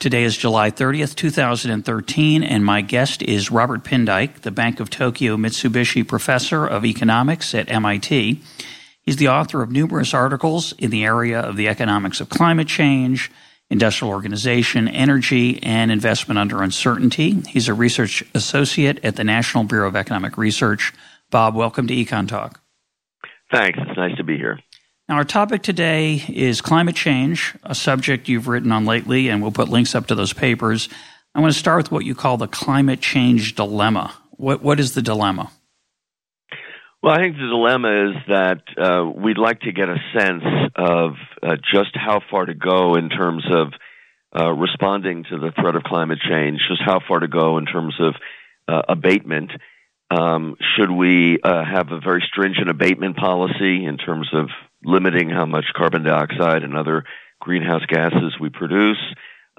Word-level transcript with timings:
Today 0.00 0.22
is 0.22 0.36
July 0.36 0.70
30th, 0.70 1.16
2013, 1.16 2.44
and 2.44 2.64
my 2.64 2.82
guest 2.82 3.20
is 3.20 3.50
Robert 3.50 3.82
Pindyck, 3.82 4.42
the 4.42 4.52
Bank 4.52 4.78
of 4.78 4.90
Tokyo 4.90 5.36
Mitsubishi 5.36 6.06
Professor 6.06 6.64
of 6.64 6.84
Economics 6.84 7.52
at 7.52 7.68
MIT. 7.68 8.40
He's 9.02 9.16
the 9.16 9.26
author 9.26 9.60
of 9.60 9.72
numerous 9.72 10.14
articles 10.14 10.72
in 10.78 10.90
the 10.90 11.02
area 11.02 11.40
of 11.40 11.56
the 11.56 11.66
economics 11.66 12.20
of 12.20 12.28
climate 12.28 12.68
change, 12.68 13.28
industrial 13.70 14.14
organization, 14.14 14.86
energy, 14.86 15.60
and 15.64 15.90
investment 15.90 16.38
under 16.38 16.62
uncertainty. 16.62 17.42
He's 17.48 17.66
a 17.66 17.74
research 17.74 18.22
associate 18.34 19.04
at 19.04 19.16
the 19.16 19.24
National 19.24 19.64
Bureau 19.64 19.88
of 19.88 19.96
Economic 19.96 20.38
Research. 20.38 20.92
Bob, 21.32 21.56
welcome 21.56 21.88
to 21.88 21.94
Econ 21.94 22.28
Talk. 22.28 22.60
Thanks. 23.50 23.80
It's 23.82 23.96
nice 23.96 24.16
to 24.16 24.22
be 24.22 24.36
here. 24.36 24.60
Now, 25.08 25.14
our 25.14 25.24
topic 25.24 25.62
today 25.62 26.22
is 26.28 26.60
climate 26.60 26.94
change, 26.94 27.54
a 27.62 27.74
subject 27.74 28.28
you've 28.28 28.46
written 28.46 28.70
on 28.70 28.84
lately, 28.84 29.30
and 29.30 29.40
we'll 29.40 29.52
put 29.52 29.70
links 29.70 29.94
up 29.94 30.06
to 30.08 30.14
those 30.14 30.34
papers. 30.34 30.90
I 31.34 31.40
want 31.40 31.50
to 31.50 31.58
start 31.58 31.78
with 31.78 31.90
what 31.90 32.04
you 32.04 32.14
call 32.14 32.36
the 32.36 32.46
climate 32.46 33.00
change 33.00 33.54
dilemma. 33.54 34.12
What, 34.32 34.62
what 34.62 34.78
is 34.78 34.92
the 34.92 35.00
dilemma? 35.00 35.50
Well, 37.02 37.14
I 37.14 37.20
think 37.20 37.36
the 37.36 37.46
dilemma 37.46 38.10
is 38.10 38.16
that 38.28 38.60
uh, 38.76 39.10
we'd 39.10 39.38
like 39.38 39.60
to 39.60 39.72
get 39.72 39.88
a 39.88 39.96
sense 40.14 40.44
of 40.76 41.12
uh, 41.42 41.56
just 41.72 41.92
how 41.94 42.20
far 42.30 42.44
to 42.44 42.52
go 42.52 42.96
in 42.96 43.08
terms 43.08 43.46
of 43.50 43.72
uh, 44.38 44.52
responding 44.52 45.24
to 45.30 45.38
the 45.38 45.52
threat 45.58 45.74
of 45.74 45.84
climate 45.84 46.18
change, 46.28 46.60
just 46.68 46.82
how 46.84 47.00
far 47.08 47.20
to 47.20 47.28
go 47.28 47.56
in 47.56 47.64
terms 47.64 47.94
of 47.98 48.14
uh, 48.68 48.82
abatement. 48.90 49.52
Um, 50.10 50.56
should 50.76 50.90
we 50.90 51.38
uh, 51.42 51.64
have 51.64 51.92
a 51.92 51.98
very 51.98 52.22
stringent 52.30 52.68
abatement 52.68 53.16
policy 53.16 53.86
in 53.86 53.96
terms 53.96 54.28
of 54.34 54.50
limiting 54.84 55.30
how 55.30 55.46
much 55.46 55.66
carbon 55.76 56.02
dioxide 56.02 56.62
and 56.62 56.76
other 56.76 57.04
greenhouse 57.40 57.84
gases 57.88 58.34
we 58.40 58.50
produce? 58.50 59.00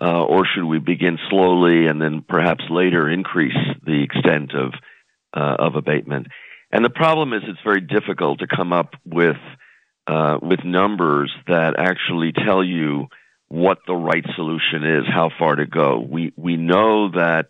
Uh, 0.02 0.24
or 0.24 0.46
should 0.46 0.64
we 0.64 0.80
begin 0.80 1.18
slowly 1.30 1.88
and 1.88 2.02
then 2.02 2.24
perhaps 2.28 2.64
later 2.70 3.10
increase 3.10 3.58
the 3.86 4.02
extent 4.02 4.54
of 4.56 4.74
uh, 5.34 5.56
of 5.60 5.76
abatement? 5.76 6.28
And 6.72 6.86
the 6.86 6.90
problem 6.90 7.34
is, 7.34 7.42
it's 7.48 7.60
very 7.66 7.82
difficult 7.82 8.40
to 8.40 8.48
come 8.48 8.72
up 8.72 8.94
with 9.06 9.38
uh, 10.08 10.38
with 10.42 10.64
numbers 10.64 11.34
that 11.48 11.76
actually 11.78 12.32
tell 12.32 12.64
you 12.64 13.08
what 13.50 13.80
the 13.88 13.96
right 13.96 14.26
solution 14.36 14.84
is, 14.84 15.04
how 15.06 15.32
far 15.38 15.56
to 15.56 15.66
go. 15.66 16.00
We 16.00 16.32
we 16.38 16.56
know 16.56 17.12
that 17.12 17.48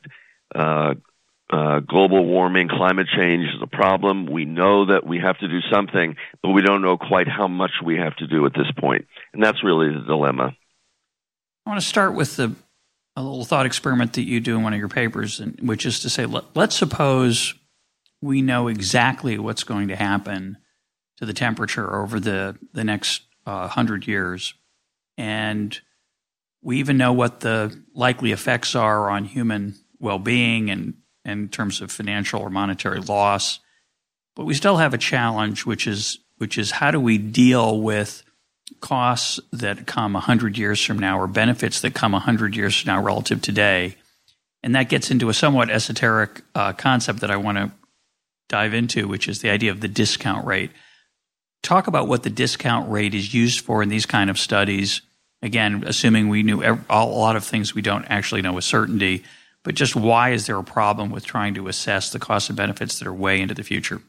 uh, 1.50 1.80
global 1.80 2.26
warming, 2.26 2.68
climate 2.68 3.08
change 3.16 3.46
is 3.46 3.62
a 3.62 3.68
problem. 3.68 4.28
We 4.28 4.46
know 4.46 4.86
that 4.86 5.06
we 5.06 5.20
have 5.20 5.38
to 5.40 5.48
do 5.48 5.60
something, 5.72 6.16
but 6.44 6.50
we 6.50 6.62
don't 6.62 6.82
know 6.82 6.98
quite 6.98 7.28
how 7.28 7.48
much 7.48 7.72
we 7.84 7.98
have 7.98 8.16
to 8.18 8.28
do 8.28 8.46
at 8.46 8.54
this 8.54 8.72
point. 8.78 9.08
And 9.34 9.42
that's 9.42 9.64
really 9.64 9.92
the 9.92 10.02
dilemma. 10.02 10.56
I 11.66 11.70
want 11.70 11.82
to 11.82 11.88
start 11.88 12.14
with 12.14 12.36
the, 12.36 12.56
a 13.16 13.24
little 13.24 13.46
thought 13.46 13.66
experiment 13.66 14.14
that 14.14 14.24
you 14.24 14.40
do 14.40 14.58
in 14.58 14.64
one 14.64 14.74
of 14.74 14.80
your 14.80 14.90
papers, 14.90 15.40
which 15.62 15.86
is 15.86 16.00
to 16.02 16.10
say, 16.10 16.28
let, 16.28 16.44
let's 16.56 16.76
suppose 16.76 17.56
we 18.22 18.42
know 18.42 18.68
exactly 18.68 19.40
what's 19.40 19.64
going 19.64 19.88
to 19.88 19.96
happen 19.96 20.58
to 21.18 21.26
the 21.26 21.34
temperature 21.34 21.96
over 21.96 22.20
the, 22.20 22.58
the 22.74 22.84
next 22.84 23.24
uh, 23.48 23.62
100 23.62 24.06
years. 24.06 24.54
And 25.18 25.80
we 26.62 26.78
even 26.78 26.98
know 26.98 27.14
what 27.14 27.40
the 27.40 27.76
likely 27.96 28.32
effects 28.32 28.76
are 28.76 29.10
on 29.10 29.26
human 29.26 29.76
well 30.00 30.20
being 30.20 30.70
and 30.70 30.94
in 31.30 31.50
terms 31.50 31.82
of 31.82 31.92
financial 31.92 32.42
or 32.42 32.50
monetary 32.50 33.00
loss. 33.00 33.60
But 34.36 34.46
we 34.46 34.54
still 34.54 34.78
have 34.78 34.94
a 34.94 34.98
challenge, 34.98 35.66
which 35.66 35.88
is 35.88 36.20
which 36.38 36.58
is 36.58 36.72
how 36.72 36.92
do 36.92 37.00
we 37.00 37.18
deal 37.18 37.80
with 37.80 38.24
costs 38.80 39.40
that 39.52 39.86
come 39.86 40.14
100 40.14 40.58
years 40.58 40.84
from 40.84 40.98
now 41.00 41.20
or 41.20 41.28
benefits 41.28 41.82
that 41.82 41.94
come 41.94 42.14
100 42.14 42.56
years 42.56 42.80
from 42.80 42.88
now 42.88 43.02
relative 43.02 43.42
today. 43.42 43.96
And 44.64 44.76
that 44.76 44.90
gets 44.90 45.12
into 45.12 45.30
a 45.30 45.34
somewhat 45.34 45.70
esoteric 45.70 46.42
uh, 46.56 46.74
concept 46.74 47.20
that 47.22 47.32
I 47.32 47.38
want 47.38 47.58
to 47.58 47.72
dive 48.48 48.74
into, 48.74 49.08
which 49.08 49.28
is 49.28 49.42
the 49.42 49.50
idea 49.50 49.72
of 49.72 49.82
the 49.82 49.88
discount 49.88 50.46
rate. 50.46 50.72
Talk 51.62 51.88
about 51.88 52.08
what 52.08 52.24
the 52.24 52.30
discount 52.30 52.90
rate 52.90 53.14
is 53.14 53.34
used 53.34 53.62
for 53.62 53.84
in 53.84 53.90
these 53.90 54.06
kind 54.06 54.30
of 54.30 54.40
studies. 54.40 55.02
Again, 55.42 55.84
assuming 55.86 56.28
we 56.28 56.44
knew 56.44 56.64
a 56.64 57.06
lot 57.06 57.36
of 57.36 57.44
things 57.44 57.74
we 57.74 57.82
don't 57.82 58.06
actually 58.06 58.42
know 58.42 58.54
with 58.54 58.64
certainty, 58.64 59.24
but 59.64 59.76
just 59.76 59.96
why 59.96 60.32
is 60.32 60.48
there 60.48 60.58
a 60.58 60.64
problem 60.64 61.10
with 61.10 61.26
trying 61.26 61.54
to 61.56 61.68
assess 61.68 62.12
the 62.12 62.20
costs 62.20 62.50
and 62.50 62.58
benefits 62.58 63.00
that 63.00 63.08
are 63.08 63.14
way 63.14 63.42
into 63.42 63.54
the 63.54 63.64
future? 63.64 64.02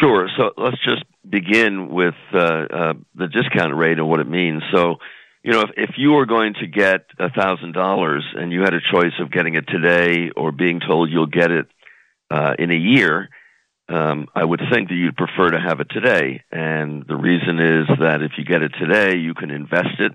Sure. 0.00 0.28
So 0.36 0.50
let's 0.56 0.82
just 0.84 1.04
begin 1.28 1.88
with 1.90 2.14
uh, 2.32 2.38
uh, 2.38 2.92
the 3.14 3.28
discount 3.28 3.74
rate 3.74 3.98
and 3.98 4.08
what 4.08 4.20
it 4.20 4.28
means. 4.28 4.62
So, 4.72 4.96
you 5.42 5.52
know, 5.52 5.60
if, 5.60 5.70
if 5.76 5.90
you 5.96 6.12
were 6.12 6.26
going 6.26 6.54
to 6.60 6.66
get 6.66 7.06
a 7.18 7.30
thousand 7.30 7.72
dollars 7.72 8.24
and 8.34 8.52
you 8.52 8.60
had 8.60 8.74
a 8.74 8.80
choice 8.92 9.12
of 9.20 9.30
getting 9.30 9.54
it 9.54 9.66
today 9.68 10.30
or 10.34 10.50
being 10.52 10.80
told 10.80 11.10
you'll 11.10 11.26
get 11.26 11.50
it 11.50 11.66
uh, 12.30 12.54
in 12.58 12.70
a 12.70 12.76
year, 12.76 13.28
um, 13.88 14.28
I 14.34 14.44
would 14.44 14.60
think 14.72 14.88
that 14.88 14.94
you'd 14.94 15.16
prefer 15.16 15.50
to 15.50 15.60
have 15.60 15.80
it 15.80 15.88
today. 15.90 16.42
And 16.50 17.04
the 17.06 17.16
reason 17.16 17.60
is 17.60 17.98
that 17.98 18.22
if 18.22 18.32
you 18.38 18.44
get 18.44 18.62
it 18.62 18.72
today, 18.80 19.18
you 19.18 19.34
can 19.34 19.50
invest 19.50 19.98
it 19.98 20.12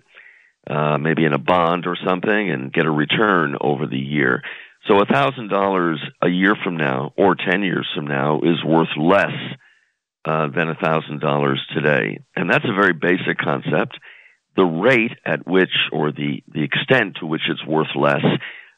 uh, 0.69 0.97
maybe 0.97 1.25
in 1.25 1.33
a 1.33 1.37
bond 1.39 1.85
or 1.87 1.97
something 2.05 2.51
and 2.51 2.73
get 2.73 2.85
a 2.85 2.91
return 2.91 3.55
over 3.61 3.87
the 3.87 3.97
year. 3.97 4.41
So 4.87 4.99
a 5.01 5.05
thousand 5.05 5.49
dollars 5.49 5.99
a 6.21 6.29
year 6.29 6.55
from 6.63 6.77
now 6.77 7.13
or 7.17 7.35
ten 7.35 7.63
years 7.63 7.87
from 7.95 8.07
now 8.07 8.39
is 8.39 8.63
worth 8.65 8.89
less 8.97 9.35
uh, 10.25 10.47
than 10.55 10.69
a 10.69 10.75
thousand 10.75 11.19
dollars 11.21 11.61
today, 11.73 12.19
and 12.35 12.49
that's 12.49 12.65
a 12.65 12.73
very 12.73 12.93
basic 12.93 13.37
concept. 13.37 13.97
The 14.55 14.65
rate 14.65 15.11
at 15.25 15.47
which 15.47 15.73
or 15.91 16.11
the 16.11 16.43
the 16.53 16.63
extent 16.63 17.17
to 17.19 17.25
which 17.25 17.43
it's 17.49 17.65
worth 17.65 17.95
less 17.95 18.23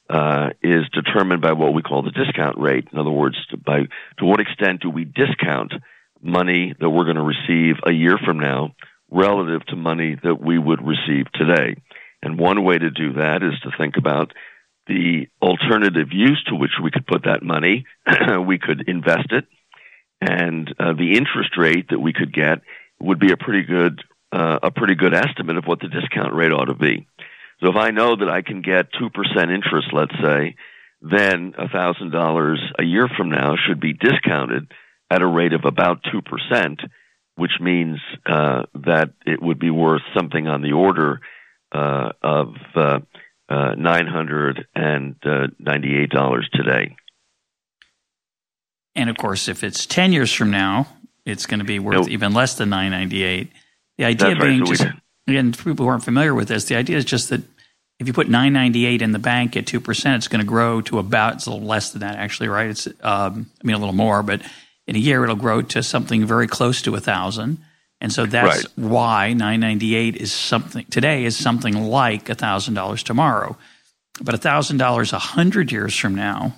uh, 0.10 0.50
is 0.62 0.84
determined 0.94 1.42
by 1.42 1.54
what 1.54 1.74
we 1.74 1.82
call 1.82 2.02
the 2.02 2.12
discount 2.12 2.58
rate. 2.58 2.88
In 2.92 2.98
other 2.98 3.12
words, 3.12 3.36
to, 3.52 3.58
by 3.58 3.82
to 4.18 4.26
what 4.26 4.40
extent 4.40 4.82
do 4.82 4.90
we 4.90 5.06
discount 5.06 5.74
money 6.22 6.74
that 6.80 6.90
we're 6.90 7.06
going 7.06 7.16
to 7.16 7.22
receive 7.22 7.76
a 7.86 7.92
year 7.92 8.18
from 8.26 8.40
now 8.40 8.74
relative 9.12 9.66
to 9.68 9.76
money 9.76 10.16
that 10.24 10.36
we 10.36 10.58
would 10.58 10.82
receive 10.86 11.32
today. 11.34 11.76
And 12.22 12.40
one 12.40 12.64
way 12.64 12.78
to 12.78 12.90
do 12.90 13.14
that 13.14 13.42
is 13.44 13.60
to 13.62 13.72
think 13.78 13.96
about 13.98 14.34
the 14.88 15.28
alternative 15.42 16.10
use 16.12 16.44
to 16.48 16.56
which 16.56 16.72
we 16.84 16.92
could 16.92 17.08
put 17.08 17.24
that 17.24 17.44
money. 17.44 17.86
we 18.46 18.58
could 18.58 18.88
invest 18.88 19.32
it, 19.32 19.46
and 20.20 20.68
uh, 20.80 20.94
the 20.94 21.16
interest 21.16 21.58
rate 21.58 21.90
that 21.90 22.00
we 22.00 22.12
could 22.12 22.34
get 22.34 22.60
would 23.00 23.20
be 23.20 23.32
a 23.32 23.38
pretty 23.38 23.64
good 23.64 24.02
uh, 24.32 24.60
a 24.64 24.72
pretty 24.72 24.96
good 24.96 25.14
estimate 25.14 25.58
of 25.58 25.66
what 25.66 25.80
the 25.80 25.88
discount 25.88 26.34
rate 26.36 26.52
ought 26.52 26.66
to 26.66 26.76
be. 26.76 27.08
So 27.62 27.70
if 27.70 27.76
I 27.76 27.92
know 27.92 28.16
that 28.16 28.30
I 28.30 28.42
can 28.42 28.62
get 28.62 28.92
two 28.98 29.10
percent 29.10 29.52
interest, 29.52 29.90
let's 29.94 30.16
say, 30.22 30.56
then 31.02 31.54
a 31.58 31.70
thousand 31.70 32.12
dollars 32.12 32.60
a 32.80 32.84
year 32.84 33.08
from 33.16 33.30
now 33.30 33.56
should 33.56 33.80
be 33.80 33.94
discounted 33.94 34.72
at 35.10 35.22
a 35.22 35.28
rate 35.28 35.54
of 35.54 35.66
about 35.66 36.04
two 36.12 36.22
percent 36.22 36.82
which 37.40 37.62
means 37.62 38.00
uh, 38.26 38.64
that 38.76 39.14
it 39.26 39.42
would 39.42 39.60
be 39.60 39.70
worth 39.70 40.02
something 40.16 40.48
on 40.48 40.62
the 40.62 40.72
order 40.74 41.22
uh, 41.72 42.10
of 42.22 42.56
uh, 42.76 43.00
uh 43.50 43.76
$998 43.76 46.52
today. 46.52 46.98
And 48.96 49.10
of 49.10 49.18
course, 49.18 49.48
if 49.48 49.64
it's 49.64 49.86
10 49.86 50.12
years 50.12 50.34
from 50.34 50.52
now, 50.52 50.88
it's 51.26 51.46
going 51.46 51.60
to 51.60 51.66
be 51.66 51.80
worth 51.80 51.96
nope. 51.96 52.10
even 52.10 52.34
less 52.34 52.56
than 52.56 52.70
998 52.70 53.50
The 53.98 54.06
idea 54.06 54.30
That's 54.30 54.42
being 54.42 54.60
right. 54.60 54.68
so 54.68 54.74
just, 54.74 54.88
again, 55.28 55.54
for 55.54 55.64
people 55.64 55.86
who 55.86 55.90
aren't 55.90 56.04
familiar 56.04 56.36
with 56.36 56.50
this, 56.50 56.66
the 56.66 56.76
idea 56.76 56.98
is 56.98 57.06
just 57.06 57.30
that 57.30 57.42
if 58.00 58.08
you 58.08 58.14
put 58.14 58.28
998 58.28 59.02
in 59.02 59.12
the 59.12 59.20
bank 59.20 59.56
at 59.56 59.66
2%, 59.66 60.16
it's 60.16 60.28
going 60.28 60.42
to 60.42 60.48
grow 60.48 60.82
to 60.82 61.00
about, 61.00 61.36
it's 61.36 61.46
a 61.46 61.52
little 61.52 61.68
less 61.68 61.92
than 61.92 62.02
that 62.02 62.18
actually, 62.18 62.50
right? 62.50 62.70
It's, 62.70 62.88
um, 63.02 63.50
I 63.62 63.64
mean, 63.64 63.76
a 63.76 63.80
little 63.80 63.96
more, 63.96 64.24
but 64.24 64.42
in 64.90 64.96
a 64.96 65.00
year 65.00 65.24
it'll 65.24 65.36
grow 65.36 65.62
to 65.62 65.84
something 65.84 66.26
very 66.26 66.48
close 66.48 66.82
to 66.82 66.96
a 66.96 67.00
thousand. 67.00 67.60
And 68.02 68.12
so 68.12 68.26
that's 68.26 68.66
right. 68.66 68.78
why 68.78 69.34
998 69.34 70.16
is 70.16 70.32
something 70.32 70.84
today 70.86 71.26
is 71.26 71.38
something 71.38 71.76
like 71.76 72.28
a 72.28 72.34
thousand 72.34 72.74
dollars 72.74 73.04
tomorrow. 73.04 73.56
But 74.20 74.34
a 74.34 74.40
thousand 74.40 74.78
dollars 74.78 75.14
a 75.14 75.20
hundred 75.20 75.72
years 75.72 75.96
from 75.96 76.16
now 76.16 76.56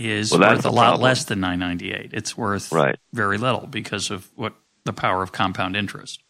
is 0.00 0.32
well, 0.32 0.40
worth 0.40 0.64
a 0.64 0.70
lot 0.70 0.88
problem. 0.88 1.02
less 1.02 1.24
than 1.24 1.38
998. 1.38 2.10
It's 2.12 2.36
worth 2.36 2.72
right. 2.72 2.96
very 3.12 3.38
little 3.38 3.68
because 3.68 4.10
of 4.10 4.28
what 4.34 4.54
the 4.84 4.92
power 4.92 5.22
of 5.22 5.30
compound 5.30 5.76
interest. 5.76 6.20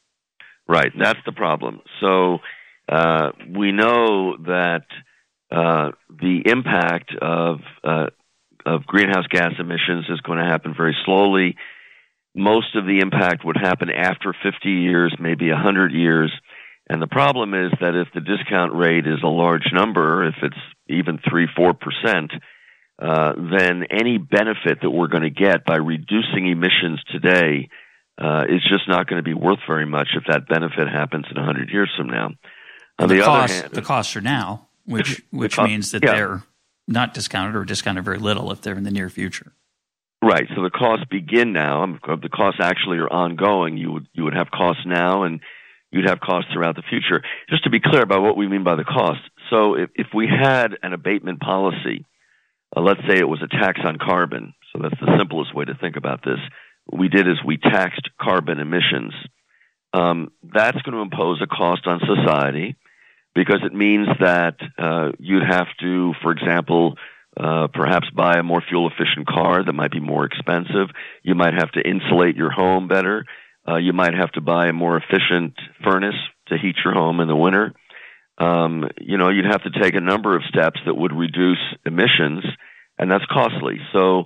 Right. 0.68 0.92
That's 0.98 1.20
the 1.24 1.32
problem. 1.32 1.80
So 2.00 2.40
uh, 2.86 3.30
we 3.48 3.72
know 3.72 4.36
that 4.44 4.84
uh, 5.50 5.92
the 6.10 6.42
impact 6.44 7.14
of 7.14 7.60
uh, 7.82 8.08
of 8.66 8.84
greenhouse 8.84 9.26
gas 9.28 9.52
emissions 9.58 10.06
is 10.10 10.20
going 10.20 10.38
to 10.38 10.44
happen 10.44 10.74
very 10.76 10.96
slowly. 11.04 11.56
Most 12.34 12.74
of 12.74 12.84
the 12.84 12.98
impact 12.98 13.44
would 13.44 13.56
happen 13.56 13.88
after 13.90 14.34
50 14.42 14.68
years, 14.68 15.16
maybe 15.18 15.50
100 15.50 15.92
years. 15.92 16.32
And 16.88 17.00
the 17.00 17.06
problem 17.06 17.54
is 17.54 17.72
that 17.80 17.94
if 17.94 18.08
the 18.12 18.20
discount 18.20 18.74
rate 18.74 19.06
is 19.06 19.22
a 19.22 19.28
large 19.28 19.72
number, 19.72 20.26
if 20.26 20.34
it's 20.42 20.56
even 20.88 21.18
3 21.28 21.46
4%, 21.56 22.30
uh, 22.98 23.32
then 23.36 23.84
any 23.90 24.18
benefit 24.18 24.80
that 24.82 24.90
we're 24.90 25.08
going 25.08 25.22
to 25.22 25.30
get 25.30 25.64
by 25.64 25.76
reducing 25.76 26.48
emissions 26.48 27.00
today 27.10 27.68
uh, 28.18 28.44
is 28.48 28.62
just 28.68 28.88
not 28.88 29.06
going 29.06 29.18
to 29.18 29.24
be 29.24 29.34
worth 29.34 29.58
very 29.66 29.86
much 29.86 30.08
if 30.16 30.24
that 30.28 30.48
benefit 30.48 30.88
happens 30.88 31.26
in 31.30 31.36
100 31.36 31.70
years 31.70 31.90
from 31.96 32.08
now. 32.08 32.30
On 32.98 33.08
the, 33.08 33.16
the 33.16 33.22
cost, 33.22 33.52
hand, 33.52 33.72
the 33.72 33.82
costs 33.82 34.16
are 34.16 34.22
now, 34.22 34.68
which 34.86 35.22
which 35.30 35.56
cost, 35.56 35.68
means 35.68 35.90
that 35.90 36.02
yeah. 36.02 36.14
they're 36.14 36.42
not 36.88 37.14
discounted 37.14 37.56
or 37.56 37.64
discounted 37.64 38.04
very 38.04 38.18
little 38.18 38.52
if 38.52 38.60
they're 38.60 38.76
in 38.76 38.84
the 38.84 38.90
near 38.90 39.08
future. 39.08 39.52
Right. 40.22 40.46
So 40.54 40.62
the 40.62 40.70
costs 40.70 41.04
begin 41.10 41.52
now. 41.52 41.82
Um, 41.82 42.00
the 42.22 42.28
costs 42.28 42.60
actually 42.62 42.98
are 42.98 43.08
ongoing. 43.08 43.76
You 43.76 43.92
would 43.92 44.08
you 44.12 44.24
would 44.24 44.34
have 44.34 44.50
costs 44.50 44.82
now, 44.86 45.24
and 45.24 45.40
you'd 45.90 46.08
have 46.08 46.20
costs 46.20 46.50
throughout 46.52 46.74
the 46.74 46.82
future. 46.82 47.22
Just 47.50 47.64
to 47.64 47.70
be 47.70 47.80
clear 47.80 48.02
about 48.02 48.22
what 48.22 48.36
we 48.36 48.48
mean 48.48 48.64
by 48.64 48.76
the 48.76 48.84
cost. 48.84 49.20
So 49.50 49.74
if, 49.74 49.90
if 49.94 50.06
we 50.14 50.26
had 50.26 50.78
an 50.82 50.92
abatement 50.92 51.40
policy, 51.40 52.04
uh, 52.74 52.80
let's 52.80 53.00
say 53.08 53.18
it 53.18 53.28
was 53.28 53.42
a 53.42 53.48
tax 53.48 53.80
on 53.84 53.98
carbon. 53.98 54.54
So 54.72 54.80
that's 54.82 54.98
the 55.00 55.16
simplest 55.18 55.54
way 55.54 55.66
to 55.66 55.74
think 55.74 55.96
about 55.96 56.24
this. 56.24 56.38
What 56.86 57.00
we 57.00 57.08
did 57.08 57.28
is 57.28 57.36
we 57.44 57.58
taxed 57.58 58.08
carbon 58.20 58.58
emissions. 58.58 59.12
Um, 59.92 60.32
that's 60.42 60.80
going 60.82 60.94
to 60.94 61.02
impose 61.02 61.40
a 61.42 61.46
cost 61.46 61.86
on 61.86 62.00
society 62.00 62.76
because 63.36 63.60
it 63.62 63.74
means 63.74 64.08
that 64.18 64.56
uh, 64.78 65.12
you'd 65.18 65.44
have 65.46 65.66
to, 65.78 66.14
for 66.22 66.32
example, 66.32 66.96
uh, 67.38 67.68
perhaps 67.72 68.08
buy 68.16 68.38
a 68.38 68.42
more 68.42 68.62
fuel 68.66 68.88
efficient 68.88 69.26
car 69.28 69.62
that 69.62 69.72
might 69.74 69.92
be 69.92 70.00
more 70.00 70.24
expensive. 70.24 70.88
You 71.22 71.34
might 71.34 71.52
have 71.52 71.70
to 71.72 71.86
insulate 71.86 72.34
your 72.34 72.50
home 72.50 72.88
better. 72.88 73.26
Uh, 73.68 73.76
you 73.76 73.92
might 73.92 74.14
have 74.14 74.32
to 74.32 74.40
buy 74.40 74.68
a 74.68 74.72
more 74.72 74.96
efficient 74.96 75.52
furnace 75.84 76.16
to 76.48 76.56
heat 76.56 76.76
your 76.82 76.94
home 76.94 77.20
in 77.20 77.28
the 77.28 77.36
winter. 77.36 77.74
Um, 78.38 78.88
you 78.98 79.18
know, 79.18 79.28
you'd 79.28 79.52
have 79.52 79.64
to 79.64 79.80
take 79.82 79.94
a 79.94 80.00
number 80.00 80.34
of 80.34 80.42
steps 80.48 80.80
that 80.86 80.94
would 80.94 81.12
reduce 81.12 81.60
emissions, 81.84 82.42
and 82.98 83.10
that's 83.10 83.24
costly. 83.26 83.80
So, 83.92 84.24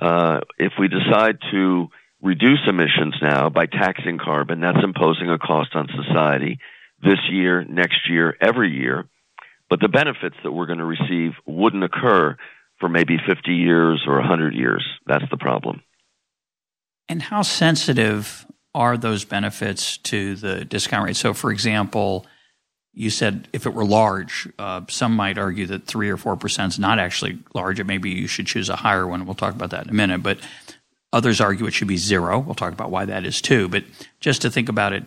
uh, 0.00 0.40
if 0.58 0.72
we 0.78 0.88
decide 0.88 1.38
to 1.50 1.88
reduce 2.20 2.60
emissions 2.66 3.14
now 3.22 3.48
by 3.48 3.64
taxing 3.64 4.18
carbon, 4.18 4.60
that's 4.60 4.84
imposing 4.84 5.30
a 5.30 5.38
cost 5.38 5.70
on 5.74 5.88
society 6.04 6.58
this 7.02 7.18
year, 7.30 7.64
next 7.64 8.08
year, 8.08 8.36
every 8.40 8.70
year. 8.70 9.06
But 9.68 9.80
the 9.80 9.88
benefits 9.88 10.36
that 10.42 10.52
we're 10.52 10.66
going 10.66 10.78
to 10.78 10.84
receive 10.84 11.32
wouldn't 11.46 11.84
occur 11.84 12.36
for 12.78 12.88
maybe 12.88 13.18
50 13.26 13.52
years 13.52 14.04
or 14.06 14.14
100 14.18 14.54
years. 14.54 14.84
That's 15.06 15.24
the 15.30 15.36
problem. 15.36 15.82
And 17.08 17.22
how 17.22 17.42
sensitive 17.42 18.46
are 18.74 18.96
those 18.96 19.24
benefits 19.24 19.98
to 19.98 20.34
the 20.36 20.64
discount 20.64 21.06
rate? 21.06 21.16
So, 21.16 21.34
for 21.34 21.50
example, 21.50 22.26
you 22.92 23.10
said 23.10 23.48
if 23.52 23.66
it 23.66 23.74
were 23.74 23.84
large, 23.84 24.48
uh, 24.58 24.82
some 24.88 25.14
might 25.14 25.38
argue 25.38 25.66
that 25.66 25.86
three 25.86 26.10
or 26.10 26.16
four 26.16 26.36
percent 26.36 26.72
is 26.74 26.78
not 26.78 26.98
actually 26.98 27.38
large. 27.54 27.82
Maybe 27.82 28.10
you 28.10 28.26
should 28.26 28.46
choose 28.46 28.68
a 28.68 28.76
higher 28.76 29.06
one. 29.06 29.26
We'll 29.26 29.34
talk 29.34 29.54
about 29.54 29.70
that 29.70 29.84
in 29.84 29.90
a 29.90 29.94
minute. 29.94 30.22
But 30.22 30.38
others 31.12 31.40
argue 31.40 31.66
it 31.66 31.72
should 31.72 31.88
be 31.88 31.96
zero. 31.96 32.38
We'll 32.38 32.54
talk 32.54 32.72
about 32.72 32.90
why 32.90 33.04
that 33.04 33.24
is 33.24 33.40
too. 33.40 33.68
But 33.68 33.84
just 34.18 34.42
to 34.42 34.50
think 34.50 34.68
about 34.68 34.92
it 34.92 35.04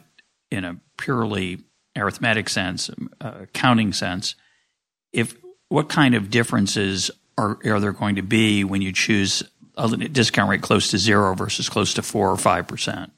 in 0.51 0.63
a 0.63 0.77
purely 0.97 1.63
arithmetic 1.95 2.49
sense, 2.49 2.89
uh, 3.21 3.45
counting 3.53 3.93
sense, 3.93 4.35
if 5.11 5.35
what 5.69 5.89
kind 5.89 6.15
of 6.15 6.29
differences 6.29 7.11
are, 7.37 7.57
are 7.65 7.79
there 7.79 7.91
going 7.91 8.15
to 8.15 8.21
be 8.21 8.63
when 8.63 8.81
you 8.81 8.91
choose 8.91 9.43
a 9.75 9.89
discount 9.97 10.49
rate 10.49 10.61
close 10.61 10.91
to 10.91 10.97
zero 10.97 11.33
versus 11.33 11.69
close 11.69 11.93
to 11.95 12.01
four 12.01 12.29
or 12.29 12.37
five 12.37 12.67
percent? 12.67 13.11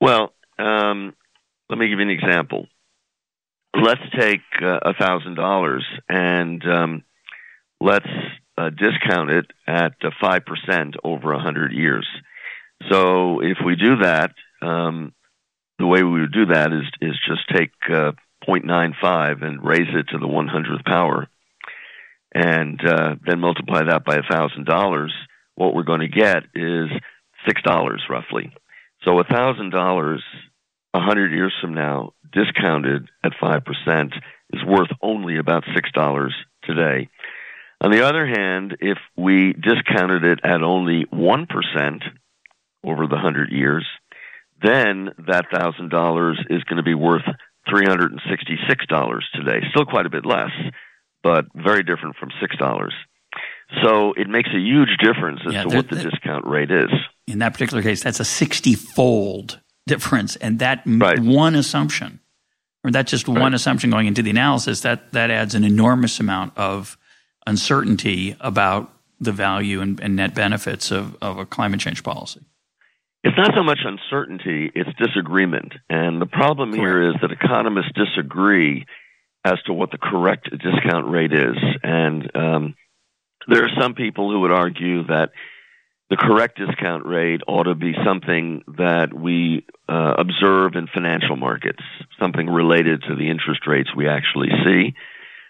Well, 0.00 0.32
um, 0.58 1.14
let 1.70 1.78
me 1.78 1.88
give 1.88 1.98
you 1.98 2.04
an 2.04 2.10
example. 2.10 2.66
Let's 3.74 4.02
take 4.18 4.42
uh, 4.62 4.78
a 4.82 4.94
thousand 4.94 5.34
dollars 5.34 5.84
and 6.08 6.62
um, 6.66 7.04
let's 7.80 8.06
uh, 8.58 8.70
discount 8.70 9.30
it 9.30 9.46
at 9.66 9.94
five 10.20 10.42
percent 10.44 10.96
over 11.04 11.32
a 11.32 11.40
hundred 11.40 11.72
years. 11.72 12.06
So 12.90 13.40
if 13.40 13.58
we 13.64 13.76
do 13.76 13.96
that, 14.02 14.32
um, 14.62 15.12
the 15.78 15.86
way 15.86 16.02
we 16.02 16.20
would 16.20 16.32
do 16.32 16.46
that 16.46 16.72
is 16.72 16.84
is 17.00 17.18
just 17.26 17.48
take 17.54 17.72
uh, 17.88 18.12
0.95 18.48 19.44
and 19.44 19.64
raise 19.64 19.88
it 19.94 20.08
to 20.08 20.18
the 20.18 20.26
100th 20.26 20.84
power, 20.84 21.28
and 22.34 22.80
uh, 22.86 23.16
then 23.26 23.40
multiply 23.40 23.82
that 23.84 24.04
by 24.04 24.18
thousand 24.30 24.66
dollars. 24.66 25.12
What 25.54 25.74
we're 25.74 25.84
going 25.84 26.00
to 26.00 26.08
get 26.08 26.44
is 26.54 26.88
six 27.46 27.62
dollars 27.62 28.02
roughly. 28.08 28.52
So 29.04 29.22
thousand 29.30 29.70
dollars 29.70 30.22
a 30.94 31.00
hundred 31.00 31.32
years 31.32 31.54
from 31.60 31.74
now, 31.74 32.12
discounted 32.32 33.08
at 33.24 33.32
five 33.40 33.62
percent, 33.64 34.14
is 34.52 34.64
worth 34.64 34.90
only 35.02 35.38
about 35.38 35.64
six 35.74 35.90
dollars 35.92 36.34
today. 36.64 37.08
On 37.82 37.90
the 37.90 38.06
other 38.06 38.26
hand, 38.26 38.76
if 38.80 38.98
we 39.16 39.52
discounted 39.52 40.24
it 40.24 40.40
at 40.42 40.62
only 40.62 41.06
one 41.10 41.46
percent 41.46 42.02
over 42.84 43.06
the 43.06 43.18
hundred 43.18 43.50
years, 43.50 43.86
then 44.62 45.10
that 45.26 45.46
thousand 45.52 45.90
dollars 45.90 46.38
is 46.50 46.62
going 46.64 46.78
to 46.78 46.82
be 46.82 46.94
worth 46.94 47.24
three 47.68 47.84
hundred 47.86 48.12
and 48.12 48.20
sixty-six 48.28 48.86
dollars 48.86 49.26
today. 49.34 49.60
Still 49.70 49.84
quite 49.84 50.06
a 50.06 50.10
bit 50.10 50.24
less, 50.24 50.50
but 51.22 51.44
very 51.54 51.82
different 51.82 52.16
from 52.16 52.30
six 52.40 52.56
dollars. 52.56 52.94
So 53.82 54.12
it 54.16 54.28
makes 54.28 54.48
a 54.54 54.58
huge 54.58 54.96
difference 55.02 55.40
as 55.46 55.52
yeah, 55.52 55.64
to 55.64 55.76
what 55.76 55.90
the 55.90 55.96
discount 55.96 56.46
rate 56.46 56.70
is. 56.70 56.90
In 57.26 57.40
that 57.40 57.52
particular 57.52 57.82
case, 57.82 58.02
that's 58.02 58.20
a 58.20 58.24
sixty-fold 58.24 59.60
difference, 59.86 60.36
and 60.36 60.60
that 60.60 60.82
right. 60.86 61.18
one 61.18 61.54
assumption, 61.54 62.20
or 62.84 62.92
that 62.92 63.08
just 63.08 63.26
right. 63.26 63.40
one 63.40 63.54
assumption 63.54 63.90
going 63.90 64.06
into 64.06 64.22
the 64.22 64.30
analysis, 64.30 64.80
that 64.82 65.12
that 65.12 65.30
adds 65.30 65.54
an 65.54 65.64
enormous 65.64 66.20
amount 66.20 66.56
of 66.56 66.96
uncertainty 67.46 68.36
about 68.40 68.92
the 69.20 69.32
value 69.32 69.80
and, 69.80 70.00
and 70.00 70.14
net 70.16 70.34
benefits 70.34 70.90
of, 70.90 71.16
of 71.22 71.38
a 71.38 71.46
climate 71.46 71.80
change 71.80 72.02
policy. 72.02 72.40
It's 73.26 73.36
not 73.36 73.56
so 73.56 73.64
much 73.64 73.80
uncertainty, 73.84 74.70
it's 74.72 74.88
disagreement. 75.04 75.72
And 75.90 76.22
the 76.22 76.26
problem 76.26 76.72
here 76.72 77.10
is 77.10 77.16
that 77.20 77.32
economists 77.32 77.90
disagree 77.92 78.86
as 79.44 79.60
to 79.66 79.72
what 79.72 79.90
the 79.90 79.98
correct 79.98 80.48
discount 80.50 81.10
rate 81.10 81.32
is. 81.32 81.56
And 81.82 82.30
um, 82.36 82.74
there 83.48 83.64
are 83.64 83.80
some 83.80 83.94
people 83.94 84.30
who 84.30 84.42
would 84.42 84.52
argue 84.52 85.08
that 85.08 85.30
the 86.08 86.16
correct 86.16 86.56
discount 86.56 87.04
rate 87.04 87.40
ought 87.48 87.64
to 87.64 87.74
be 87.74 87.94
something 88.06 88.62
that 88.78 89.12
we 89.12 89.66
uh, 89.88 90.14
observe 90.18 90.76
in 90.76 90.86
financial 90.86 91.34
markets, 91.34 91.82
something 92.20 92.46
related 92.48 93.02
to 93.08 93.16
the 93.16 93.28
interest 93.28 93.66
rates 93.66 93.90
we 93.96 94.06
actually 94.08 94.50
see. 94.64 94.94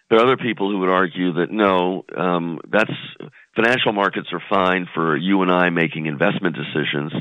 There 0.09 0.19
are 0.19 0.25
other 0.25 0.39
people 0.39 0.71
who 0.71 0.79
would 0.79 0.89
argue 0.89 1.35
that 1.35 1.51
no, 1.51 2.07
um, 2.17 2.59
that's 2.73 2.95
financial 3.55 3.93
markets 3.93 4.29
are 4.33 4.43
fine 4.49 4.87
for 4.95 5.15
you 5.15 5.43
and 5.43 5.53
I 5.53 5.69
making 5.69 6.07
investment 6.07 6.57
decisions 6.57 7.13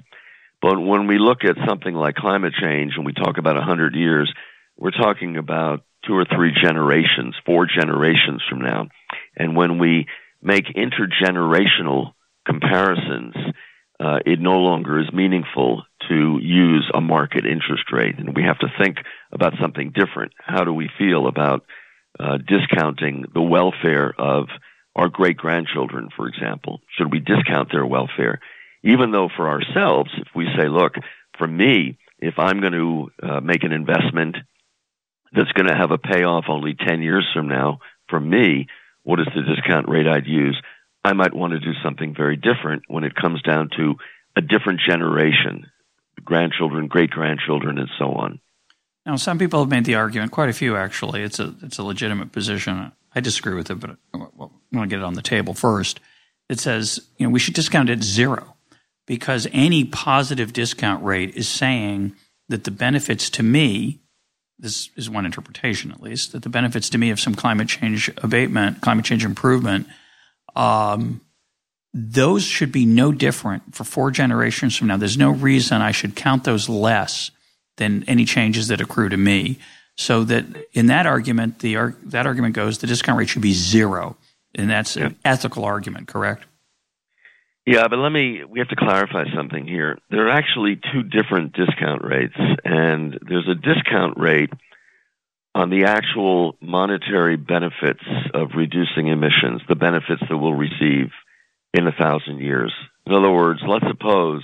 but 0.66 0.80
when 0.80 1.06
we 1.06 1.20
look 1.20 1.44
at 1.44 1.58
something 1.68 1.94
like 1.94 2.16
climate 2.16 2.54
change 2.60 2.94
and 2.96 3.06
we 3.06 3.14
talk 3.14 3.38
about 3.38 3.54
100 3.54 3.94
years, 3.94 4.34
we're 4.76 4.90
talking 4.90 5.38
about 5.38 5.84
two 6.08 6.14
or 6.14 6.26
three 6.26 6.54
generations, 6.60 7.36
four 7.46 7.68
generations 7.68 8.42
from 8.50 8.62
now. 8.62 8.88
And 9.38 9.56
when 9.56 9.78
we 9.78 10.08
make 10.42 10.66
intergenerational 10.76 12.14
comparisons, 12.48 13.36
uh, 14.00 14.18
it 14.26 14.40
no 14.40 14.58
longer 14.58 15.00
is 15.00 15.14
meaningful 15.14 15.84
to 16.10 16.40
use 16.42 16.90
a 16.96 17.00
market 17.00 17.46
interest 17.46 17.92
rate. 17.92 18.18
And 18.18 18.36
we 18.36 18.42
have 18.42 18.58
to 18.58 18.74
think 18.82 18.98
about 19.32 19.54
something 19.62 19.94
different. 19.94 20.34
How 20.40 20.64
do 20.64 20.74
we 20.74 20.90
feel 20.98 21.28
about 21.28 21.64
uh, 22.20 22.38
discounting 22.38 23.26
the 23.36 23.42
welfare 23.42 24.12
of 24.18 24.48
our 24.96 25.10
great 25.10 25.38
grandchildren, 25.38 26.10
for 26.16 26.28
example? 26.28 26.82
Should 26.98 27.12
we 27.12 27.20
discount 27.20 27.72
their 27.72 27.86
welfare? 27.86 28.40
Even 28.86 29.12
though 29.12 29.30
for 29.36 29.50
ourselves, 29.50 30.12
if 30.18 30.28
we 30.36 30.48
say, 30.58 30.70
look, 30.70 30.94
for 31.38 31.48
me, 31.48 31.98
if 32.20 32.36
I'm 32.38 32.62
going 32.62 32.74
to 32.74 33.12
uh, 33.22 33.40
make 33.42 33.64
an 33.64 33.74
investment 33.74 34.38
that's 35.34 35.52
going 35.52 35.68
to 35.68 35.76
have 35.76 35.92
a 35.92 35.98
payoff 35.98 36.46
only 36.48 36.76
10 36.76 37.02
years 37.02 37.28
from 37.34 37.48
now, 37.48 37.80
for 38.08 38.20
me, 38.20 38.68
what 39.04 39.20
is 39.20 39.28
the 39.36 39.42
discount 39.42 39.90
rate 39.90 40.08
I'd 40.08 40.28
use? 40.28 40.62
I 41.04 41.14
might 41.14 41.34
want 41.34 41.54
to 41.54 41.60
do 41.60 41.74
something 41.84 42.14
very 42.16 42.36
different 42.36 42.84
when 42.88 43.04
it 43.04 43.16
comes 43.16 43.42
down 43.42 43.70
to 43.76 43.96
a 44.36 44.42
different 44.42 44.82
generation, 44.88 45.66
grandchildren, 46.24 46.88
great 46.88 47.10
grandchildren, 47.10 47.80
and 47.80 47.90
so 47.98 48.14
on. 48.14 48.40
Now, 49.06 49.16
some 49.16 49.40
people 49.40 49.60
have 49.60 49.70
made 49.70 49.86
the 49.86 49.96
argument, 49.96 50.32
quite 50.32 50.50
a 50.50 50.54
few 50.54 50.76
actually. 50.76 51.22
It's 51.22 51.40
a 51.40 51.54
it's 51.62 51.78
a 51.78 51.84
legitimate 51.84 52.32
position. 52.32 52.92
I 53.14 53.20
disagree 53.20 53.54
with 53.54 53.70
it, 53.70 53.80
but 53.80 53.98
I 54.14 54.18
want 54.18 54.52
to 54.72 54.88
get 54.88 54.98
it 54.98 55.06
on 55.06 55.14
the 55.14 55.22
table 55.22 55.54
first. 55.54 56.00
It 56.50 56.60
says 56.60 57.00
you 57.20 57.28
know 57.28 57.32
we 57.32 57.40
should 57.40 57.54
discount 57.54 57.92
it 57.92 58.02
zero 58.02 58.55
because 59.06 59.48
any 59.52 59.86
positive 59.86 60.54
discount 60.54 61.04
rate 61.04 61.36
is 61.36 61.48
saying 61.48 62.16
that 62.50 62.64
the 62.64 62.72
benefits 62.72 63.30
to 63.32 63.44
me 63.44 64.00
this 64.58 64.90
is 64.96 65.10
one 65.10 65.26
interpretation 65.26 65.92
at 65.92 66.02
least, 66.02 66.32
that 66.32 66.44
the 66.44 66.50
benefits 66.50 66.90
to 66.90 66.98
me 66.98 67.10
of 67.10 67.20
some 67.20 67.36
climate 67.36 67.68
change 67.68 68.10
abatement, 68.18 68.82
climate 68.82 69.06
change 69.06 69.26
improvement, 69.26 69.88
um, 70.56 71.22
those 71.94 72.44
should 72.44 72.72
be 72.72 72.86
no 72.86 73.12
different 73.12 73.76
for 73.76 73.84
four 73.84 74.12
generations 74.12 74.76
from 74.76 74.88
now. 74.88 74.98
There's 74.98 75.18
no 75.18 75.32
reason 75.32 75.82
I 75.82 75.92
should 75.92 76.16
count 76.16 76.44
those 76.44 76.68
less 76.68 77.32
than 77.78 78.04
any 78.08 78.26
changes 78.26 78.68
that 78.70 78.82
accrue 78.82 79.10
to 79.10 79.18
me. 79.18 79.60
So 79.98 80.26
that 80.26 80.46
in 80.74 80.88
that 80.88 81.06
argument, 81.06 81.60
the 81.60 81.94
that 82.04 82.26
argument 82.26 82.54
goes 82.54 82.80
the 82.80 82.88
discount 82.88 83.18
rate 83.18 83.30
should 83.30 83.42
be 83.42 83.54
zero, 83.54 84.18
and 84.54 84.70
that's 84.70 84.98
an 84.98 85.16
ethical 85.24 85.64
argument, 85.64 86.10
correct? 86.10 86.46
Yeah, 87.66 87.88
but 87.90 87.98
let 87.98 88.12
me, 88.12 88.44
we 88.48 88.60
have 88.60 88.70
to 88.70 88.76
clarify 88.76 89.24
something 89.36 89.66
here. 89.66 89.98
There 90.12 90.28
are 90.28 90.32
actually 90.32 90.80
two 90.94 91.02
different 91.02 91.54
discount 91.54 92.04
rates, 92.04 92.36
and 92.64 93.18
there's 93.28 93.48
a 93.50 93.56
discount 93.56 94.20
rate 94.20 94.52
on 95.56 95.70
the 95.70 95.86
actual 95.86 96.58
monetary 96.62 97.38
benefits 97.38 98.04
of 98.34 98.50
reducing 98.56 99.08
emissions, 99.08 99.62
the 99.68 99.76
benefits 99.76 100.22
that 100.30 100.38
we'll 100.38 100.54
receive 100.54 101.10
in 101.74 101.88
a 101.88 101.92
thousand 101.92 102.40
years. 102.40 102.74
In 103.08 103.14
other 103.14 103.32
words, 103.32 103.62
let's 103.68 103.86
suppose 103.88 104.44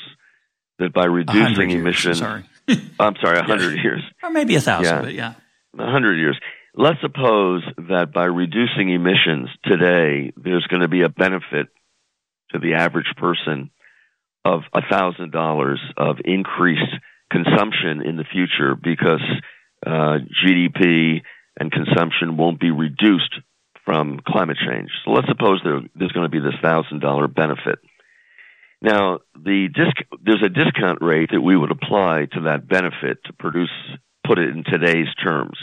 that 0.80 0.94
by 0.94 1.06
reducing 1.06 1.70
emissions, 1.70 2.20
sorry. 2.20 2.44
I'm 3.00 3.16
sorry, 3.22 3.40
a 3.40 3.44
hundred 3.44 3.78
years, 3.84 4.01
or 4.24 4.32
maybe 4.32 4.56
a 4.56 4.62
thousand, 4.62 4.96
yeah, 4.96 5.01
but 5.01 5.13
yeah, 5.13 5.34
a 5.78 5.92
hundred 5.92 6.16
years. 6.18 6.40
Let's 6.74 7.01
suppose 7.01 7.63
that 7.90 8.13
by 8.13 8.25
reducing 8.25 8.90
emissions 8.90 9.50
today, 9.66 10.32
there's 10.38 10.66
going 10.68 10.82
to 10.82 10.88
be 10.88 11.01
a 11.01 11.10
benefit 11.10 11.68
to 12.51 12.60
the 12.60 12.74
average 12.74 13.13
person 13.17 13.72
of 14.43 14.62
a 14.74 14.81
thousand 14.89 15.31
dollars 15.31 15.79
of 15.98 16.17
increased 16.25 16.93
consumption 17.31 18.01
in 18.05 18.17
the 18.17 18.25
future 18.31 18.75
because 18.75 19.24
uh, 19.86 20.17
GDP 20.46 21.22
and 21.60 21.72
consumption 21.72 22.38
won't 22.38 22.60
be 22.60 22.72
reduced 22.72 23.34
from 23.86 24.20
climate 24.25 24.58
change. 24.58 24.89
So 25.05 25.12
let's 25.12 25.27
suppose 25.27 25.62
there, 25.63 25.81
there's 25.96 26.12
going 26.12 26.29
to 26.29 26.29
be 26.29 26.39
this 26.39 26.60
thousand 26.62 27.01
dollar 27.01 27.27
benefit. 27.27 27.79
Now, 28.81 29.20
the 29.36 29.67
disc, 29.74 29.96
there's 30.24 30.43
a 30.43 30.50
discount 30.50 31.00
rate 31.01 31.29
that 31.31 31.41
we 31.41 31.55
would 31.55 31.72
apply 31.72 32.27
to 32.34 32.41
that 32.41 32.67
benefit 32.67 33.24
to 33.25 33.34
produce, 33.34 33.70
put 34.25 34.39
it 34.39 34.50
in 34.50 34.63
today's 34.63 35.13
terms. 35.24 35.58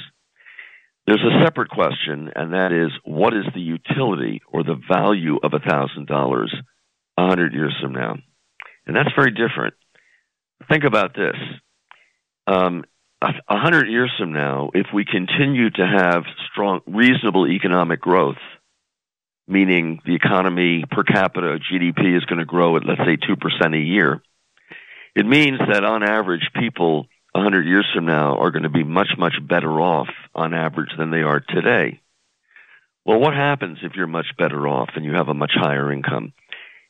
There's 1.07 1.25
a 1.25 1.45
separate 1.45 1.71
question, 1.71 2.31
and 2.37 2.53
that 2.53 2.71
is, 2.71 2.93
what 3.05 3.35
is 3.35 3.45
the 3.55 3.61
utility 3.61 4.43
or 4.47 4.63
the 4.63 4.79
value 4.93 5.39
of 5.43 5.53
a 5.55 5.59
thousand 5.59 6.07
dollars 6.07 6.55
100 7.23 7.53
years 7.53 7.77
from 7.81 7.93
now. 7.93 8.17
And 8.87 8.97
that's 8.97 9.11
very 9.17 9.33
different. 9.33 9.75
Think 10.69 10.85
about 10.85 11.15
this. 11.15 11.37
Um, 12.47 12.85
a 13.21 13.59
hundred 13.59 13.89
years 13.89 14.13
from 14.19 14.33
now, 14.33 14.71
if 14.75 14.87
we 14.95 15.05
continue 15.05 15.71
to 15.71 15.87
have 15.87 16.23
strong, 16.51 16.81
reasonable 16.87 17.49
economic 17.49 18.01
growth, 18.01 18.37
meaning 19.49 20.01
the 20.05 20.15
economy 20.15 20.85
per 20.89 21.03
capita 21.03 21.59
GDP 21.59 22.17
is 22.17 22.25
going 22.27 22.39
to 22.39 22.45
grow 22.45 22.77
at 22.77 22.87
let's 22.87 23.01
say 23.01 23.17
two 23.17 23.37
percent 23.37 23.75
a 23.75 23.79
year, 23.79 24.23
it 25.17 25.27
means 25.27 25.59
that 25.59 25.85
on 25.85 26.05
average, 26.05 26.49
people 26.59 27.07
a 27.35 27.43
hundred 27.43 27.67
years 27.67 27.87
from 27.93 28.07
now 28.07 28.37
are 28.39 28.53
going 28.53 28.63
to 28.63 28.71
be 28.71 28.85
much 28.85 29.11
much 29.19 29.35
better 29.47 29.81
off 29.81 30.09
on 30.35 30.55
average 30.55 30.91
than 30.97 31.11
they 31.11 31.23
are 31.23 31.41
today. 31.41 32.01
Well, 33.05 33.19
what 33.19 33.35
happens 33.35 33.79
if 33.83 33.93
you're 33.97 34.07
much 34.07 34.27
better 34.39 34.69
off 34.69 34.91
and 34.95 35.05
you 35.05 35.15
have 35.15 35.29
a 35.29 35.35
much 35.35 35.53
higher 35.55 35.93
income? 35.93 36.35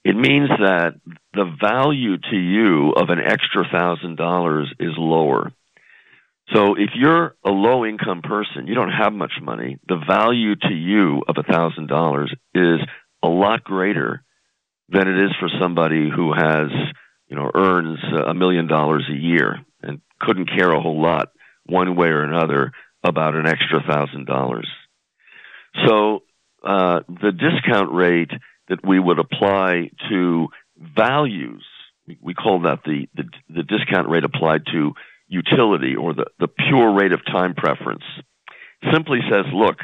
It 0.04 0.16
means 0.16 0.48
that 0.48 0.94
the 1.34 1.56
value 1.60 2.16
to 2.18 2.36
you 2.36 2.92
of 2.92 3.10
an 3.10 3.18
extra 3.18 3.64
thousand 3.70 4.16
dollars 4.16 4.72
is 4.78 4.92
lower. 4.96 5.52
So 6.54 6.74
if 6.76 6.90
you're 6.94 7.34
a 7.44 7.50
low 7.50 7.84
income 7.84 8.22
person, 8.22 8.66
you 8.66 8.74
don't 8.74 8.92
have 8.92 9.12
much 9.12 9.32
money, 9.42 9.78
the 9.86 10.00
value 10.08 10.54
to 10.56 10.72
you 10.72 11.22
of 11.28 11.36
a 11.36 11.42
thousand 11.42 11.88
dollars 11.88 12.32
is 12.54 12.80
a 13.22 13.28
lot 13.28 13.64
greater 13.64 14.22
than 14.88 15.08
it 15.08 15.24
is 15.24 15.30
for 15.38 15.50
somebody 15.60 16.08
who 16.08 16.32
has, 16.32 16.70
you 17.28 17.36
know, 17.36 17.50
earns 17.54 17.98
a 18.26 18.32
million 18.32 18.66
dollars 18.66 19.04
a 19.10 19.16
year 19.16 19.56
and 19.82 20.00
couldn't 20.20 20.48
care 20.48 20.70
a 20.70 20.80
whole 20.80 21.02
lot 21.02 21.32
one 21.66 21.96
way 21.96 22.08
or 22.08 22.22
another 22.22 22.72
about 23.04 23.34
an 23.34 23.46
extra 23.46 23.82
thousand 23.86 24.26
dollars. 24.26 24.68
So 25.86 26.22
uh, 26.64 27.00
the 27.08 27.32
discount 27.32 27.92
rate 27.92 28.30
that 28.68 28.87
we 28.87 28.98
would 28.98 29.18
apply 29.18 29.90
to 30.10 30.48
values. 30.76 31.64
We 32.20 32.34
call 32.34 32.62
that 32.62 32.80
the, 32.84 33.08
the, 33.14 33.25
the 33.48 33.62
discount 33.62 34.08
rate 34.08 34.25
applied 34.25 34.62
to 34.72 34.92
utility 35.26 35.94
or 35.96 36.14
the, 36.14 36.26
the 36.38 36.48
pure 36.48 36.94
rate 36.94 37.12
of 37.12 37.25
time 37.26 37.54
preference. 37.54 38.04
Simply 38.92 39.18
says, 39.30 39.44
look, 39.52 39.76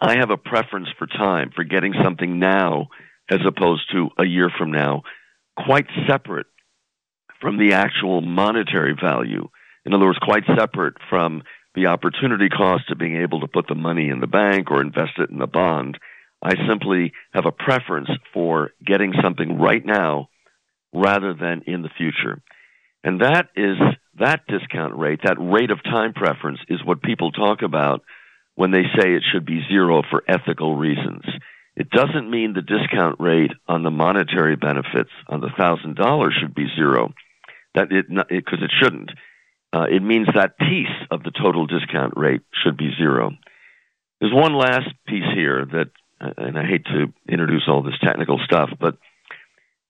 I 0.00 0.16
have 0.18 0.30
a 0.30 0.36
preference 0.36 0.88
for 0.98 1.06
time, 1.06 1.50
for 1.54 1.64
getting 1.64 1.94
something 2.02 2.38
now 2.38 2.88
as 3.30 3.40
opposed 3.46 3.90
to 3.92 4.08
a 4.18 4.24
year 4.24 4.50
from 4.56 4.72
now, 4.72 5.02
quite 5.56 5.86
separate 6.08 6.46
from 7.40 7.58
the 7.58 7.74
actual 7.74 8.20
monetary 8.20 8.94
value. 9.00 9.48
In 9.84 9.94
other 9.94 10.06
words, 10.06 10.18
quite 10.20 10.44
separate 10.56 10.94
from 11.10 11.42
the 11.74 11.86
opportunity 11.86 12.48
cost 12.48 12.90
of 12.90 12.98
being 12.98 13.16
able 13.16 13.40
to 13.40 13.48
put 13.48 13.66
the 13.66 13.74
money 13.74 14.08
in 14.08 14.20
the 14.20 14.26
bank 14.26 14.70
or 14.70 14.80
invest 14.80 15.12
it 15.18 15.30
in 15.30 15.40
a 15.40 15.46
bond 15.46 15.98
I 16.42 16.54
simply 16.68 17.12
have 17.32 17.46
a 17.46 17.52
preference 17.52 18.08
for 18.34 18.70
getting 18.84 19.12
something 19.22 19.58
right 19.58 19.84
now 19.84 20.28
rather 20.92 21.34
than 21.34 21.62
in 21.66 21.82
the 21.82 21.90
future. 21.96 22.42
And 23.04 23.20
that 23.20 23.48
is 23.56 23.76
that 24.18 24.46
discount 24.46 24.98
rate, 24.98 25.20
that 25.24 25.38
rate 25.38 25.70
of 25.70 25.82
time 25.82 26.12
preference 26.12 26.58
is 26.68 26.84
what 26.84 27.02
people 27.02 27.32
talk 27.32 27.62
about 27.62 28.02
when 28.54 28.70
they 28.70 28.82
say 28.96 29.14
it 29.14 29.22
should 29.32 29.46
be 29.46 29.64
zero 29.68 30.02
for 30.10 30.22
ethical 30.28 30.76
reasons. 30.76 31.22
It 31.74 31.88
doesn't 31.90 32.30
mean 32.30 32.52
the 32.52 32.60
discount 32.60 33.16
rate 33.18 33.52
on 33.66 33.82
the 33.82 33.90
monetary 33.90 34.56
benefits 34.56 35.10
on 35.28 35.40
the 35.40 35.50
thousand 35.58 35.96
dollars 35.96 36.36
should 36.38 36.54
be 36.54 36.66
zero. 36.76 37.12
That 37.74 37.90
it 37.90 38.06
because 38.08 38.58
it, 38.60 38.64
it, 38.64 38.70
shouldn't. 38.80 39.10
Uh, 39.72 39.86
it 39.90 40.02
means 40.02 40.26
that 40.34 40.58
piece 40.58 40.94
of 41.10 41.22
the 41.22 41.30
total 41.30 41.66
discount 41.66 42.12
rate 42.14 42.42
should 42.62 42.76
be 42.76 42.90
zero. 42.98 43.30
There's 44.20 44.34
one 44.34 44.54
last 44.54 44.88
piece 45.08 45.24
here 45.34 45.64
that 45.72 45.90
and 46.36 46.58
I 46.58 46.64
hate 46.66 46.84
to 46.86 47.12
introduce 47.28 47.64
all 47.68 47.82
this 47.82 47.98
technical 48.02 48.38
stuff, 48.44 48.70
but 48.80 48.96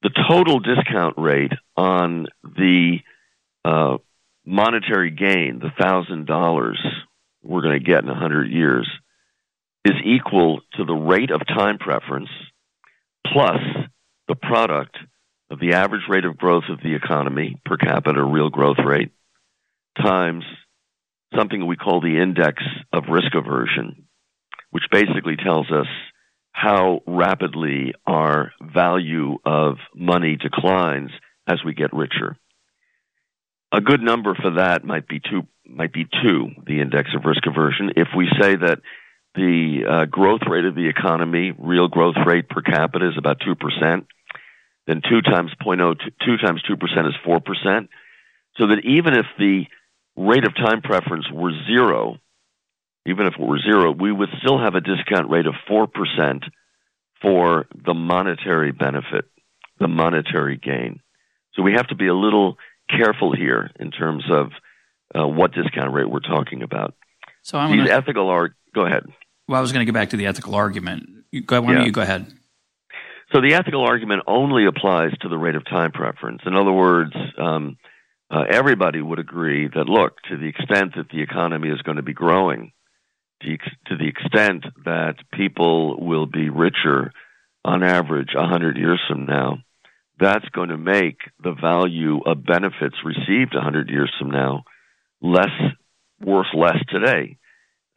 the 0.03 0.11
total 0.29 0.59
discount 0.61 1.17
rate 1.19 1.53
on 1.77 2.27
the 2.43 2.99
uh, 3.65 3.99
monetary 4.45 5.11
gain, 5.11 5.61
the 5.61 5.71
thousand 5.81 6.27
dollars 6.27 6.83
we're 7.43 7.62
going 7.62 7.79
to 7.79 7.85
get 7.85 8.03
in 8.03 8.09
a 8.09 8.15
hundred 8.15 8.51
years, 8.51 8.89
is 9.85 9.95
equal 10.05 10.61
to 10.75 10.85
the 10.85 10.95
rate 10.95 11.31
of 11.31 11.41
time 11.47 11.79
preference 11.79 12.31
plus 13.27 13.61
the 14.29 14.35
product 14.35 14.97
of 15.51 15.61
the 15.61 15.75
average 15.75 16.03
rate 16.09 16.25
of 16.25 16.37
growth 16.37 16.65
of 16.71 16.79
the 16.83 16.95
economy 16.95 17.61
per 17.65 17.77
capita 17.77 18.23
real 18.23 18.49
growth 18.49 18.79
rate 18.85 19.11
times 20.01 20.45
something 21.37 21.67
we 21.67 21.77
call 21.77 22.01
the 22.01 22.19
index 22.19 22.62
of 22.93 23.05
risk 23.09 23.35
aversion, 23.35 24.07
which 24.71 24.85
basically 24.91 25.37
tells 25.37 25.71
us 25.71 25.87
how 26.53 27.01
rapidly 27.07 27.95
our 28.07 28.53
value 28.63 29.39
of 29.45 29.77
money 29.95 30.37
declines 30.37 31.11
as 31.49 31.59
we 31.65 31.75
get 31.75 31.93
richer. 31.93 32.37
A 33.73 33.81
good 33.81 34.03
number 34.03 34.35
for 34.35 34.53
that 34.57 34.85
might 34.85 35.09
be 35.09 35.19
two, 35.19 35.47
might 35.67 35.93
be 35.93 36.05
two, 36.05 36.51
the 36.67 36.81
index 36.81 37.11
of 37.17 37.25
risk 37.25 37.47
aversion. 37.47 37.93
If 37.97 38.09
we 38.17 38.29
say 38.39 38.55
that 38.55 38.81
the 39.35 39.85
uh, 39.89 40.05
growth 40.05 40.43
rate 40.49 40.67
of 40.67 40.75
the 40.75 40.89
economy, 40.89 41.53
real 41.59 41.89
growth 41.89 42.17
rate 42.27 42.51
per 42.51 42.61
capita 42.61 43.09
is 43.09 43.17
about 43.17 43.41
2%, 43.41 44.07
then 44.87 45.01
2 45.09 45.23
times 45.23 45.53
0.02, 45.65 45.97
2 46.25 46.37
times 46.37 46.63
2% 46.69 47.09
is 47.09 47.15
4%. 47.27 47.89
So 48.59 48.67
that 48.67 48.85
even 48.85 49.15
if 49.15 49.25
the 49.39 49.65
rate 50.17 50.47
of 50.47 50.55
time 50.55 50.83
preference 50.83 51.25
were 51.33 51.53
zero, 51.67 52.19
even 53.07 53.27
if 53.27 53.35
it 53.35 53.41
were 53.41 53.59
zero, 53.59 53.93
we 53.93 54.13
would 54.13 54.29
still 54.43 54.59
have 54.59 54.75
a 54.75 54.81
discount 54.81 55.31
rate 55.31 55.47
of 55.47 55.55
4% 55.69 56.43
for 57.21 57.67
the 57.75 57.95
monetary 57.95 58.73
benefit, 58.73 59.27
the 59.79 59.89
monetary 59.89 60.57
gain. 60.57 61.01
So 61.55 61.63
we 61.63 61.73
have 61.73 61.89
to 61.89 61.97
be 61.97 62.07
a 62.07 62.15
little 62.15 62.57
careful 62.89 63.35
here 63.35 63.71
in 63.79 63.91
terms 63.91 64.25
of 64.31 64.51
uh, 65.15 65.27
what 65.27 65.53
discount 65.53 65.93
rate 65.93 66.09
we're 66.09 66.21
talking 66.21 66.63
about. 66.63 66.95
So 67.43 67.59
I'm 67.59 67.73
These 67.73 67.89
gonna, 67.89 67.99
ethical 67.99 68.29
are 68.29 68.55
go 68.75 68.87
ahead. 68.87 69.05
Well, 69.49 69.59
I 69.59 69.61
was 69.61 69.73
going 69.73 69.85
to 69.85 69.91
get 69.91 69.95
back 69.95 70.11
to 70.11 70.17
the 70.17 70.27
ethical 70.27 70.55
argument. 70.55 71.09
You, 71.31 71.43
go, 71.43 71.61
why 71.61 71.75
don't 71.75 71.85
you 71.85 71.93
go 71.93 72.03
ahead? 72.03 72.33
So 73.35 73.41
the 73.41 73.55
ethical 73.55 73.85
argument 73.85 74.23
only 74.27 74.67
applies 74.67 75.13
to 75.23 75.29
the 75.29 75.39
rate 75.39 75.55
of 75.55 75.65
time 75.65 75.91
preference. 75.91 76.43
In 76.45 76.55
other 76.55 76.73
words, 76.73 77.15
um, 77.39 77.79
uh, 78.31 78.45
everybody 78.51 79.01
would 79.01 79.19
agree 79.19 79.69
that 79.69 79.87
look, 79.87 80.17
to 80.29 80.37
the 80.37 80.47
extent 80.49 80.95
that 80.97 81.09
the 81.11 81.23
economy 81.23 81.69
is 81.69 81.81
going 81.83 81.97
to 81.97 82.03
be 82.03 82.13
growing, 82.13 82.73
to 83.87 83.97
the 83.97 84.09
extent 84.09 84.65
that 84.85 85.17
people 85.33 85.99
will 86.01 86.27
be 86.27 86.49
richer 86.49 87.13
on 87.65 87.83
average 87.83 88.31
100 88.35 88.77
years 88.77 89.01
from 89.09 89.27
now, 89.27 89.59
that's 90.19 90.49
going 90.51 90.69
to 90.69 90.79
make 90.79 91.19
the 91.43 91.53
value 91.53 92.21
of 92.25 92.45
benefits 92.45 92.97
received 93.05 93.55
100 93.55 93.89
years 93.89 94.13
from 94.19 94.31
now 94.31 94.65
less 95.21 95.51
worth 96.21 96.47
less 96.55 96.79
today. 96.89 97.39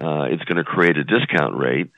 Uh, 0.01 0.25
it's 0.29 0.43
going 0.43 0.57
to 0.57 0.63
create 0.63 0.97
a 0.97 1.03
discount 1.03 1.55
rate 1.55 1.91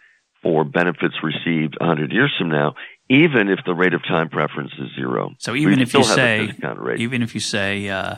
for 0.43 0.63
benefits 0.63 1.15
received 1.23 1.75
100 1.79 2.11
years 2.11 2.33
from 2.37 2.49
now, 2.49 2.75
even 3.09 3.49
if 3.49 3.59
the 3.65 3.73
rate 3.73 3.93
of 3.93 4.03
time 4.03 4.29
preference 4.29 4.71
is 4.79 4.89
zero. 4.95 5.31
So 5.39 5.55
even 5.55 5.81
if 5.81 5.93
you 5.93 6.03
say, 6.03 6.51
even 6.97 7.23
if 7.23 7.33
you 7.33 7.41
say, 7.41 7.89
uh, 7.89 8.15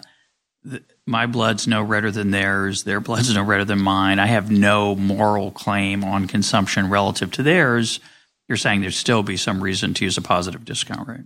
my 1.10 1.26
blood's 1.26 1.68
no 1.68 1.82
redder 1.82 2.12
than 2.12 2.30
theirs, 2.30 2.84
their 2.84 3.00
blood's 3.00 3.34
no 3.34 3.44
redder 3.44 3.66
than 3.66 3.82
mine, 3.82 4.20
I 4.20 4.28
have 4.28 4.52
no 4.52 4.96
moral 4.96 5.50
claim 5.52 6.04
on 6.04 6.28
consumption 6.28 6.90
relative 6.90 7.32
to 7.32 7.44
theirs, 7.44 8.00
you're 8.48 8.58
saying 8.58 8.82
there'd 8.82 8.94
still 8.94 9.24
be 9.24 9.36
some 9.36 9.62
reason 9.62 9.94
to 9.96 10.06
use 10.06 10.18
a 10.18 10.22
positive 10.22 10.64
discount 10.64 11.08
rate. 11.08 11.26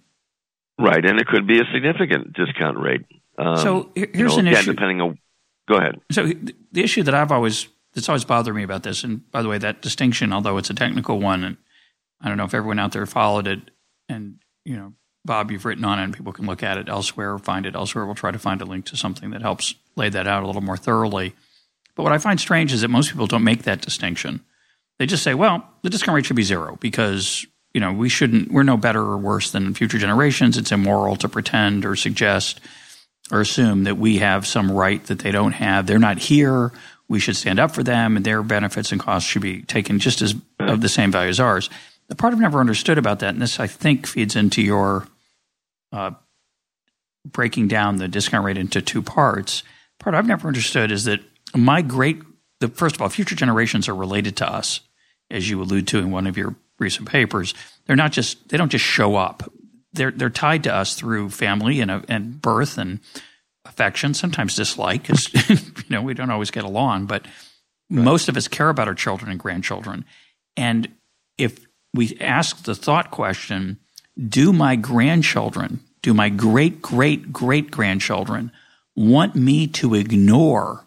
Right, 0.79 1.05
and 1.05 1.19
it 1.19 1.27
could 1.27 1.45
be 1.45 1.59
a 1.59 1.65
significant 1.73 2.33
discount 2.33 2.79
rate. 2.79 3.05
Um, 3.37 3.57
so 3.57 3.91
here's 3.93 4.15
you 4.15 4.23
know, 4.23 4.37
an 4.37 4.47
again, 4.47 4.59
issue. 4.61 4.71
Depending 4.71 5.01
on, 5.01 5.19
go 5.67 5.75
ahead. 5.75 5.99
So 6.11 6.27
the 6.71 6.83
issue 6.83 7.03
that 7.03 7.13
I've 7.13 7.31
always 7.31 7.67
that's 7.93 8.09
always 8.09 8.25
bothered 8.25 8.55
me 8.55 8.63
about 8.63 8.83
this, 8.83 9.03
and 9.03 9.29
by 9.31 9.41
the 9.41 9.49
way, 9.49 9.57
that 9.57 9.81
distinction, 9.81 10.33
although 10.33 10.57
it's 10.57 10.69
a 10.69 10.73
technical 10.73 11.19
one, 11.19 11.43
and 11.43 11.57
I 12.21 12.29
don't 12.29 12.37
know 12.37 12.45
if 12.45 12.53
everyone 12.53 12.79
out 12.79 12.93
there 12.93 13.05
followed 13.05 13.47
it, 13.47 13.59
and 14.09 14.39
you 14.65 14.75
know, 14.75 14.93
Bob, 15.25 15.51
you've 15.51 15.65
written 15.65 15.85
on 15.85 15.99
it, 15.99 16.03
and 16.03 16.13
people 16.13 16.33
can 16.33 16.45
look 16.45 16.63
at 16.63 16.77
it 16.77 16.89
elsewhere 16.89 17.33
or 17.33 17.39
find 17.39 17.65
it 17.65 17.75
elsewhere. 17.75 18.05
We'll 18.05 18.15
try 18.15 18.31
to 18.31 18.39
find 18.39 18.61
a 18.61 18.65
link 18.65 18.85
to 18.85 18.97
something 18.97 19.29
that 19.31 19.41
helps 19.41 19.75
lay 19.95 20.09
that 20.09 20.27
out 20.27 20.43
a 20.43 20.47
little 20.47 20.61
more 20.61 20.77
thoroughly. 20.77 21.33
But 21.95 22.03
what 22.03 22.11
I 22.11 22.17
find 22.17 22.39
strange 22.39 22.73
is 22.73 22.81
that 22.81 22.89
most 22.89 23.11
people 23.11 23.27
don't 23.27 23.43
make 23.43 23.63
that 23.63 23.81
distinction. 23.81 24.41
They 24.99 25.05
just 25.05 25.23
say, 25.23 25.33
well, 25.33 25.67
the 25.81 25.89
discount 25.89 26.15
rate 26.15 26.25
should 26.25 26.35
be 26.35 26.43
zero 26.43 26.77
because 26.79 27.45
you 27.73 27.81
know 27.81 27.93
we 27.93 28.09
shouldn't. 28.09 28.51
We're 28.51 28.63
no 28.63 28.77
better 28.77 29.01
or 29.01 29.17
worse 29.17 29.51
than 29.51 29.73
future 29.73 29.97
generations. 29.97 30.57
It's 30.57 30.71
immoral 30.71 31.15
to 31.17 31.29
pretend 31.29 31.85
or 31.85 31.95
suggest 31.95 32.59
or 33.31 33.41
assume 33.41 33.85
that 33.85 33.97
we 33.97 34.17
have 34.19 34.45
some 34.45 34.71
right 34.71 35.03
that 35.05 35.19
they 35.19 35.31
don't 35.31 35.53
have. 35.53 35.87
They're 35.87 35.99
not 35.99 36.17
here 36.17 36.71
we 37.07 37.19
should 37.19 37.35
stand 37.35 37.59
up 37.59 37.71
for 37.71 37.83
them 37.83 38.15
and 38.15 38.25
their 38.25 38.41
benefits 38.43 38.91
and 38.91 38.99
costs 38.99 39.29
should 39.29 39.41
be 39.41 39.61
taken 39.61 39.99
just 39.99 40.21
as 40.21 40.35
of 40.59 40.81
the 40.81 40.89
same 40.89 41.11
value 41.11 41.29
as 41.29 41.39
ours. 41.39 41.69
The 42.07 42.15
part 42.15 42.33
I've 42.33 42.39
never 42.39 42.59
understood 42.59 42.97
about 42.97 43.19
that, 43.19 43.29
and 43.29 43.41
this 43.41 43.59
I 43.59 43.67
think 43.67 44.07
feeds 44.07 44.35
into 44.35 44.61
your 44.61 45.07
uh, 45.93 46.12
breaking 47.25 47.69
down 47.69 47.97
the 47.97 48.07
discount 48.07 48.43
rate 48.43 48.57
into 48.57 48.81
two 48.81 49.01
parts. 49.01 49.63
Part 50.00 50.15
I've 50.15 50.27
never 50.27 50.47
understood 50.47 50.91
is 50.91 51.05
that 51.05 51.21
my 51.55 51.81
great, 51.81 52.21
the 52.59 52.67
first 52.67 52.95
of 52.95 53.01
all, 53.01 53.09
future 53.09 53.35
generations 53.35 53.88
are 53.88 53.95
related 53.95 54.35
to 54.38 54.51
us, 54.51 54.81
as 55.29 55.50
you 55.50 55.62
allude 55.62 55.88
to 55.88 56.00
in 56.00 56.12
one 56.12 56.27
of 56.27 56.38
your 56.38 56.55
recent 56.79 57.07
papers. 57.07 57.53
They're 57.85 57.95
not 57.95 58.12
just 58.12 58.50
they 58.50 58.57
don't 58.57 58.71
just 58.71 58.83
show 58.83 59.15
up. 59.15 59.50
They're 59.93 60.12
they're 60.12 60.29
tied 60.29 60.63
to 60.63 60.73
us 60.73 60.95
through 60.95 61.29
family 61.29 61.79
and 61.79 62.03
and 62.09 62.41
birth 62.41 62.77
and 62.77 63.00
affection, 63.65 64.13
sometimes 64.13 64.55
dislike, 64.55 65.03
because 65.03 65.31
you 65.50 65.89
know 65.89 66.01
we 66.01 66.13
don't 66.13 66.31
always 66.31 66.51
get 66.51 66.63
along. 66.63 67.05
But 67.05 67.23
right. 67.23 68.03
most 68.03 68.27
of 68.27 68.35
us 68.35 68.47
care 68.47 68.69
about 68.69 68.88
our 68.88 68.95
children 68.95 69.31
and 69.31 69.39
grandchildren, 69.39 70.05
and 70.57 70.89
if 71.38 71.65
we 71.93 72.17
ask 72.19 72.63
the 72.63 72.75
thought 72.75 73.12
question, 73.12 73.79
do 74.17 74.53
my 74.53 74.75
grandchildren, 74.75 75.79
do 76.01 76.13
my 76.13 76.29
great 76.29 76.82
great 76.82 77.32
great 77.34 77.72
grandchildren 77.72 78.51
want 78.96 79.36
me 79.36 79.65
to 79.67 79.96
ignore 79.96 80.86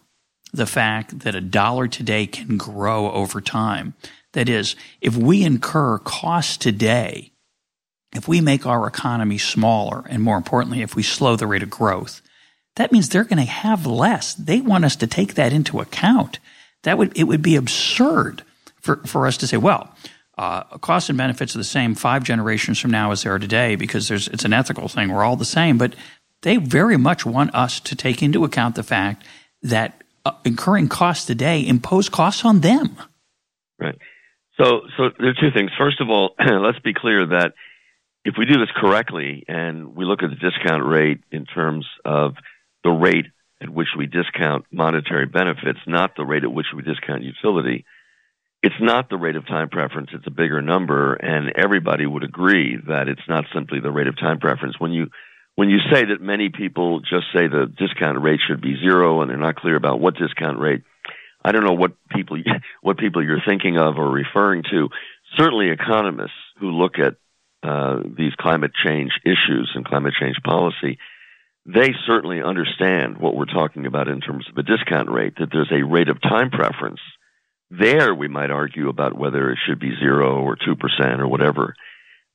the 0.53 0.65
fact 0.65 1.19
that 1.19 1.35
a 1.35 1.41
dollar 1.41 1.87
today 1.87 2.25
can 2.25 2.57
grow 2.57 3.11
over 3.11 3.41
time? 3.41 3.93
That 4.33 4.49
is, 4.49 4.75
if 5.01 5.17
we 5.17 5.43
incur 5.43 5.97
costs 5.99 6.57
today, 6.57 7.31
if 8.15 8.27
we 8.27 8.39
make 8.39 8.65
our 8.65 8.87
economy 8.87 9.37
smaller, 9.37 10.05
and 10.09 10.23
more 10.23 10.37
importantly, 10.37 10.81
if 10.81 10.95
we 10.95 11.03
slow 11.03 11.35
the 11.35 11.47
rate 11.47 11.63
of 11.63 11.69
growth, 11.69 12.21
that 12.75 12.91
means 12.91 13.09
they're 13.09 13.23
going 13.23 13.43
to 13.43 13.51
have 13.51 13.85
less. 13.85 14.33
They 14.35 14.61
want 14.61 14.85
us 14.85 14.95
to 14.97 15.07
take 15.07 15.33
that 15.33 15.51
into 15.51 15.79
account. 15.79 16.39
That 16.83 16.97
would 16.97 17.17
it 17.17 17.25
would 17.25 17.41
be 17.41 17.55
absurd 17.55 18.43
for, 18.79 18.97
for 18.97 19.27
us 19.27 19.37
to 19.37 19.47
say, 19.47 19.57
well, 19.57 19.93
uh, 20.37 20.63
costs 20.77 21.09
and 21.09 21.17
benefits 21.17 21.55
are 21.55 21.57
the 21.57 21.63
same 21.63 21.95
five 21.95 22.23
generations 22.23 22.79
from 22.79 22.91
now 22.91 23.11
as 23.11 23.23
they 23.23 23.29
are 23.29 23.39
today 23.39 23.75
because 23.75 24.11
it's 24.11 24.45
an 24.45 24.53
ethical 24.53 24.87
thing. 24.87 25.11
We're 25.11 25.23
all 25.23 25.35
the 25.35 25.45
same, 25.45 25.77
but 25.77 25.95
they 26.41 26.57
very 26.57 26.97
much 26.97 27.25
want 27.25 27.53
us 27.55 27.79
to 27.79 27.95
take 27.95 28.21
into 28.21 28.43
account 28.43 28.75
the 28.75 28.83
fact 28.83 29.25
that 29.63 30.03
uh, 30.25 30.31
incurring 30.45 30.89
costs 30.89 31.25
today 31.25 31.65
impose 31.65 32.09
costs 32.09 32.45
on 32.45 32.61
them. 32.61 32.97
Right. 33.79 33.97
So, 34.61 34.81
so 34.95 35.09
there 35.19 35.29
are 35.29 35.39
two 35.39 35.51
things. 35.55 35.71
First 35.77 36.01
of 36.01 36.09
all, 36.09 36.35
let's 36.39 36.79
be 36.79 36.93
clear 36.93 37.25
that 37.27 37.53
if 38.25 38.35
we 38.37 38.45
do 38.45 38.59
this 38.59 38.69
correctly 38.75 39.45
and 39.47 39.95
we 39.95 40.05
look 40.05 40.21
at 40.21 40.29
the 40.29 40.35
discount 40.35 40.85
rate 40.85 41.21
in 41.31 41.45
terms 41.45 41.85
of 42.03 42.35
the 42.83 42.89
rate 42.89 43.25
at 43.61 43.69
which 43.69 43.87
we 43.97 44.05
discount 44.05 44.65
monetary 44.71 45.25
benefits, 45.25 45.79
not 45.87 46.15
the 46.15 46.25
rate 46.25 46.43
at 46.43 46.51
which 46.51 46.67
we 46.75 46.83
discount 46.83 47.23
utility. 47.23 47.85
It's 48.63 48.75
not 48.81 49.09
the 49.09 49.17
rate 49.17 49.35
of 49.35 49.45
time 49.45 49.69
preference, 49.69 50.09
it's 50.13 50.27
a 50.27 50.31
bigger 50.31 50.61
number, 50.61 51.13
and 51.13 51.51
everybody 51.55 52.05
would 52.05 52.23
agree 52.23 52.77
that 52.87 53.07
it's 53.07 53.27
not 53.27 53.45
simply 53.53 53.79
the 53.79 53.91
rate 53.91 54.07
of 54.07 54.17
time 54.17 54.39
preference. 54.39 54.79
When 54.79 54.91
you 54.91 55.07
when 55.55 55.69
you 55.69 55.79
say 55.91 56.05
that 56.05 56.21
many 56.21 56.49
people 56.49 56.99
just 56.99 57.27
say 57.33 57.47
the 57.47 57.71
discount 57.77 58.21
rate 58.21 58.39
should 58.47 58.61
be 58.61 58.77
zero 58.79 59.21
and 59.21 59.29
they're 59.29 59.37
not 59.37 59.55
clear 59.55 59.75
about 59.75 59.99
what 59.99 60.15
discount 60.15 60.59
rate, 60.59 60.83
I 61.43 61.51
don't 61.51 61.63
know 61.63 61.73
what 61.73 61.93
people 62.09 62.37
what 62.81 62.97
people 62.97 63.23
you're 63.23 63.41
thinking 63.45 63.77
of 63.77 63.97
or 63.97 64.09
referring 64.09 64.63
to. 64.71 64.89
Certainly, 65.37 65.69
economists 65.69 66.31
who 66.59 66.71
look 66.71 66.95
at 66.99 67.15
uh, 67.63 68.01
these 68.17 68.33
climate 68.35 68.71
change 68.85 69.11
issues 69.23 69.71
and 69.75 69.85
climate 69.85 70.13
change 70.19 70.37
policy 70.43 70.97
they 71.67 71.93
certainly 72.05 72.41
understand 72.41 73.17
what 73.17 73.35
we're 73.35 73.45
talking 73.45 73.85
about 73.85 74.07
in 74.07 74.21
terms 74.21 74.47
of 74.49 74.57
a 74.57 74.63
discount 74.63 75.09
rate, 75.09 75.33
that 75.37 75.49
there's 75.51 75.71
a 75.71 75.83
rate 75.85 76.07
of 76.07 76.21
time 76.21 76.49
preference. 76.49 77.01
There, 77.69 78.15
we 78.15 78.27
might 78.27 78.51
argue 78.51 78.89
about 78.89 79.17
whether 79.17 79.51
it 79.51 79.59
should 79.65 79.79
be 79.79 79.95
zero 79.99 80.41
or 80.41 80.55
2% 80.55 81.19
or 81.19 81.27
whatever. 81.27 81.75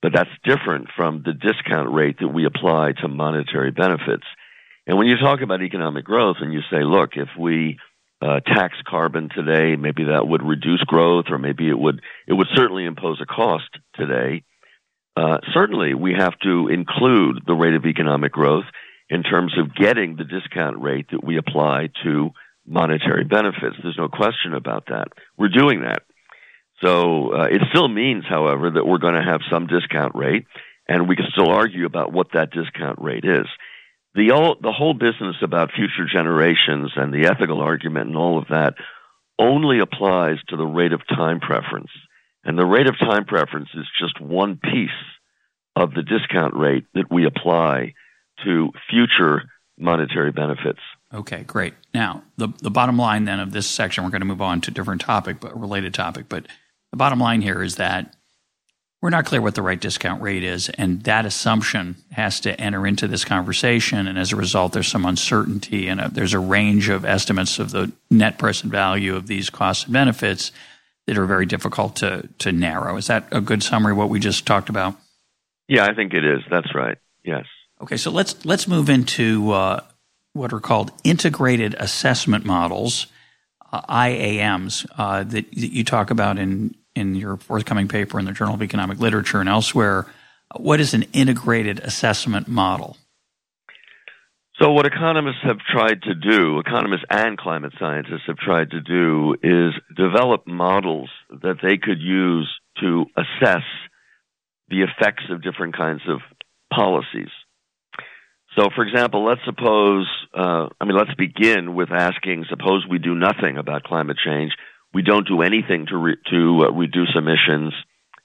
But 0.02 0.12
that's 0.12 0.30
different 0.44 0.88
from 0.96 1.22
the 1.24 1.32
discount 1.32 1.92
rate 1.92 2.18
that 2.20 2.28
we 2.28 2.44
apply 2.44 2.92
to 3.00 3.08
monetary 3.08 3.70
benefits. 3.70 4.24
And 4.86 4.98
when 4.98 5.06
you 5.06 5.16
talk 5.16 5.40
about 5.40 5.62
economic 5.62 6.04
growth 6.04 6.36
and 6.40 6.52
you 6.52 6.60
say, 6.70 6.82
look, 6.82 7.10
if 7.14 7.28
we 7.38 7.78
uh, 8.20 8.40
tax 8.40 8.76
carbon 8.86 9.28
today, 9.34 9.76
maybe 9.76 10.04
that 10.04 10.26
would 10.26 10.42
reduce 10.42 10.82
growth, 10.84 11.26
or 11.30 11.38
maybe 11.38 11.68
it 11.68 11.78
would 11.78 12.00
it 12.26 12.32
would 12.32 12.46
certainly 12.54 12.84
impose 12.84 13.20
a 13.20 13.26
cost 13.26 13.68
today. 13.94 14.44
Uh, 15.16 15.38
certainly, 15.52 15.94
we 15.94 16.14
have 16.16 16.38
to 16.40 16.68
include 16.68 17.42
the 17.46 17.54
rate 17.54 17.74
of 17.74 17.84
economic 17.84 18.32
growth 18.32 18.64
in 19.08 19.22
terms 19.22 19.52
of 19.58 19.74
getting 19.74 20.16
the 20.16 20.24
discount 20.24 20.80
rate 20.80 21.06
that 21.10 21.22
we 21.22 21.36
apply 21.36 21.88
to 22.04 22.30
monetary 22.66 23.24
benefits. 23.24 23.76
There's 23.82 23.98
no 23.98 24.08
question 24.08 24.54
about 24.54 24.86
that. 24.86 25.08
We're 25.36 25.48
doing 25.48 25.82
that. 25.82 26.02
So 26.82 27.32
uh, 27.34 27.44
it 27.44 27.62
still 27.70 27.88
means, 27.88 28.24
however, 28.28 28.70
that 28.70 28.86
we're 28.86 28.98
going 28.98 29.14
to 29.14 29.22
have 29.22 29.40
some 29.50 29.66
discount 29.66 30.14
rate, 30.14 30.46
and 30.88 31.08
we 31.08 31.16
can 31.16 31.26
still 31.32 31.50
argue 31.50 31.86
about 31.86 32.12
what 32.12 32.28
that 32.34 32.50
discount 32.50 32.98
rate 33.00 33.24
is. 33.24 33.46
The, 34.14 34.32
all, 34.32 34.56
the 34.60 34.72
whole 34.72 34.94
business 34.94 35.36
about 35.42 35.70
future 35.72 36.06
generations 36.12 36.92
and 36.96 37.12
the 37.12 37.30
ethical 37.30 37.60
argument 37.60 38.08
and 38.08 38.16
all 38.16 38.38
of 38.38 38.48
that 38.48 38.74
only 39.38 39.78
applies 39.80 40.36
to 40.48 40.56
the 40.56 40.66
rate 40.66 40.92
of 40.92 41.00
time 41.08 41.40
preference. 41.40 41.90
And 42.44 42.58
the 42.58 42.66
rate 42.66 42.88
of 42.88 42.98
time 42.98 43.24
preference 43.24 43.68
is 43.74 43.86
just 44.00 44.20
one 44.20 44.58
piece 44.62 44.90
of 45.76 45.94
the 45.94 46.02
discount 46.02 46.54
rate 46.54 46.84
that 46.94 47.10
we 47.10 47.26
apply 47.26 47.94
to 48.44 48.70
future 48.90 49.42
monetary 49.78 50.32
benefits. 50.32 50.80
Okay, 51.14 51.44
great. 51.44 51.74
Now, 51.92 52.22
the, 52.36 52.48
the 52.62 52.70
bottom 52.70 52.96
line 52.96 53.26
then 53.26 53.40
of 53.40 53.52
this 53.52 53.66
section, 53.66 54.02
we're 54.02 54.10
going 54.10 54.22
to 54.22 54.26
move 54.26 54.40
on 54.40 54.60
to 54.62 54.70
a 54.70 54.74
different 54.74 55.02
topic, 55.02 55.40
but 55.40 55.58
related 55.58 55.92
topic. 55.92 56.26
But 56.28 56.46
the 56.90 56.96
bottom 56.96 57.20
line 57.20 57.42
here 57.42 57.62
is 57.62 57.76
that 57.76 58.16
we're 59.02 59.10
not 59.10 59.26
clear 59.26 59.42
what 59.42 59.56
the 59.56 59.62
right 59.62 59.80
discount 59.80 60.22
rate 60.22 60.44
is, 60.44 60.68
and 60.70 61.02
that 61.02 61.26
assumption 61.26 61.96
has 62.12 62.38
to 62.40 62.58
enter 62.58 62.86
into 62.86 63.08
this 63.08 63.24
conversation. 63.24 64.06
And 64.06 64.16
as 64.16 64.32
a 64.32 64.36
result, 64.36 64.72
there's 64.72 64.88
some 64.88 65.04
uncertainty, 65.04 65.88
and 65.88 66.00
a, 66.00 66.08
there's 66.08 66.34
a 66.34 66.38
range 66.38 66.88
of 66.88 67.04
estimates 67.04 67.58
of 67.58 67.72
the 67.72 67.92
net 68.10 68.38
present 68.38 68.72
value 68.72 69.16
of 69.16 69.26
these 69.26 69.50
costs 69.50 69.84
and 69.84 69.92
benefits 69.92 70.52
that 71.06 71.18
are 71.18 71.26
very 71.26 71.46
difficult 71.46 71.96
to 71.96 72.28
to 72.38 72.52
narrow. 72.52 72.96
Is 72.96 73.08
that 73.08 73.26
a 73.32 73.40
good 73.40 73.62
summary 73.62 73.90
of 73.92 73.98
what 73.98 74.08
we 74.08 74.20
just 74.20 74.46
talked 74.46 74.68
about? 74.68 74.94
Yeah, 75.66 75.84
I 75.84 75.94
think 75.94 76.14
it 76.14 76.24
is. 76.24 76.42
That's 76.48 76.72
right. 76.72 76.98
Yes. 77.24 77.46
Okay, 77.80 77.96
so 77.96 78.12
let's 78.12 78.44
let's 78.44 78.68
move 78.68 78.88
into 78.88 79.50
uh, 79.50 79.80
what 80.32 80.52
are 80.52 80.60
called 80.60 80.90
integrated 81.04 81.74
assessment 81.78 82.44
models, 82.44 83.06
uh, 83.72 83.82
IAMs, 83.82 84.86
uh, 84.96 85.24
that, 85.24 85.50
that, 85.50 85.72
you 85.72 85.84
talk 85.84 86.10
about 86.10 86.38
in 86.38 86.74
in 86.94 87.14
your 87.14 87.36
forthcoming 87.38 87.88
paper 87.88 88.18
in 88.18 88.26
the 88.26 88.32
Journal 88.32 88.54
of 88.54 88.62
Economic 88.62 88.98
Literature 89.00 89.40
and 89.40 89.48
elsewhere. 89.48 90.06
What 90.56 90.80
is 90.80 90.92
an 90.92 91.04
integrated 91.14 91.80
assessment 91.80 92.48
model? 92.48 92.98
So, 94.60 94.70
what 94.72 94.84
economists 94.84 95.42
have 95.42 95.58
tried 95.58 96.02
to 96.02 96.14
do, 96.14 96.58
economists 96.58 97.04
and 97.08 97.38
climate 97.38 97.72
scientists 97.80 98.26
have 98.26 98.36
tried 98.36 98.70
to 98.72 98.80
do, 98.80 99.34
is 99.42 99.72
develop 99.96 100.46
models 100.46 101.08
that 101.30 101.56
they 101.62 101.78
could 101.78 102.00
use 102.00 102.48
to 102.80 103.06
assess 103.16 103.64
the 104.68 104.82
effects 104.82 105.24
of 105.30 105.42
different 105.42 105.76
kinds 105.76 106.02
of 106.06 106.20
policies. 106.72 107.30
So, 108.56 108.68
for 108.74 108.84
example, 108.84 109.24
let's 109.24 109.40
suppose, 109.46 110.06
uh, 110.34 110.68
I 110.80 110.84
mean, 110.84 110.96
let's 110.96 111.14
begin 111.14 111.74
with 111.74 111.90
asking, 111.90 112.44
suppose 112.50 112.84
we 112.88 112.98
do 112.98 113.14
nothing 113.14 113.56
about 113.56 113.84
climate 113.84 114.18
change. 114.22 114.52
We 114.92 115.02
don't 115.02 115.26
do 115.26 115.40
anything 115.40 115.86
to, 115.86 115.96
re- 115.96 116.18
to 116.30 116.66
uh, 116.66 116.72
reduce 116.72 117.16
emissions. 117.16 117.72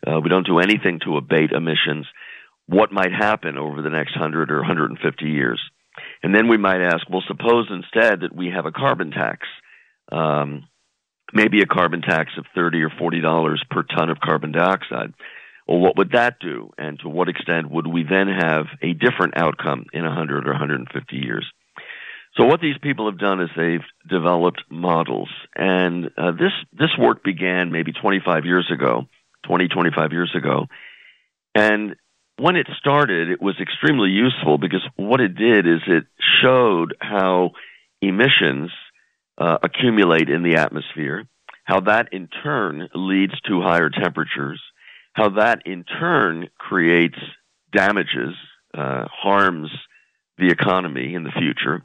Uh, 0.05 0.19
we 0.19 0.29
don't 0.29 0.45
do 0.45 0.59
anything 0.59 0.99
to 1.05 1.15
abate 1.15 1.51
emissions. 1.51 2.05
What 2.67 2.91
might 2.91 3.13
happen 3.13 3.57
over 3.57 3.81
the 3.81 3.89
next 3.89 4.15
100 4.19 4.51
or 4.51 4.57
150 4.57 5.25
years? 5.25 5.61
And 6.21 6.35
then 6.35 6.49
we 6.49 6.57
might 6.57 6.81
ask, 6.81 7.09
well, 7.09 7.23
suppose 7.25 7.69
instead 7.69 8.21
that 8.21 8.35
we 8.35 8.51
have 8.53 8.65
a 8.65 8.71
carbon 8.71 9.11
tax, 9.11 9.47
um, 10.11 10.67
maybe 11.33 11.61
a 11.61 11.65
carbon 11.65 12.01
tax 12.01 12.31
of 12.37 12.45
30 12.53 12.83
or 12.83 12.89
$40 12.89 13.57
per 13.69 13.83
ton 13.83 14.09
of 14.09 14.19
carbon 14.19 14.51
dioxide. 14.51 15.13
Well, 15.67 15.79
what 15.79 15.97
would 15.97 16.11
that 16.11 16.39
do? 16.39 16.71
And 16.77 16.99
to 16.99 17.09
what 17.09 17.29
extent 17.29 17.69
would 17.69 17.87
we 17.87 18.03
then 18.03 18.27
have 18.27 18.67
a 18.81 18.93
different 18.93 19.37
outcome 19.37 19.85
in 19.91 20.03
100 20.03 20.47
or 20.47 20.51
150 20.51 21.15
years? 21.15 21.45
So 22.37 22.45
what 22.45 22.61
these 22.61 22.77
people 22.81 23.09
have 23.09 23.19
done 23.19 23.41
is 23.41 23.49
they've 23.57 23.81
developed 24.07 24.63
models, 24.69 25.29
and 25.55 26.11
uh, 26.17 26.31
this 26.31 26.51
this 26.71 26.91
work 26.99 27.23
began 27.23 27.71
maybe 27.71 27.91
25 27.91 28.45
years 28.45 28.69
ago, 28.71 29.07
20 29.47 29.67
25 29.67 30.11
years 30.11 30.35
ago, 30.37 30.67
and 31.55 31.95
when 32.37 32.55
it 32.55 32.67
started, 32.77 33.29
it 33.29 33.41
was 33.41 33.55
extremely 33.59 34.09
useful 34.09 34.59
because 34.59 34.87
what 34.95 35.19
it 35.19 35.35
did 35.35 35.65
is 35.65 35.81
it 35.87 36.05
showed 36.41 36.95
how 37.01 37.51
emissions 38.01 38.69
uh, 39.39 39.57
accumulate 39.63 40.29
in 40.29 40.43
the 40.43 40.57
atmosphere, 40.57 41.25
how 41.63 41.79
that 41.81 42.13
in 42.13 42.29
turn 42.43 42.87
leads 42.93 43.33
to 43.47 43.61
higher 43.61 43.89
temperatures, 43.89 44.61
how 45.17 45.29
that 45.29 45.63
in 45.65 45.83
turn 45.83 46.47
creates 46.59 47.17
damages, 47.75 48.35
uh, 48.77 49.05
harms 49.11 49.71
the 50.37 50.49
economy 50.49 51.15
in 51.15 51.23
the 51.23 51.31
future, 51.31 51.83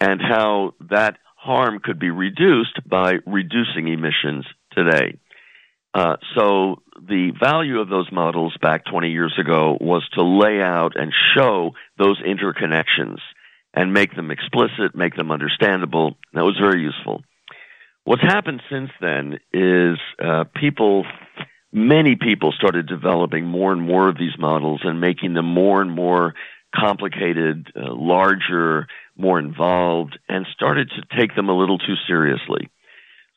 and 0.00 0.20
how 0.20 0.74
that 0.90 1.16
harm 1.36 1.78
could 1.82 2.00
be 2.00 2.10
reduced 2.10 2.80
by 2.84 3.14
reducing 3.24 3.86
emissions 3.86 4.44
today. 4.72 5.16
Uh, 5.94 6.16
so 6.36 6.82
the 7.00 7.30
value 7.40 7.78
of 7.80 7.88
those 7.88 8.10
models 8.10 8.56
back 8.60 8.84
20 8.84 9.10
years 9.12 9.34
ago 9.40 9.78
was 9.80 10.06
to 10.14 10.22
lay 10.22 10.60
out 10.60 10.96
and 10.96 11.12
show 11.36 11.70
those 11.98 12.20
interconnections 12.20 13.18
and 13.74 13.92
make 13.92 14.16
them 14.16 14.32
explicit, 14.32 14.96
make 14.96 15.14
them 15.14 15.30
understandable. 15.30 16.16
That 16.34 16.44
was 16.44 16.58
very 16.60 16.82
useful. 16.82 17.22
What's 18.04 18.22
happened 18.22 18.60
since 18.68 18.90
then 19.00 19.38
is 19.52 19.98
uh, 20.22 20.44
people 20.54 21.04
many 21.76 22.16
people 22.16 22.52
started 22.52 22.86
developing 22.86 23.44
more 23.44 23.70
and 23.70 23.82
more 23.82 24.08
of 24.08 24.16
these 24.16 24.36
models 24.38 24.80
and 24.82 24.98
making 24.98 25.34
them 25.34 25.44
more 25.44 25.82
and 25.82 25.90
more 25.90 26.34
complicated, 26.74 27.70
uh, 27.76 27.94
larger, 27.94 28.86
more 29.14 29.38
involved, 29.38 30.18
and 30.26 30.46
started 30.54 30.90
to 30.90 31.16
take 31.16 31.36
them 31.36 31.50
a 31.50 31.56
little 31.56 31.78
too 31.78 31.94
seriously. 32.08 32.70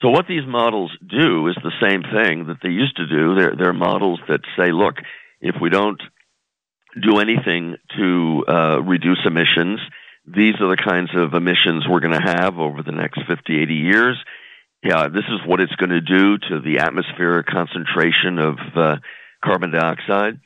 So 0.02 0.10
what 0.10 0.28
these 0.28 0.48
models 0.48 0.92
do 1.06 1.48
is 1.48 1.56
the 1.56 1.74
same 1.82 2.02
thing 2.02 2.48
that 2.48 2.60
they 2.64 2.70
used 2.70 2.96
to 2.96 3.08
do. 3.08 3.36
They're, 3.36 3.56
they're 3.58 3.74
models 3.74 4.22
that 4.30 4.40
say, 4.58 4.72
look, 4.72 4.96
if 5.42 5.56
we 5.62 5.70
don't 5.70 6.02
do 7.00 7.20
anything 7.20 7.76
to 7.98 8.46
uh, 8.48 8.82
reduce 8.82 9.20
emissions, 9.26 9.82
these 10.26 10.56
are 10.62 10.70
the 10.70 10.82
kinds 10.82 11.10
of 11.14 11.34
emissions 11.34 11.86
we're 11.90 12.00
going 12.00 12.18
to 12.18 12.36
have 12.38 12.58
over 12.58 12.84
the 12.84 12.94
next 12.94 13.20
50, 13.28 13.62
80 13.62 13.74
years 13.74 14.18
yeah, 14.84 15.08
this 15.08 15.26
is 15.30 15.40
what 15.46 15.60
it's 15.60 15.76
going 15.76 15.90
to 15.90 16.02
do 16.02 16.38
to 16.38 16.62
the 16.62 16.80
atmospheric 16.80 17.48
concentration 17.48 18.40
of 18.40 18.58
uh, 18.76 18.96
carbon 19.44 19.72
dioxide. 19.72 20.40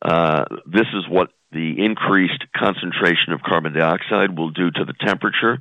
Uh, 0.00 0.44
this 0.66 0.86
is 0.94 1.04
what 1.08 1.30
the 1.50 1.84
increased 1.84 2.44
concentration 2.56 3.32
of 3.32 3.42
carbon 3.42 3.72
dioxide 3.72 4.36
will 4.36 4.50
do 4.50 4.70
to 4.70 4.84
the 4.84 4.94
temperature. 5.04 5.58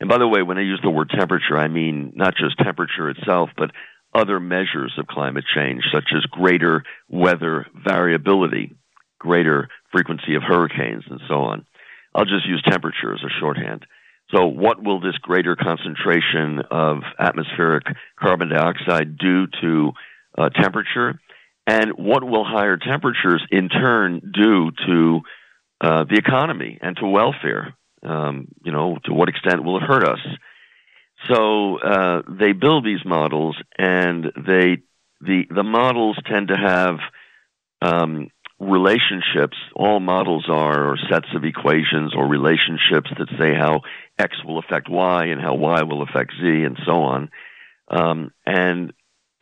And 0.00 0.08
by 0.08 0.18
the 0.18 0.26
way, 0.26 0.42
when 0.42 0.58
I 0.58 0.62
use 0.62 0.80
the 0.82 0.90
word 0.90 1.10
temperature, 1.10 1.56
I 1.56 1.68
mean 1.68 2.12
not 2.16 2.34
just 2.34 2.58
temperature 2.58 3.10
itself, 3.10 3.50
but 3.56 3.70
other 4.14 4.40
measures 4.40 4.94
of 4.98 5.06
climate 5.06 5.44
change, 5.54 5.84
such 5.92 6.08
as 6.16 6.22
greater 6.24 6.82
weather 7.08 7.66
variability, 7.84 8.74
greater 9.18 9.68
frequency 9.92 10.34
of 10.34 10.42
hurricanes, 10.42 11.04
and 11.08 11.20
so 11.28 11.34
on. 11.34 11.66
I'll 12.14 12.24
just 12.24 12.46
use 12.46 12.62
temperature 12.68 13.14
as 13.14 13.22
a 13.22 13.40
shorthand. 13.40 13.86
So, 14.32 14.46
what 14.46 14.82
will 14.82 15.00
this 15.00 15.16
greater 15.20 15.56
concentration 15.56 16.60
of 16.70 16.98
atmospheric 17.18 17.84
carbon 18.18 18.50
dioxide 18.50 19.18
do 19.18 19.46
to 19.60 19.92
uh, 20.38 20.48
temperature? 20.50 21.20
And 21.66 21.92
what 21.96 22.24
will 22.24 22.44
higher 22.44 22.76
temperatures 22.76 23.44
in 23.50 23.68
turn 23.68 24.32
do 24.32 24.70
to 24.86 25.20
uh, 25.80 26.04
the 26.04 26.16
economy 26.16 26.78
and 26.80 26.96
to 26.96 27.06
welfare? 27.06 27.74
Um, 28.02 28.48
you 28.64 28.72
know, 28.72 28.96
to 29.04 29.12
what 29.12 29.28
extent 29.28 29.62
will 29.62 29.76
it 29.76 29.82
hurt 29.82 30.04
us? 30.04 30.20
So 31.30 31.78
uh, 31.78 32.22
they 32.28 32.52
build 32.52 32.84
these 32.84 33.04
models, 33.04 33.56
and 33.76 34.24
they 34.24 34.78
the 35.20 35.42
the 35.54 35.62
models 35.62 36.18
tend 36.26 36.48
to 36.48 36.56
have 36.56 36.96
um, 37.82 38.28
relationships, 38.60 39.56
all 39.74 40.00
models 40.00 40.46
are, 40.48 40.92
or 40.92 40.98
sets 41.10 41.28
of 41.34 41.44
equations 41.44 42.14
or 42.14 42.26
relationships 42.26 43.10
that 43.18 43.28
say 43.38 43.54
how 43.54 43.80
X 44.20 44.36
will 44.44 44.58
affect 44.58 44.88
Y 44.88 45.26
and 45.26 45.40
how 45.40 45.54
Y 45.54 45.82
will 45.82 46.02
affect 46.02 46.32
Z 46.40 46.46
and 46.46 46.78
so 46.86 46.92
on. 46.92 47.30
Um, 47.88 48.32
and 48.46 48.92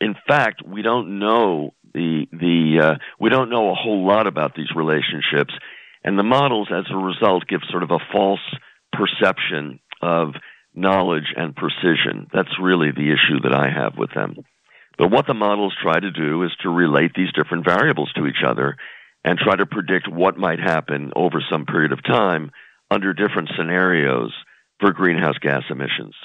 in 0.01 0.15
fact, 0.27 0.63
we 0.65 0.81
don't 0.81 1.19
know 1.19 1.73
the 1.93 2.25
the 2.31 2.79
uh, 2.83 2.95
we 3.19 3.29
don't 3.29 3.49
know 3.49 3.69
a 3.69 3.75
whole 3.75 4.07
lot 4.07 4.27
about 4.27 4.55
these 4.55 4.71
relationships, 4.75 5.53
and 6.03 6.17
the 6.17 6.23
models, 6.23 6.69
as 6.71 6.85
a 6.91 6.97
result, 6.97 7.47
give 7.47 7.61
sort 7.69 7.83
of 7.83 7.91
a 7.91 7.99
false 8.11 8.39
perception 8.93 9.79
of 10.01 10.33
knowledge 10.73 11.33
and 11.35 11.55
precision. 11.55 12.27
That's 12.33 12.59
really 12.61 12.91
the 12.91 13.11
issue 13.11 13.41
that 13.43 13.53
I 13.53 13.69
have 13.69 13.97
with 13.97 14.11
them. 14.13 14.35
But 14.97 15.11
what 15.11 15.27
the 15.27 15.33
models 15.33 15.75
try 15.81 15.99
to 15.99 16.11
do 16.11 16.43
is 16.43 16.51
to 16.61 16.69
relate 16.69 17.11
these 17.15 17.31
different 17.33 17.65
variables 17.65 18.11
to 18.13 18.27
each 18.27 18.43
other 18.45 18.77
and 19.23 19.37
try 19.37 19.55
to 19.55 19.65
predict 19.65 20.07
what 20.07 20.37
might 20.37 20.59
happen 20.59 21.11
over 21.15 21.43
some 21.51 21.65
period 21.65 21.91
of 21.91 22.03
time 22.03 22.51
under 22.91 23.13
different 23.13 23.49
scenarios 23.57 24.33
for 24.79 24.91
greenhouse 24.91 25.37
gas 25.37 25.63
emissions. 25.69 26.15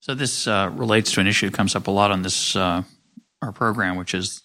So 0.00 0.14
this 0.14 0.46
uh, 0.46 0.70
relates 0.74 1.12
to 1.12 1.20
an 1.20 1.26
issue 1.26 1.50
that 1.50 1.56
comes 1.56 1.74
up 1.74 1.86
a 1.86 1.90
lot 1.90 2.10
on 2.10 2.22
this 2.22 2.54
uh, 2.54 2.82
our 3.42 3.52
program, 3.52 3.96
which 3.96 4.14
is 4.14 4.42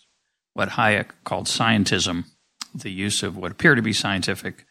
what 0.53 0.69
Hayek 0.69 1.11
called 1.23 1.45
scientism, 1.45 2.25
the 2.73 2.91
use 2.91 3.23
of 3.23 3.37
what 3.37 3.51
appear 3.51 3.75
to 3.75 3.81
be 3.81 3.93
scientific 3.93 4.65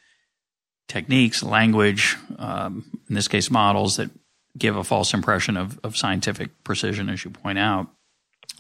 techniques, 0.89 1.43
language, 1.43 2.17
um, 2.39 2.85
in 3.09 3.15
this 3.15 3.29
case, 3.29 3.51
models 3.51 3.97
that 3.97 4.11
give 4.59 4.77
a 4.77 4.85
false 4.85 5.15
impression 5.15 5.57
of, 5.57 5.79
of 5.85 5.97
scientific 5.97 6.65
precision, 6.65 7.09
as 7.09 7.25
you 7.25 7.31
point 7.31 7.59
out. 7.59 7.87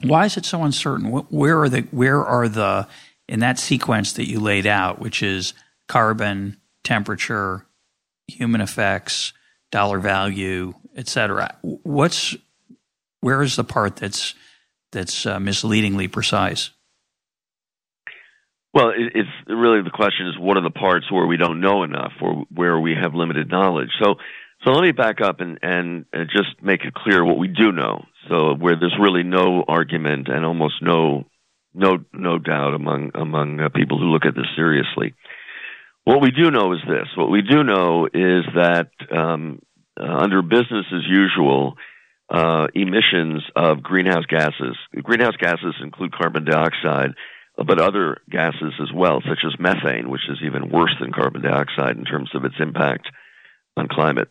Why 0.02 0.24
is 0.24 0.37
it 0.37 0.44
so 0.44 0.62
uncertain? 0.62 1.11
Where 1.11 1.61
are 1.61 1.68
the 1.68 1.83
where 1.90 2.24
are 2.24 2.48
the 2.48 2.87
in 3.28 3.40
that 3.40 3.59
sequence 3.59 4.14
that 4.14 4.28
you 4.28 4.40
laid 4.40 4.66
out, 4.66 4.98
which 4.98 5.22
is 5.22 5.52
carbon, 5.88 6.56
temperature, 6.85 7.66
human 8.28 8.61
effects, 8.61 9.33
dollar 9.70 9.98
value, 9.98 10.74
et 10.96 11.09
cetera. 11.09 11.56
What's 11.62 12.37
where 13.20 13.42
is 13.42 13.56
the 13.56 13.64
part 13.64 13.96
that's 13.96 14.35
that's 14.92 15.26
uh, 15.26 15.38
misleadingly 15.38 16.09
precise? 16.09 16.70
Well, 18.72 18.90
it, 18.90 19.12
it's 19.14 19.28
really 19.48 19.83
the 19.83 19.90
question 19.90 20.28
is 20.28 20.38
what 20.38 20.56
are 20.56 20.62
the 20.62 20.70
parts 20.70 21.11
where 21.11 21.26
we 21.26 21.37
don't 21.37 21.61
know 21.61 21.83
enough 21.83 22.12
or 22.20 22.44
where 22.54 22.78
we 22.78 22.94
have 23.00 23.14
limited 23.14 23.50
knowledge. 23.50 23.90
So, 24.00 24.14
so 24.64 24.70
let 24.70 24.83
me 24.83 24.92
back 24.92 25.20
up 25.20 25.40
and, 25.40 25.59
and, 25.62 26.04
and 26.12 26.30
just 26.30 26.62
make 26.62 26.85
it 26.85 26.94
clear 26.94 27.24
what 27.24 27.38
we 27.38 27.48
do 27.48 27.72
know. 27.72 28.04
So 28.28 28.54
where 28.54 28.76
there's 28.78 28.96
really 29.00 29.22
no 29.22 29.64
argument 29.66 30.28
and 30.28 30.44
almost 30.44 30.83
no 30.83 31.24
no 31.72 31.98
no 32.12 32.38
doubt 32.38 32.74
among 32.74 33.12
among 33.14 33.61
uh, 33.61 33.68
people 33.70 33.98
who 33.98 34.06
look 34.06 34.24
at 34.24 34.35
this 34.35 34.46
seriously. 34.56 35.14
What 36.04 36.20
we 36.20 36.30
do 36.30 36.50
know 36.50 36.72
is 36.72 36.80
this. 36.88 37.08
What 37.16 37.30
we 37.30 37.42
do 37.42 37.62
know 37.62 38.06
is 38.06 38.44
that 38.54 38.90
um, 39.14 39.60
uh, 39.98 40.04
under 40.04 40.42
business 40.42 40.86
as 40.92 41.06
usual, 41.08 41.74
uh, 42.30 42.68
emissions 42.74 43.42
of 43.56 43.82
greenhouse 43.82 44.24
gases. 44.28 44.76
Greenhouse 45.02 45.36
gases 45.38 45.74
include 45.82 46.12
carbon 46.12 46.44
dioxide, 46.44 47.10
but 47.56 47.80
other 47.80 48.18
gases 48.30 48.72
as 48.80 48.88
well, 48.94 49.20
such 49.28 49.40
as 49.44 49.58
methane, 49.58 50.08
which 50.08 50.22
is 50.30 50.38
even 50.44 50.70
worse 50.70 50.94
than 51.00 51.12
carbon 51.12 51.42
dioxide 51.42 51.96
in 51.96 52.04
terms 52.04 52.30
of 52.34 52.44
its 52.44 52.54
impact 52.60 53.08
on 53.76 53.88
climate. 53.88 54.28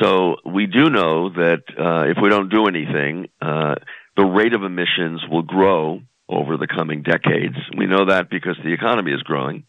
So 0.00 0.36
we 0.44 0.66
do 0.66 0.90
know 0.90 1.28
that 1.30 1.62
uh, 1.78 2.10
if 2.10 2.16
we 2.22 2.28
don't 2.28 2.48
do 2.48 2.66
anything, 2.66 3.28
uh, 3.40 3.74
the 4.16 4.24
rate 4.24 4.54
of 4.54 4.62
emissions 4.62 5.22
will 5.30 5.42
grow 5.42 6.00
over 6.28 6.56
the 6.56 6.66
coming 6.66 7.02
decades. 7.02 7.56
We 7.76 7.86
know 7.86 8.06
that 8.06 8.30
because 8.30 8.56
the 8.62 8.72
economy 8.72 9.12
is 9.12 9.22
growing. 9.22 9.64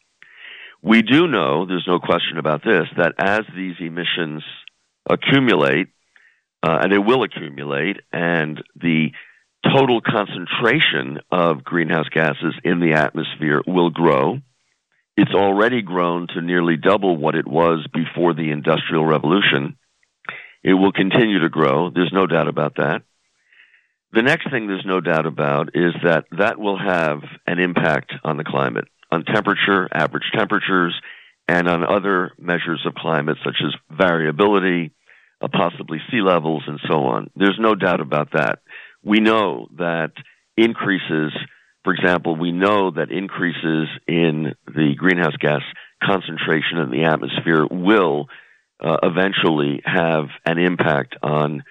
We 0.82 1.02
do 1.02 1.28
know, 1.28 1.66
there's 1.66 1.88
no 1.88 2.00
question 2.00 2.38
about 2.38 2.64
this, 2.64 2.88
that 2.98 3.14
as 3.20 3.42
these 3.56 3.76
emissions 3.80 4.44
accumulate, 5.10 5.88
uh, 6.64 6.80
and 6.82 6.92
they 6.92 6.98
will 6.98 7.24
accumulate, 7.24 7.98
and 8.12 8.64
the 8.76 9.10
total 9.64 10.00
concentration 10.02 11.20
of 11.32 11.64
greenhouse 11.64 12.08
gases 12.10 12.56
in 12.64 12.80
the 12.80 12.94
atmosphere 12.94 13.62
will 13.68 13.90
grow. 13.90 14.40
It's 15.18 15.34
already 15.34 15.82
grown 15.82 16.28
to 16.34 16.42
nearly 16.42 16.78
double 16.78 17.18
what 17.18 17.36
it 17.36 17.48
was 17.48 17.86
before 17.94 18.34
the 18.34 18.52
Industrial 18.52 19.06
Revolution. 19.06 19.78
It 20.64 20.74
will 20.74 20.94
continue 20.94 21.40
to 21.40 21.50
grow. 21.50 21.90
There's 21.90 22.14
no 22.14 22.26
doubt 22.26 22.48
about 22.48 22.76
that. 22.78 23.02
The 24.12 24.24
next 24.24 24.50
thing 24.50 24.68
there's 24.68 24.86
no 24.86 25.02
doubt 25.02 25.26
about 25.26 25.70
is 25.76 25.94
that 26.04 26.26
that 26.38 26.58
will 26.58 26.80
have 26.80 27.20
an 27.46 27.60
impact 27.60 28.14
on 28.24 28.38
the 28.38 28.44
climate, 28.44 28.88
on 29.12 29.24
temperature, 29.26 29.88
average 29.92 30.30
temperatures, 30.38 31.00
and 31.48 31.68
on 31.68 31.84
other 31.84 32.32
measures 32.38 32.86
of 32.86 32.94
climate 32.94 33.38
such 33.44 33.58
as 33.66 33.74
variability, 33.98 34.92
uh, 35.42 35.48
possibly 35.52 36.00
sea 36.12 36.22
levels, 36.22 36.64
and 36.68 36.80
so 36.88 37.06
on. 37.06 37.30
There's 37.36 37.58
no 37.60 37.76
doubt 37.76 38.02
about 38.02 38.34
that. 38.34 38.60
We 39.04 39.20
know 39.20 39.68
that 39.78 40.12
increases, 40.58 41.32
for 41.84 41.94
example, 41.94 42.36
we 42.36 42.52
know 42.52 42.92
that 42.92 43.12
increases 43.12 43.88
in 44.08 44.54
the 44.68 44.94
greenhouse 44.98 45.36
gas 45.40 45.62
concentration 46.04 46.78
in 46.78 46.92
the 46.92 47.06
atmosphere 47.06 47.66
will 47.70 48.28
uh, 48.84 48.98
eventually 49.04 49.82
have 49.86 50.26
an 50.46 50.58
impact 50.58 51.16
on 51.24 51.64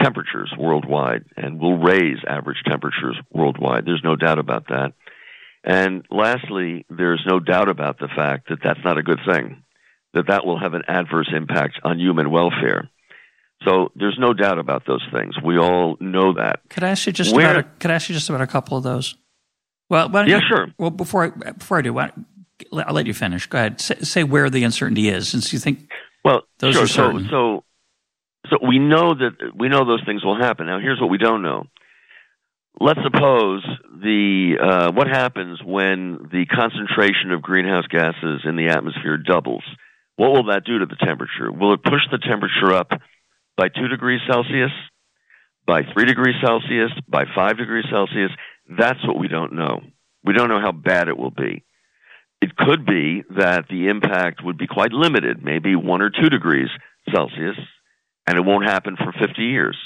temperatures 0.00 0.52
worldwide 0.58 1.24
and 1.36 1.60
will 1.60 1.78
raise 1.78 2.18
average 2.26 2.62
temperatures 2.66 3.16
worldwide. 3.32 3.84
There's 3.84 4.02
no 4.04 4.16
doubt 4.16 4.38
about 4.38 4.68
that. 4.68 4.92
And 5.64 6.04
lastly, 6.10 6.84
there's 6.90 7.24
no 7.26 7.40
doubt 7.40 7.68
about 7.70 7.98
the 7.98 8.08
fact 8.14 8.50
that 8.50 8.58
that's 8.62 8.80
not 8.84 8.98
a 8.98 9.02
good 9.02 9.20
thing, 9.26 9.64
that 10.12 10.26
that 10.28 10.44
will 10.44 10.60
have 10.60 10.74
an 10.74 10.82
adverse 10.86 11.30
impact 11.34 11.80
on 11.82 11.98
human 11.98 12.30
welfare. 12.30 12.90
So 13.64 13.90
there's 13.96 14.18
no 14.18 14.34
doubt 14.34 14.58
about 14.58 14.82
those 14.86 15.02
things. 15.10 15.36
We 15.42 15.58
all 15.58 15.96
know 16.00 16.34
that. 16.34 16.60
Could 16.68 16.84
I 16.84 16.90
ask 16.90 17.06
you 17.06 17.12
just 17.12 17.34
Where, 17.34 17.50
about 17.50 17.64
a, 17.64 17.68
could 17.78 17.90
I 17.90 17.94
ask 17.94 18.10
you 18.10 18.14
just 18.14 18.28
about 18.28 18.42
a 18.42 18.46
couple 18.46 18.76
of 18.76 18.84
those? 18.84 19.16
Well, 19.88 20.10
yeah, 20.12 20.36
you, 20.36 20.40
sure. 20.46 20.66
Well, 20.78 20.90
before 20.90 21.24
I, 21.24 21.52
before 21.52 21.78
I 21.78 21.82
do, 21.82 21.98
I'll 21.98 22.12
let 22.92 23.06
you 23.06 23.14
finish. 23.14 23.46
Go 23.46 23.58
ahead. 23.58 23.80
Say, 23.80 23.96
say, 24.00 24.24
where 24.24 24.50
the 24.50 24.64
uncertainty 24.64 25.08
is, 25.08 25.28
since 25.28 25.52
you 25.52 25.58
think 25.58 25.90
well, 26.24 26.42
those 26.58 26.74
sure. 26.74 26.84
are 26.84 26.86
certain. 26.86 27.28
So, 27.30 27.64
so, 28.50 28.58
so 28.60 28.66
we 28.66 28.78
know 28.78 29.14
that 29.14 29.52
we 29.54 29.68
know 29.68 29.86
those 29.86 30.02
things 30.04 30.24
will 30.24 30.36
happen. 30.36 30.66
Now, 30.66 30.78
here's 30.78 31.00
what 31.00 31.10
we 31.10 31.18
don't 31.18 31.42
know. 31.42 31.64
Let's 32.80 33.00
suppose 33.04 33.64
the 34.02 34.58
uh, 34.60 34.92
what 34.92 35.06
happens 35.06 35.60
when 35.64 36.28
the 36.32 36.44
concentration 36.46 37.30
of 37.30 37.40
greenhouse 37.40 37.86
gases 37.88 38.42
in 38.44 38.56
the 38.56 38.68
atmosphere 38.68 39.16
doubles. 39.16 39.62
What 40.16 40.32
will 40.32 40.46
that 40.46 40.64
do 40.64 40.80
to 40.80 40.86
the 40.86 40.96
temperature? 40.96 41.50
Will 41.52 41.74
it 41.74 41.82
push 41.82 42.02
the 42.10 42.18
temperature 42.18 42.74
up 42.74 42.90
by 43.56 43.68
2 43.68 43.88
degrees 43.88 44.20
Celsius, 44.30 44.70
by 45.66 45.82
3 45.92 46.04
degrees 46.04 46.36
Celsius, 46.44 46.90
by 47.08 47.24
5 47.34 47.58
degrees 47.58 47.84
Celsius? 47.90 48.30
That's 48.68 49.04
what 49.06 49.18
we 49.18 49.28
don't 49.28 49.54
know. 49.54 49.80
We 50.24 50.32
don't 50.32 50.48
know 50.48 50.60
how 50.60 50.72
bad 50.72 51.08
it 51.08 51.16
will 51.16 51.32
be. 51.32 51.64
It 52.40 52.56
could 52.56 52.86
be 52.86 53.22
that 53.36 53.66
the 53.68 53.88
impact 53.88 54.44
would 54.44 54.58
be 54.58 54.66
quite 54.66 54.92
limited, 54.92 55.42
maybe 55.42 55.74
1 55.76 56.02
or 56.02 56.10
2 56.10 56.28
degrees 56.28 56.68
Celsius, 57.12 57.56
and 58.26 58.36
it 58.36 58.44
won't 58.44 58.68
happen 58.68 58.96
for 58.96 59.12
50 59.12 59.42
years. 59.42 59.76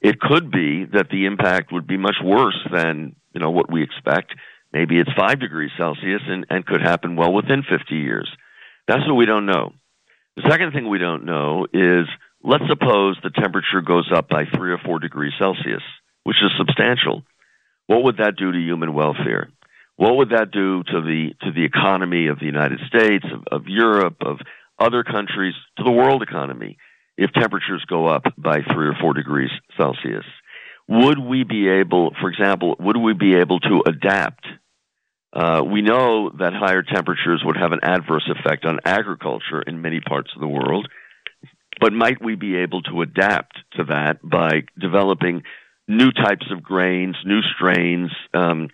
It 0.00 0.20
could 0.20 0.50
be 0.50 0.84
that 0.92 1.08
the 1.10 1.26
impact 1.26 1.72
would 1.72 1.86
be 1.86 1.96
much 1.96 2.16
worse 2.22 2.58
than, 2.72 3.16
you 3.32 3.40
know, 3.40 3.50
what 3.50 3.70
we 3.70 3.82
expect. 3.82 4.34
Maybe 4.72 4.98
it's 4.98 5.10
5 5.16 5.40
degrees 5.40 5.70
Celsius 5.76 6.22
and, 6.26 6.46
and 6.50 6.66
could 6.66 6.82
happen 6.82 7.16
well 7.16 7.32
within 7.32 7.62
50 7.62 7.94
years. 7.94 8.30
That's 8.86 9.06
what 9.06 9.14
we 9.14 9.26
don't 9.26 9.46
know. 9.46 9.72
The 10.36 10.48
second 10.50 10.72
thing 10.72 10.88
we 10.88 10.98
don't 10.98 11.24
know 11.24 11.66
is 11.72 12.06
let's 12.42 12.64
suppose 12.68 13.16
the 13.22 13.30
temperature 13.30 13.80
goes 13.80 14.10
up 14.14 14.28
by 14.28 14.44
3 14.44 14.72
or 14.72 14.78
4 14.78 14.98
degrees 14.98 15.32
Celsius, 15.38 15.82
which 16.24 16.36
is 16.42 16.50
substantial. 16.58 17.22
What 17.86 18.04
would 18.04 18.18
that 18.18 18.36
do 18.36 18.52
to 18.52 18.58
human 18.58 18.92
welfare? 18.92 19.48
What 19.96 20.16
would 20.16 20.30
that 20.30 20.50
do 20.50 20.82
to 20.82 21.00
the 21.00 21.30
to 21.42 21.52
the 21.52 21.64
economy 21.64 22.26
of 22.26 22.38
the 22.38 22.44
United 22.44 22.80
States, 22.86 23.24
of, 23.32 23.44
of 23.50 23.66
Europe, 23.66 24.16
of 24.20 24.40
other 24.78 25.02
countries, 25.04 25.54
to 25.78 25.84
the 25.84 25.90
world 25.90 26.22
economy 26.22 26.76
if 27.16 27.32
temperatures 27.32 27.84
go 27.88 28.06
up 28.06 28.24
by 28.36 28.60
3 28.60 28.88
or 28.88 28.94
4 29.00 29.14
degrees 29.14 29.50
Celsius? 29.76 30.24
Would 30.88 31.18
we 31.18 31.44
be 31.44 31.68
able, 31.68 32.14
for 32.20 32.28
example, 32.28 32.76
would 32.78 32.96
we 32.96 33.12
be 33.12 33.34
able 33.34 33.58
to 33.60 33.82
adapt 33.86 34.46
uh, 35.36 35.62
we 35.62 35.82
know 35.82 36.30
that 36.38 36.54
higher 36.54 36.82
temperatures 36.82 37.42
would 37.44 37.58
have 37.58 37.72
an 37.72 37.80
adverse 37.82 38.26
effect 38.26 38.64
on 38.64 38.80
agriculture 38.86 39.60
in 39.60 39.82
many 39.82 40.00
parts 40.00 40.30
of 40.34 40.40
the 40.40 40.48
world, 40.48 40.88
but 41.78 41.92
might 41.92 42.24
we 42.24 42.36
be 42.36 42.56
able 42.56 42.80
to 42.80 43.02
adapt 43.02 43.58
to 43.72 43.84
that 43.84 44.18
by 44.22 44.62
developing 44.80 45.42
new 45.86 46.10
types 46.10 46.46
of 46.50 46.62
grains, 46.62 47.16
new 47.26 47.40
strains, 47.54 48.10
um, 48.32 48.68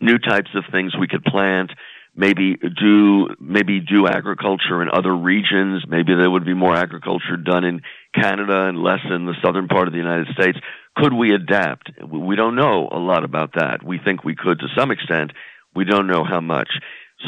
new 0.00 0.18
types 0.18 0.50
of 0.54 0.64
things 0.72 0.96
we 0.98 1.06
could 1.06 1.22
plant? 1.22 1.70
Maybe 2.16 2.56
do 2.56 3.28
maybe 3.40 3.80
do 3.80 4.06
agriculture 4.06 4.82
in 4.82 4.88
other 4.92 5.14
regions. 5.14 5.82
Maybe 5.88 6.14
there 6.14 6.30
would 6.30 6.44
be 6.44 6.54
more 6.54 6.74
agriculture 6.76 7.36
done 7.36 7.64
in 7.64 7.82
Canada 8.14 8.66
and 8.68 8.82
less 8.82 9.00
in 9.10 9.26
the 9.26 9.34
southern 9.44 9.66
part 9.66 9.88
of 9.88 9.92
the 9.92 9.98
United 9.98 10.28
States. 10.32 10.58
Could 10.96 11.12
we 11.12 11.34
adapt? 11.34 11.90
We 12.06 12.36
don't 12.36 12.54
know 12.54 12.88
a 12.90 12.98
lot 12.98 13.24
about 13.24 13.54
that. 13.54 13.82
We 13.84 13.98
think 13.98 14.22
we 14.22 14.36
could 14.36 14.60
to 14.60 14.68
some 14.78 14.92
extent 14.92 15.32
we 15.74 15.84
don't 15.84 16.06
know 16.06 16.24
how 16.24 16.40
much. 16.40 16.68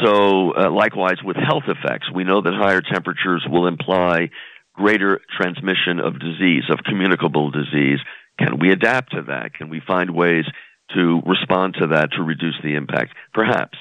So, 0.03 0.53
uh, 0.53 0.69
likewise 0.69 1.17
with 1.23 1.37
health 1.37 1.63
effects, 1.67 2.11
we 2.13 2.23
know 2.23 2.41
that 2.41 2.53
higher 2.53 2.81
temperatures 2.81 3.45
will 3.49 3.67
imply 3.67 4.29
greater 4.73 5.19
transmission 5.35 5.99
of 5.99 6.19
disease, 6.19 6.63
of 6.69 6.79
communicable 6.85 7.51
disease. 7.51 7.99
Can 8.39 8.59
we 8.59 8.71
adapt 8.71 9.11
to 9.13 9.23
that? 9.23 9.53
Can 9.53 9.69
we 9.69 9.81
find 9.85 10.11
ways 10.11 10.45
to 10.93 11.21
respond 11.25 11.75
to 11.79 11.87
that 11.87 12.11
to 12.13 12.21
reduce 12.21 12.57
the 12.63 12.75
impact? 12.75 13.13
Perhaps. 13.33 13.77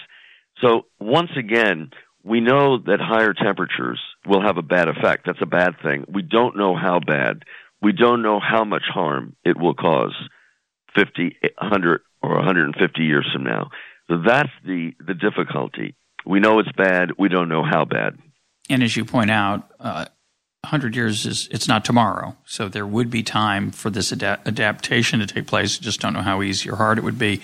So, 0.61 0.87
once 0.99 1.31
again, 1.37 1.91
we 2.25 2.41
know 2.41 2.79
that 2.79 2.99
higher 3.01 3.33
temperatures 3.35 4.01
will 4.27 4.43
have 4.43 4.57
a 4.57 4.63
bad 4.63 4.89
effect. 4.89 5.27
That's 5.27 5.43
a 5.43 5.47
bad 5.47 5.75
thing. 5.83 6.05
We 6.09 6.23
don't 6.23 6.57
know 6.57 6.75
how 6.75 6.99
bad. 6.99 7.45
We 7.81 7.93
don't 7.93 8.23
know 8.23 8.41
how 8.41 8.65
much 8.65 8.85
harm 8.93 9.37
it 9.45 9.57
will 9.57 9.75
cause 9.75 10.15
50, 10.97 11.37
100, 11.59 12.01
or 12.23 12.35
150 12.37 13.03
years 13.03 13.29
from 13.33 13.45
now. 13.45 13.71
So 14.09 14.23
that's 14.27 14.51
the, 14.65 14.93
the 15.07 15.15
difficulty. 15.15 15.95
We 16.25 16.41
know 16.41 16.59
it's 16.59 16.73
bad. 16.73 17.13
We 17.19 17.29
don't 17.29 17.49
know 17.49 17.63
how 17.63 17.85
bad. 17.85 18.19
And 18.69 18.83
as 18.83 18.97
you 18.97 19.05
point 19.05 19.31
out, 19.31 19.71
uh, 19.79 20.07
100 20.63 20.97
years 20.97 21.27
is 21.27 21.49
it's 21.53 21.69
not 21.69 21.85
tomorrow. 21.85 22.37
So 22.45 22.69
there 22.69 22.87
would 22.87 23.11
be 23.11 23.23
time 23.23 23.71
for 23.71 23.91
this 23.91 24.13
ad- 24.13 24.41
adaptation 24.45 25.21
to 25.21 25.27
take 25.27 25.47
place. 25.47 25.79
Just 25.79 26.01
don't 26.01 26.13
know 26.13 26.23
how 26.23 26.43
easy 26.43 26.69
or 26.69 26.77
hard 26.77 26.99
it 26.99 27.05
would 27.05 27.19
be. 27.19 27.41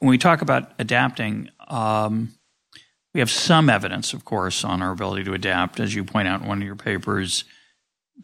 When 0.00 0.10
we 0.10 0.18
talk 0.18 0.42
about 0.42 0.72
adapting, 0.78 1.50
um, 1.70 2.34
we 3.14 3.20
have 3.20 3.30
some 3.30 3.68
evidence, 3.70 4.12
of 4.12 4.24
course, 4.24 4.64
on 4.64 4.82
our 4.82 4.92
ability 4.92 5.24
to 5.24 5.32
adapt. 5.32 5.80
As 5.80 5.94
you 5.94 6.04
point 6.04 6.28
out 6.28 6.42
in 6.42 6.48
one 6.48 6.60
of 6.60 6.66
your 6.66 6.76
papers, 6.76 7.44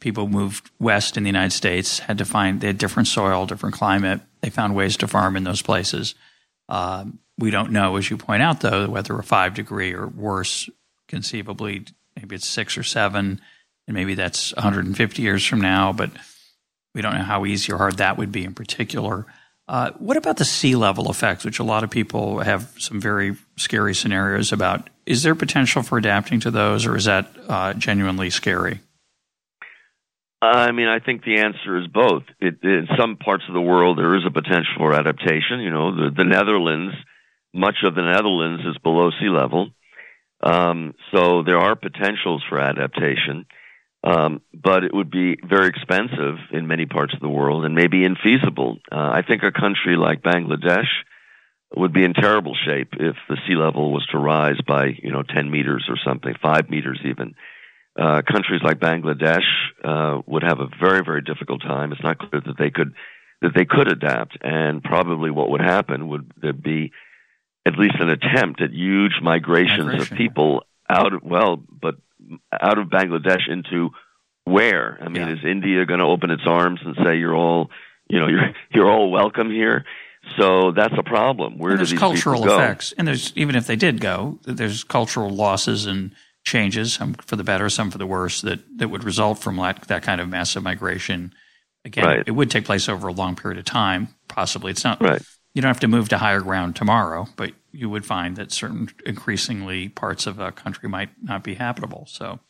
people 0.01 0.29
moved 0.29 0.71
west 0.79 1.17
in 1.17 1.23
the 1.23 1.29
United 1.29 1.53
States, 1.53 2.01
had 2.01 2.19
to 2.19 2.25
find 2.25 2.61
they 2.61 2.69
had 2.69 2.79
different 2.79 3.09
soil, 3.09 3.47
different 3.47 3.75
climate. 3.75 4.21
They 4.43 4.51
found 4.51 4.75
ways 4.75 4.97
to 4.99 5.09
farm 5.09 5.37
in 5.37 5.45
those 5.45 5.63
places. 5.63 6.15
Um, 6.69 7.19
we 7.39 7.51
don't 7.51 7.73
know, 7.73 7.97
as 7.97 8.11
you 8.11 8.17
point 8.17 8.43
out, 8.43 8.61
though, 8.61 8.89
whether 8.89 9.19
a 9.19 9.23
five 9.23 9.55
degree 9.55 9.93
or 9.93 10.07
worse, 10.07 10.71
conceivably, 11.09 11.85
maybe 12.17 12.37
it's 12.37 12.47
six 12.47 12.79
or 12.79 12.83
seven, 12.83 13.41
and 13.87 13.95
maybe 13.95 14.15
that's 14.15 14.55
150 14.55 15.23
years 15.23 15.45
from 15.45 15.61
now, 15.61 15.93
but 15.93 16.11
we 16.95 17.03
don't 17.03 17.15
know 17.15 17.23
how 17.23 17.45
easy 17.45 17.73
or 17.73 17.79
hard 17.79 17.99
that 17.99 18.17
would 18.17 18.33
be 18.33 18.45
in 18.45 18.55
particular. 18.55 19.27
Uh, 19.69 19.91
what 19.99 20.17
about 20.17 20.37
the 20.37 20.45
sea 20.45 20.77
level 20.77 21.11
effects, 21.11 21.45
which 21.45 21.59
a 21.59 21.65
lot 21.65 21.83
of 21.83 21.91
people 21.91 22.39
have 22.39 22.73
some 22.79 23.01
very 23.01 23.37
scary 23.57 23.95
scenarios 23.95 24.53
about? 24.53 24.89
Is 25.07 25.23
there 25.23 25.35
potential 25.35 25.83
for 25.83 25.99
adapting 25.99 26.41
to 26.41 26.51
those, 26.51 26.87
or 26.87 26.97
is 26.97 27.07
that 27.07 27.29
uh, 27.49 27.75
genuinely 27.75 28.31
scary? 28.31 28.81
I 30.41 30.71
mean, 30.71 30.87
I 30.87 31.01
think 31.01 31.25
the 31.25 31.41
answer 31.41 31.79
is 31.79 31.89
both. 31.89 32.23
It, 32.41 32.59
in 32.63 32.87
some 32.99 33.17
parts 33.17 33.45
of 33.49 33.55
the 33.55 33.61
world, 33.61 33.99
there 33.99 34.17
is 34.17 34.23
a 34.27 34.31
potential 34.31 34.75
for 34.77 34.95
adaptation. 34.95 35.61
You 35.61 35.71
know, 35.71 35.97
the, 35.97 36.11
the 36.17 36.25
Netherlands 36.25 36.95
much 37.57 37.77
of 37.85 37.95
the 37.95 38.03
Netherlands 38.03 38.63
is 38.67 38.77
below 38.83 39.11
sea 39.19 39.31
level. 39.31 39.71
Um, 40.43 40.95
so 41.13 41.43
there 41.43 41.59
are 41.59 41.75
potentials 41.75 42.45
for 42.49 42.61
adaptation, 42.61 43.47
um, 44.07 44.41
but 44.55 44.85
it 44.85 44.95
would 44.95 45.11
be 45.11 45.37
very 45.45 45.67
expensive 45.67 46.37
in 46.53 46.69
many 46.69 46.87
parts 46.87 47.13
of 47.13 47.21
the 47.21 47.29
world 47.29 47.65
and 47.65 47.75
maybe 47.75 48.07
infeasible. 48.07 48.77
Uh, 48.91 49.11
I 49.11 49.23
think 49.27 49.43
a 49.43 49.51
country 49.51 49.97
like 49.97 50.23
Bangladesh 50.23 50.87
would 51.75 51.93
be 51.93 52.05
in 52.05 52.15
terrible 52.15 52.55
shape 52.55 52.93
if 52.93 53.17
the 53.29 53.37
sea 53.47 53.57
level 53.57 53.93
was 53.93 54.07
to 54.13 54.19
rise 54.19 54.61
by, 54.65 54.91
you 55.03 55.11
know, 55.11 55.25
10 55.25 55.51
meters 55.51 55.87
or 55.89 55.97
something, 56.07 56.35
5 56.41 56.71
meters 56.71 57.01
even. 57.05 57.35
Uh, 57.99 58.23
countries 58.23 58.61
like 58.63 58.79
Bangladesh 58.79 59.45
uh, 59.83 60.21
would 60.27 60.45
have 60.45 60.61
a 60.61 60.69
very, 60.81 61.03
very 61.05 61.23
difficult 61.23 61.63
time. 61.63 61.91
It's 61.91 62.03
not 62.03 62.19
clear 62.19 62.43
that 62.47 62.59
they 62.59 62.71
could 62.71 62.95
that 63.43 63.53
they 63.55 63.67
could 63.67 63.93
adapt, 63.93 64.39
and 64.41 64.83
probably 64.83 65.31
what 65.31 65.51
would 65.51 65.61
happen 65.61 66.09
would 66.09 66.33
there 66.41 66.55
be 66.55 66.93
at 67.67 67.79
least 67.79 67.97
an 68.01 68.09
attempt 68.09 68.63
at 68.63 68.73
huge 68.73 69.21
migrations 69.23 69.85
Migration. 69.85 70.01
of 70.13 70.17
people 70.17 70.63
out 70.89 71.13
of 71.13 71.23
well, 71.23 71.57
but 71.57 71.97
out 72.53 72.79
of 72.79 72.89
Bangladesh 72.89 73.49
into 73.49 73.91
where? 74.45 74.99
I 75.01 75.09
mean, 75.09 75.27
yeah. 75.27 75.33
is 75.35 75.39
India 75.45 75.85
going 75.87 76.01
to 76.01 76.07
open 76.07 76.31
its 76.31 76.45
arms 76.47 76.81
and 76.85 76.97
say 77.05 77.17
you're 77.17 77.35
all, 77.35 77.71
you 78.09 78.19
know, 78.21 78.29
you're 78.29 78.53
you're 78.73 78.91
all 78.91 79.11
welcome 79.11 79.51
here? 79.51 79.85
So 80.39 80.73
that's 80.73 80.95
a 80.99 81.03
problem. 81.05 81.59
Where 81.59 81.71
and 81.73 81.79
do 81.79 81.81
there's 81.81 81.91
these 81.91 81.99
cultural 81.99 82.41
people 82.41 82.57
go? 82.57 82.61
effects, 82.61 82.93
and 82.99 83.07
there's 83.07 83.33
even 83.37 83.55
if 83.55 83.67
they 83.67 83.77
did 83.77 84.01
go, 84.01 84.39
there's 84.45 84.83
cultural 84.85 85.31
losses 85.31 85.87
and 85.87 86.13
changes, 86.45 86.95
some 86.95 87.15
for 87.15 87.37
the 87.37 87.45
better, 87.45 87.69
some 87.69 87.91
for 87.91 87.99
the 87.99 88.07
worse, 88.07 88.41
that 88.43 88.61
that 88.79 88.89
would 88.89 89.05
result 89.05 89.39
from 89.39 89.57
that, 89.57 89.83
that 89.89 90.03
kind 90.03 90.21
of 90.21 90.29
massive 90.29 90.63
migration. 90.63 91.33
Again, 91.85 92.05
Right. 92.05 92.23
it 92.27 92.33
would 92.33 92.51
take 92.51 92.65
place 92.65 92.89
over 92.89 93.07
a 93.07 93.13
long 93.13 93.37
period 93.37 93.59
of 93.59 93.65
time. 93.65 94.09
Possibly, 94.29 94.73
it's 94.73 94.83
not. 94.83 95.01
Right. 95.01 95.23
You 95.55 95.63
don't 95.63 95.69
have 95.69 95.81
to 95.81 95.89
move 95.89 96.09
to 96.11 96.19
higher 96.19 96.41
ground 96.41 96.75
tomorrow, 96.77 97.29
but 97.37 97.53
you 97.77 97.89
would 97.91 98.05
find 98.05 98.37
that 98.37 98.53
certain 98.53 98.89
increasingly 99.05 99.89
parts 99.89 100.27
of 100.27 100.39
a 100.39 100.53
country 100.53 100.89
might 100.89 101.11
not 101.23 101.43
be 101.45 101.55
habitable. 101.55 102.05
So, 102.09 102.41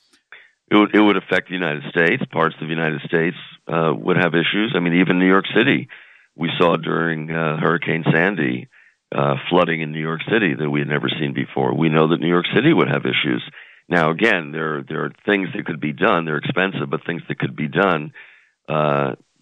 It 0.70 0.76
would, 0.76 0.94
it 0.94 1.00
would 1.00 1.16
affect 1.16 1.48
the 1.48 1.54
United 1.54 1.84
States. 1.90 2.22
Parts 2.32 2.54
of 2.60 2.68
the 2.68 2.74
United 2.74 3.00
States 3.02 3.36
uh, 3.68 3.92
would 3.96 4.16
have 4.16 4.34
issues. 4.34 4.72
I 4.74 4.80
mean, 4.80 4.94
even 5.00 5.18
New 5.18 5.28
York 5.28 5.46
City, 5.56 5.88
we 6.34 6.50
saw 6.58 6.76
during 6.76 7.30
uh, 7.30 7.56
Hurricane 7.58 8.04
Sandy 8.12 8.68
uh, 9.14 9.36
flooding 9.48 9.80
in 9.80 9.92
New 9.92 10.00
York 10.00 10.20
City 10.30 10.54
that 10.54 10.70
we 10.70 10.80
had 10.80 10.88
never 10.88 11.08
seen 11.08 11.32
before. 11.32 11.76
We 11.76 11.88
know 11.88 12.08
that 12.08 12.20
New 12.20 12.28
York 12.28 12.46
City 12.54 12.72
would 12.72 12.88
have 12.88 13.06
issues. 13.06 13.42
Now, 13.88 14.10
again, 14.10 14.50
there 14.50 14.82
there 14.82 15.04
are 15.04 15.12
things 15.24 15.48
that 15.54 15.64
could 15.64 15.80
be 15.80 15.92
done. 15.92 16.24
They're 16.24 16.38
expensive, 16.38 16.90
but 16.90 17.06
things 17.06 17.22
that 17.28 17.38
could 17.38 17.54
be 17.54 17.68
done. 17.68 18.12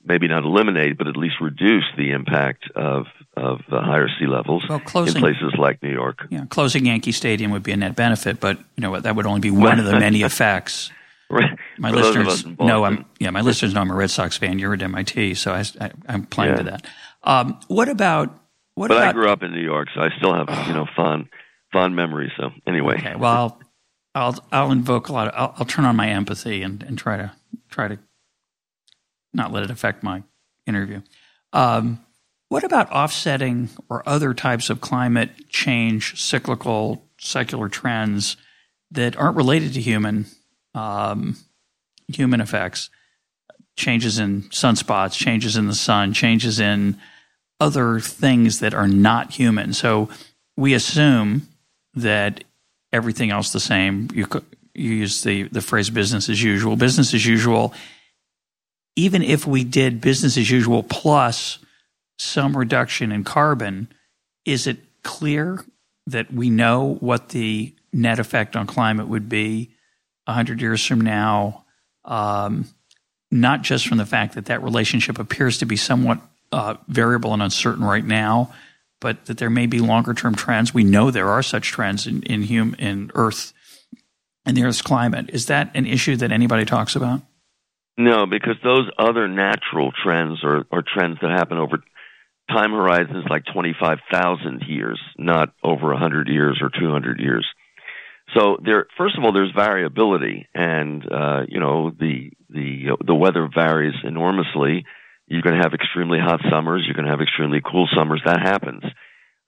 Maybe 0.07 0.29
not 0.29 0.45
eliminate, 0.45 0.99
but 0.99 1.07
at 1.07 1.17
least 1.17 1.37
reduce 1.41 1.85
the 1.97 2.11
impact 2.11 2.71
of 2.77 3.07
of 3.37 3.61
uh, 3.73 3.81
higher 3.81 4.09
sea 4.19 4.27
levels 4.27 4.65
well, 4.69 4.79
in 4.79 4.85
closing 4.85 5.21
places 5.21 5.55
like 5.59 5.83
New 5.83 5.91
York. 5.91 6.31
know, 6.31 6.47
closing 6.51 6.87
Yankee 6.87 7.11
Stadium 7.11 7.51
would 7.51 7.63
be 7.63 7.73
a 7.73 7.77
net 7.77 7.97
benefit, 7.97 8.39
but 8.39 8.59
you 8.77 8.83
know? 8.83 9.01
That 9.01 9.17
would 9.17 9.27
only 9.27 9.41
be 9.41 9.51
one 9.51 9.79
of 9.81 9.87
the 9.87 9.99
many 9.99 10.23
effects. 10.31 10.91
Right. 11.31 11.59
My 11.79 11.91
For 11.91 11.97
those 11.97 12.17
of 12.17 12.27
us 12.29 12.45
listeners 12.45 12.59
know 12.59 12.85
I'm 12.85 13.07
yeah. 13.19 13.31
My 13.31 13.41
listeners 13.41 13.73
know 13.75 13.81
I'm 13.81 13.91
a 13.91 13.95
Red 13.95 14.11
Sox 14.11 14.37
fan. 14.37 14.59
You're 14.59 14.75
at 14.75 14.83
MIT, 14.83 15.35
so 15.35 15.53
I, 15.53 15.65
I'm 16.07 16.27
playing 16.27 16.53
Yeah. 16.53 16.57
to 16.59 16.63
that. 16.65 16.87
Um, 17.23 17.59
what 17.69 17.89
about 17.89 18.39
what 18.75 18.89
But 18.89 18.99
I 18.99 19.13
grew 19.13 19.29
up 19.31 19.43
in 19.43 19.53
New 19.53 19.63
York, 19.63 19.89
so 19.95 20.01
I 20.01 20.11
still 20.19 20.35
have 20.35 20.49
you 20.69 20.75
know 20.75 20.87
fond 20.97 21.29
fond 21.73 21.97
memories. 21.97 22.31
So 22.37 22.51
anyway, 22.67 22.99
Okay, 22.99 23.17
well, 23.17 23.59
I'll 24.15 24.33
I'll, 24.33 24.45
I'll 24.53 24.71
invoke 24.71 25.09
a 25.09 25.13
lot 25.13 25.29
of. 25.29 25.35
I'll, 25.35 25.55
I'll 25.59 25.67
turn 25.67 25.87
on 25.87 25.97
my 25.97 26.09
empathy 26.11 26.63
and, 26.63 26.83
and 26.83 26.97
try 26.99 27.17
to 27.17 27.33
try 27.71 27.89
to 27.89 27.99
not 29.35 29.53
let 29.53 29.63
it 29.63 29.71
affect 29.71 30.03
my 30.03 30.23
interview. 30.67 31.03
Um, 31.53 32.05
what 32.49 32.65
about 32.65 32.91
offsetting 32.91 33.71
or 33.89 34.09
other 34.09 34.35
types 34.35 34.71
of 34.71 34.81
climate 34.81 35.31
change, 35.49 36.21
cyclical, 36.21 37.05
secular 37.19 37.69
trends 37.69 38.37
that 38.91 39.17
aren't 39.17 39.37
related 39.37 39.75
to 39.75 39.81
human 39.81 40.27
um, 40.75 41.37
human 42.09 42.41
effects? 42.41 42.91
Changes 43.77 44.19
in 44.21 44.43
sunspots, 44.45 45.15
changes 45.15 45.57
in 45.57 45.67
the 45.67 45.75
sun, 45.75 46.13
changes 46.13 46.61
in 46.61 46.97
other 47.59 47.99
things 47.99 48.61
that 48.61 48.75
are 48.75 48.87
not 48.87 49.33
human. 49.33 49.73
So 49.73 50.09
we 50.57 50.75
assume 50.75 51.49
that 51.95 52.45
everything 52.93 53.31
else 53.31 53.53
the 53.53 53.61
same. 53.61 54.09
You 54.15 54.29
you 54.75 54.91
use 54.91 55.23
the 55.23 55.45
the 55.45 55.61
phrase 55.61 55.91
business 55.91 56.29
as 56.29 56.43
usual. 56.43 56.77
Business 56.77 57.15
as 57.15 57.27
usual. 57.27 57.75
Even 58.97 59.23
if 59.23 59.47
we 59.47 59.65
did 59.65 60.01
business 60.01 60.37
as 60.37 60.51
usual 60.51 60.83
plus 60.83 61.59
some 62.19 62.57
reduction 62.57 63.11
in 63.11 63.25
carbon, 63.25 63.89
is 64.45 64.67
it 64.67 64.79
clear 65.03 65.65
that 66.07 66.33
we 66.33 66.51
know 66.51 66.97
what 67.01 67.31
the 67.31 67.75
net 67.93 68.19
effect 68.19 68.57
on 68.57 68.67
climate 68.67 69.09
would 69.09 69.29
be 69.29 69.71
a 70.27 70.33
hundred 70.33 70.61
years 70.61 70.85
from 70.85 71.01
now? 71.01 71.65
Um, 72.05 72.67
not 73.31 73.63
just 73.63 73.89
from 73.89 73.99
the 73.99 74.07
fact 74.07 74.35
that 74.35 74.47
that 74.47 74.63
relationship 74.63 75.19
appears 75.19 75.59
to 75.59 75.67
be 75.67 75.77
somewhat 75.77 76.21
uh, 76.53 76.77
variable 76.87 77.33
and 77.33 77.43
uncertain 77.43 77.85
right 77.85 78.05
now, 78.05 78.53
but 79.01 79.27
that 79.27 79.39
there 79.39 79.51
may 79.51 79.67
be 79.67 79.81
longer 79.81 80.15
term 80.15 80.35
trends. 80.35 80.73
We 80.73 80.85
know 80.85 81.11
there 81.11 81.29
are 81.29 81.43
such 81.43 81.73
trends 81.73 82.07
in 82.07 82.23
in, 82.23 82.47
hum, 82.47 82.77
in 82.79 83.11
Earth 83.15 83.53
and 84.47 84.57
the 84.57 84.65
Earth's 84.65 84.83
climate. 84.83 85.31
Is 85.31 85.47
that 85.47 85.71
an 85.75 85.87
issue 85.87 86.17
that 86.17 86.31
anybody 86.31 86.65
talks 86.65 86.95
about? 86.95 87.23
No, 87.97 88.27
because 88.27 88.57
those 88.63 88.91
other 88.99 89.29
natural 89.29 89.93
trends 90.03 90.43
are, 90.43 90.65
are 90.73 90.83
trends 90.83 91.19
that 91.23 91.31
happen 91.31 91.59
over 91.59 91.79
time 92.51 92.73
horizons 92.73 93.25
like 93.31 93.45
twenty 93.53 93.75
five 93.79 93.99
thousand 94.13 94.63
years, 94.67 95.01
not 95.17 95.51
over 95.63 95.95
hundred 95.95 96.29
years 96.29 96.61
or 96.61 96.71
two 96.71 96.91
hundred 96.91 97.21
years. 97.21 97.47
So 98.37 98.57
there, 98.65 98.87
first 98.99 99.17
of 99.17 99.25
all, 99.25 99.33
there's 99.33 99.53
variability, 99.55 100.49
and 100.55 101.05
uh, 101.11 101.43
you 101.49 101.61
know 101.61 101.91
the 101.91 102.31
the 102.51 102.97
the 103.07 103.15
weather 103.15 103.49
varies 103.55 103.95
enormously. 104.03 104.85
You're 105.27 105.43
going 105.43 105.57
to 105.57 105.63
have 105.63 105.73
extremely 105.73 106.19
hot 106.19 106.41
summers. 106.51 106.83
You're 106.85 106.95
going 106.95 107.07
to 107.07 107.11
have 107.11 107.23
extremely 107.23 107.61
cool 107.65 107.89
summers. 107.97 108.23
That 108.27 108.41
happens. 108.41 108.83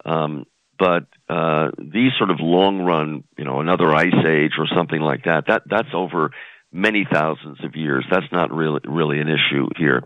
Um, 0.05 0.47
but 0.79 1.07
uh, 1.29 1.71
these 1.79 2.13
sort 2.19 2.31
of 2.31 2.39
long 2.41 2.81
run, 2.81 3.25
you 3.37 3.45
know, 3.45 3.61
another 3.61 3.93
ice 3.93 4.15
age 4.27 4.53
or 4.59 4.67
something 4.75 5.01
like 5.01 5.25
that, 5.25 5.45
that 5.49 5.63
that's 5.69 5.89
over 5.95 6.31
many 6.73 7.07
thousands 7.11 7.59
of 7.65 7.77
years. 7.77 8.05
That's 8.11 8.31
not 8.33 8.53
really 8.53 8.81
really 8.87 9.21
an 9.21 9.29
issue 9.29 9.69
here. 9.77 10.03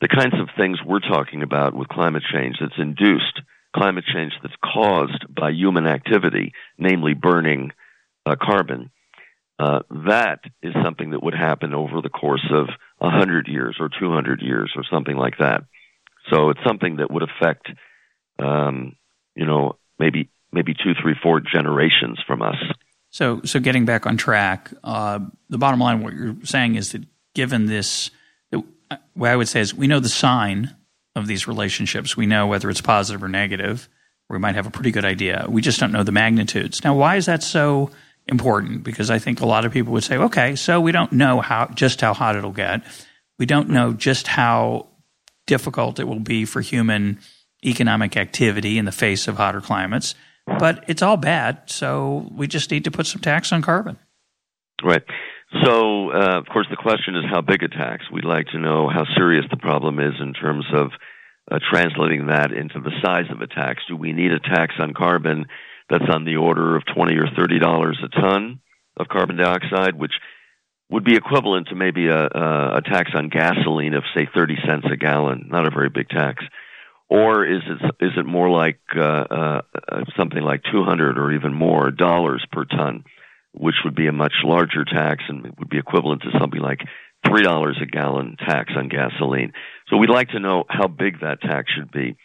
The 0.00 0.08
kinds 0.08 0.34
of 0.34 0.48
things 0.56 0.78
we're 0.84 1.00
talking 1.00 1.42
about 1.42 1.74
with 1.74 1.88
climate 1.88 2.22
change 2.32 2.56
that's 2.60 2.78
induced, 2.78 3.40
climate 3.74 4.04
change 4.12 4.32
that's 4.42 4.54
caused 4.62 5.24
by 5.34 5.50
human 5.50 5.86
activity, 5.86 6.52
namely 6.78 7.14
burning 7.14 7.72
uh, 8.26 8.36
carbon, 8.40 8.90
uh, 9.58 9.80
that 10.06 10.40
is 10.62 10.74
something 10.84 11.10
that 11.10 11.22
would 11.22 11.34
happen 11.34 11.72
over 11.72 12.02
the 12.02 12.10
course 12.10 12.46
of 12.52 12.68
a 13.00 13.10
hundred 13.10 13.48
years 13.48 13.76
or 13.80 13.88
two 13.88 14.12
hundred 14.12 14.42
years 14.42 14.70
or 14.76 14.84
something 14.90 15.16
like 15.16 15.38
that. 15.38 15.62
So 16.30 16.50
it's 16.50 16.60
something 16.66 16.96
that 16.96 17.10
would 17.10 17.22
affect, 17.22 17.68
um, 18.38 18.96
you 19.34 19.46
know, 19.46 19.78
maybe 19.98 20.28
maybe 20.52 20.74
two, 20.74 20.92
three, 21.00 21.14
four 21.22 21.40
generations 21.40 22.18
from 22.26 22.42
us. 22.42 22.56
So, 23.16 23.40
so 23.46 23.60
getting 23.60 23.86
back 23.86 24.04
on 24.04 24.18
track, 24.18 24.70
uh, 24.84 25.20
the 25.48 25.56
bottom 25.56 25.80
line, 25.80 26.02
what 26.02 26.12
you're 26.12 26.36
saying 26.44 26.74
is 26.74 26.92
that 26.92 27.02
given 27.34 27.64
this, 27.64 28.10
what 29.14 29.30
I 29.30 29.36
would 29.36 29.48
say 29.48 29.60
is 29.60 29.74
we 29.74 29.86
know 29.86 30.00
the 30.00 30.10
sign 30.10 30.76
of 31.14 31.26
these 31.26 31.48
relationships. 31.48 32.14
We 32.14 32.26
know 32.26 32.46
whether 32.46 32.68
it's 32.68 32.82
positive 32.82 33.22
or 33.22 33.28
negative. 33.28 33.88
We 34.28 34.38
might 34.38 34.54
have 34.54 34.66
a 34.66 34.70
pretty 34.70 34.90
good 34.90 35.06
idea. 35.06 35.46
We 35.48 35.62
just 35.62 35.80
don't 35.80 35.92
know 35.92 36.02
the 36.02 36.12
magnitudes. 36.12 36.84
Now, 36.84 36.94
why 36.94 37.16
is 37.16 37.24
that 37.24 37.42
so 37.42 37.90
important? 38.26 38.84
Because 38.84 39.10
I 39.10 39.18
think 39.18 39.40
a 39.40 39.46
lot 39.46 39.64
of 39.64 39.72
people 39.72 39.94
would 39.94 40.04
say, 40.04 40.18
okay, 40.18 40.54
so 40.54 40.78
we 40.78 40.92
don't 40.92 41.12
know 41.12 41.40
how 41.40 41.68
just 41.68 42.02
how 42.02 42.12
hot 42.12 42.36
it'll 42.36 42.52
get. 42.52 42.82
We 43.38 43.46
don't 43.46 43.70
know 43.70 43.94
just 43.94 44.26
how 44.26 44.88
difficult 45.46 45.98
it 45.98 46.04
will 46.06 46.20
be 46.20 46.44
for 46.44 46.60
human 46.60 47.20
economic 47.64 48.14
activity 48.14 48.76
in 48.76 48.84
the 48.84 48.92
face 48.92 49.26
of 49.26 49.38
hotter 49.38 49.62
climates. 49.62 50.14
But 50.46 50.84
it's 50.86 51.02
all 51.02 51.16
bad, 51.16 51.62
so 51.66 52.28
we 52.32 52.46
just 52.46 52.70
need 52.70 52.84
to 52.84 52.90
put 52.90 53.06
some 53.06 53.20
tax 53.20 53.52
on 53.52 53.62
carbon. 53.62 53.98
Right. 54.82 55.02
So, 55.64 56.10
uh, 56.10 56.38
of 56.38 56.46
course, 56.46 56.66
the 56.70 56.76
question 56.76 57.16
is 57.16 57.24
how 57.30 57.40
big 57.40 57.62
a 57.62 57.68
tax. 57.68 58.04
We'd 58.12 58.24
like 58.24 58.46
to 58.48 58.58
know 58.58 58.88
how 58.88 59.04
serious 59.16 59.44
the 59.50 59.56
problem 59.56 59.98
is 59.98 60.14
in 60.20 60.34
terms 60.34 60.64
of 60.72 60.90
uh, 61.50 61.58
translating 61.70 62.26
that 62.26 62.52
into 62.52 62.80
the 62.80 62.92
size 63.04 63.30
of 63.30 63.40
a 63.40 63.46
tax. 63.46 63.82
Do 63.88 63.96
we 63.96 64.12
need 64.12 64.32
a 64.32 64.40
tax 64.40 64.74
on 64.80 64.94
carbon 64.94 65.46
that's 65.88 66.08
on 66.12 66.24
the 66.24 66.36
order 66.36 66.76
of 66.76 66.82
twenty 66.94 67.16
or 67.16 67.28
thirty 67.36 67.58
dollars 67.58 67.98
a 68.02 68.08
ton 68.20 68.60
of 68.96 69.08
carbon 69.08 69.36
dioxide, 69.36 69.96
which 69.96 70.14
would 70.90 71.04
be 71.04 71.16
equivalent 71.16 71.68
to 71.68 71.74
maybe 71.74 72.08
a, 72.08 72.24
a, 72.24 72.80
tax 72.84 73.10
on 73.14 73.28
gasoline 73.28 73.94
of 73.94 74.02
say 74.14 74.28
thirty 74.34 74.56
cents 74.66 74.86
a 74.92 74.96
gallon? 74.96 75.46
Not 75.48 75.66
a 75.66 75.74
very 75.74 75.90
big 75.90 76.08
tax. 76.08 76.44
Or 77.08 77.46
is 77.46 77.62
it 77.64 78.04
is 78.04 78.12
it 78.16 78.26
more 78.26 78.50
like 78.50 78.80
uh, 78.96 79.00
uh, 79.00 79.60
something 80.16 80.42
like 80.42 80.62
two 80.72 80.82
hundred 80.84 81.18
or 81.18 81.32
even 81.32 81.54
more 81.54 81.90
dollars 81.90 82.44
per 82.50 82.64
ton? 82.64 83.04
which 83.58 83.76
would 83.84 83.94
be 83.94 84.06
a 84.06 84.12
much 84.12 84.34
larger 84.44 84.84
tax 84.84 85.24
and 85.28 85.42
would 85.58 85.68
be 85.68 85.78
equivalent 85.78 86.22
to 86.22 86.38
something 86.38 86.60
like 86.60 86.80
three 87.26 87.42
dollars 87.42 87.78
a 87.82 87.86
gallon 87.86 88.36
tax 88.38 88.72
on 88.76 88.88
gasoline. 88.88 89.52
So 89.88 89.96
we'd 89.96 90.10
like 90.10 90.28
to 90.30 90.40
know 90.40 90.64
how 90.68 90.88
big 90.88 91.20
that 91.20 91.40
tax 91.40 91.70
should 91.72 91.90
be. 91.90 92.16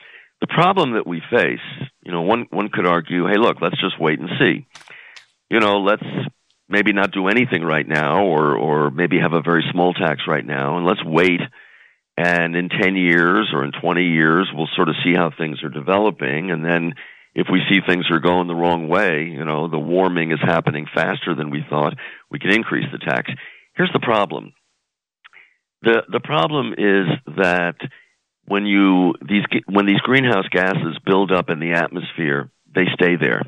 The 0.42 0.48
problem 0.48 0.94
that 0.94 1.08
we 1.08 1.22
face, 1.32 1.60
you 2.04 2.12
know, 2.12 2.22
one 2.22 2.48
one 2.50 2.70
could 2.70 2.86
argue, 2.86 3.28
hey, 3.28 3.38
look, 3.38 3.58
let's 3.62 3.80
just 3.80 4.00
wait 4.00 4.20
and 4.20 4.30
see. 4.40 4.68
You 5.50 5.60
know, 5.60 5.80
let's 5.80 6.04
maybe 6.68 6.94
not 6.94 7.12
do 7.12 7.28
anything 7.28 7.64
right 7.64 7.88
now, 7.88 8.26
or 8.26 8.58
or 8.58 8.90
maybe 8.90 9.20
have 9.20 9.34
a 9.34 9.42
very 9.42 9.64
small 9.72 9.94
tax 9.94 10.22
right 10.28 10.46
now, 10.46 10.78
and 10.78 10.86
let's 10.86 11.04
wait. 11.04 11.42
And 12.18 12.56
in 12.56 12.70
ten 12.70 12.96
years 12.96 13.50
or 13.54 13.64
in 13.64 13.72
twenty 13.72 14.08
years, 14.08 14.50
we'll 14.54 14.70
sort 14.76 14.90
of 14.90 14.96
see 15.04 15.14
how 15.16 15.32
things 15.32 15.64
are 15.64 15.70
developing, 15.70 16.52
and 16.52 16.64
then 16.66 16.94
if 17.34 17.48
we 17.52 17.62
see 17.70 17.80
things 17.86 18.06
are 18.12 18.20
going 18.20 18.48
the 18.48 18.56
wrong 18.56 18.90
way, 18.90 19.24
you 19.24 19.46
know, 19.46 19.70
the 19.70 19.80
warming 19.80 20.32
is 20.32 20.40
happening 20.42 20.86
faster 20.94 21.34
than 21.34 21.50
we 21.50 21.64
thought, 21.70 21.94
we 22.30 22.40
can 22.40 22.52
increase 22.52 22.88
the 22.92 22.98
tax. 22.98 23.32
Here's 23.76 23.94
the 23.94 24.00
problem. 24.00 24.54
The 25.82 26.04
the 26.12 26.20
problem 26.20 26.74
is 26.74 27.36
that 27.38 27.76
when 28.46 28.66
you 28.66 29.14
these 29.28 29.46
when 29.68 29.86
these 29.86 30.02
greenhouse 30.02 30.48
gases 30.52 30.98
build 31.06 31.32
up 31.32 31.50
in 31.50 31.60
the 31.60 31.72
atmosphere, 31.72 32.52
they 32.74 32.86
stay 32.94 33.16
there. 33.16 33.42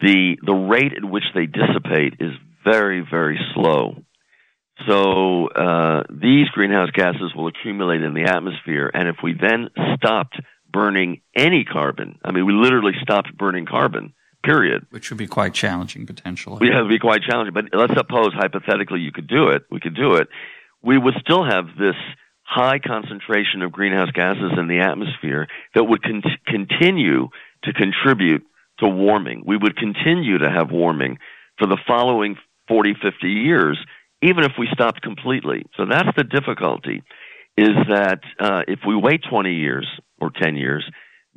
The 0.00 0.36
the 0.44 0.54
rate 0.54 0.92
at 0.96 1.04
which 1.04 1.24
they 1.34 1.46
dissipate 1.46 2.14
is 2.20 2.32
very 2.64 3.04
very 3.08 3.38
slow. 3.54 3.96
So 4.86 5.48
uh, 5.48 6.02
these 6.10 6.48
greenhouse 6.48 6.90
gases 6.92 7.32
will 7.34 7.48
accumulate 7.48 8.02
in 8.02 8.14
the 8.14 8.24
atmosphere, 8.24 8.90
and 8.92 9.08
if 9.08 9.16
we 9.22 9.32
then 9.32 9.70
stopped 9.96 10.36
burning 10.70 11.22
any 11.34 11.64
carbon. 11.64 12.18
I 12.22 12.32
mean, 12.32 12.44
we 12.44 12.52
literally 12.52 12.92
stopped 13.00 13.36
burning 13.36 13.66
carbon. 13.66 14.12
Period. 14.44 14.86
Which 14.90 15.10
would 15.10 15.18
be 15.18 15.26
quite 15.26 15.54
challenging 15.54 16.06
potentially. 16.06 16.68
Yeah, 16.68 16.78
it 16.78 16.82
would 16.82 16.90
be 16.90 16.98
quite 16.98 17.22
challenging. 17.22 17.54
But 17.54 17.64
let's 17.72 17.94
suppose 17.94 18.32
hypothetically 18.32 19.00
you 19.00 19.10
could 19.10 19.26
do 19.26 19.48
it. 19.48 19.62
We 19.70 19.80
could 19.80 19.96
do 19.96 20.14
it. 20.16 20.28
We 20.82 20.98
would 20.98 21.14
still 21.20 21.44
have 21.44 21.66
this 21.78 21.96
high 22.42 22.78
concentration 22.78 23.62
of 23.62 23.72
greenhouse 23.72 24.10
gases 24.12 24.52
in 24.56 24.68
the 24.68 24.80
atmosphere 24.80 25.48
that 25.74 25.84
would 25.84 26.02
con- 26.02 26.22
continue 26.46 27.28
to 27.64 27.72
contribute 27.72 28.44
to 28.78 28.86
warming. 28.86 29.42
We 29.44 29.56
would 29.56 29.76
continue 29.76 30.38
to 30.38 30.50
have 30.50 30.70
warming 30.70 31.18
for 31.58 31.66
the 31.66 31.78
following 31.88 32.36
40, 32.68 32.94
50 33.02 33.26
years, 33.26 33.78
even 34.22 34.44
if 34.44 34.52
we 34.58 34.68
stopped 34.72 35.02
completely. 35.02 35.66
So 35.76 35.84
that's 35.88 36.08
the 36.16 36.24
difficulty, 36.24 37.02
is 37.56 37.74
that 37.88 38.20
uh, 38.40 38.62
if 38.68 38.80
we 38.86 38.96
wait 38.96 39.22
20 39.28 39.54
years 39.54 39.86
or 40.20 40.30
10 40.30 40.56
years, 40.56 40.88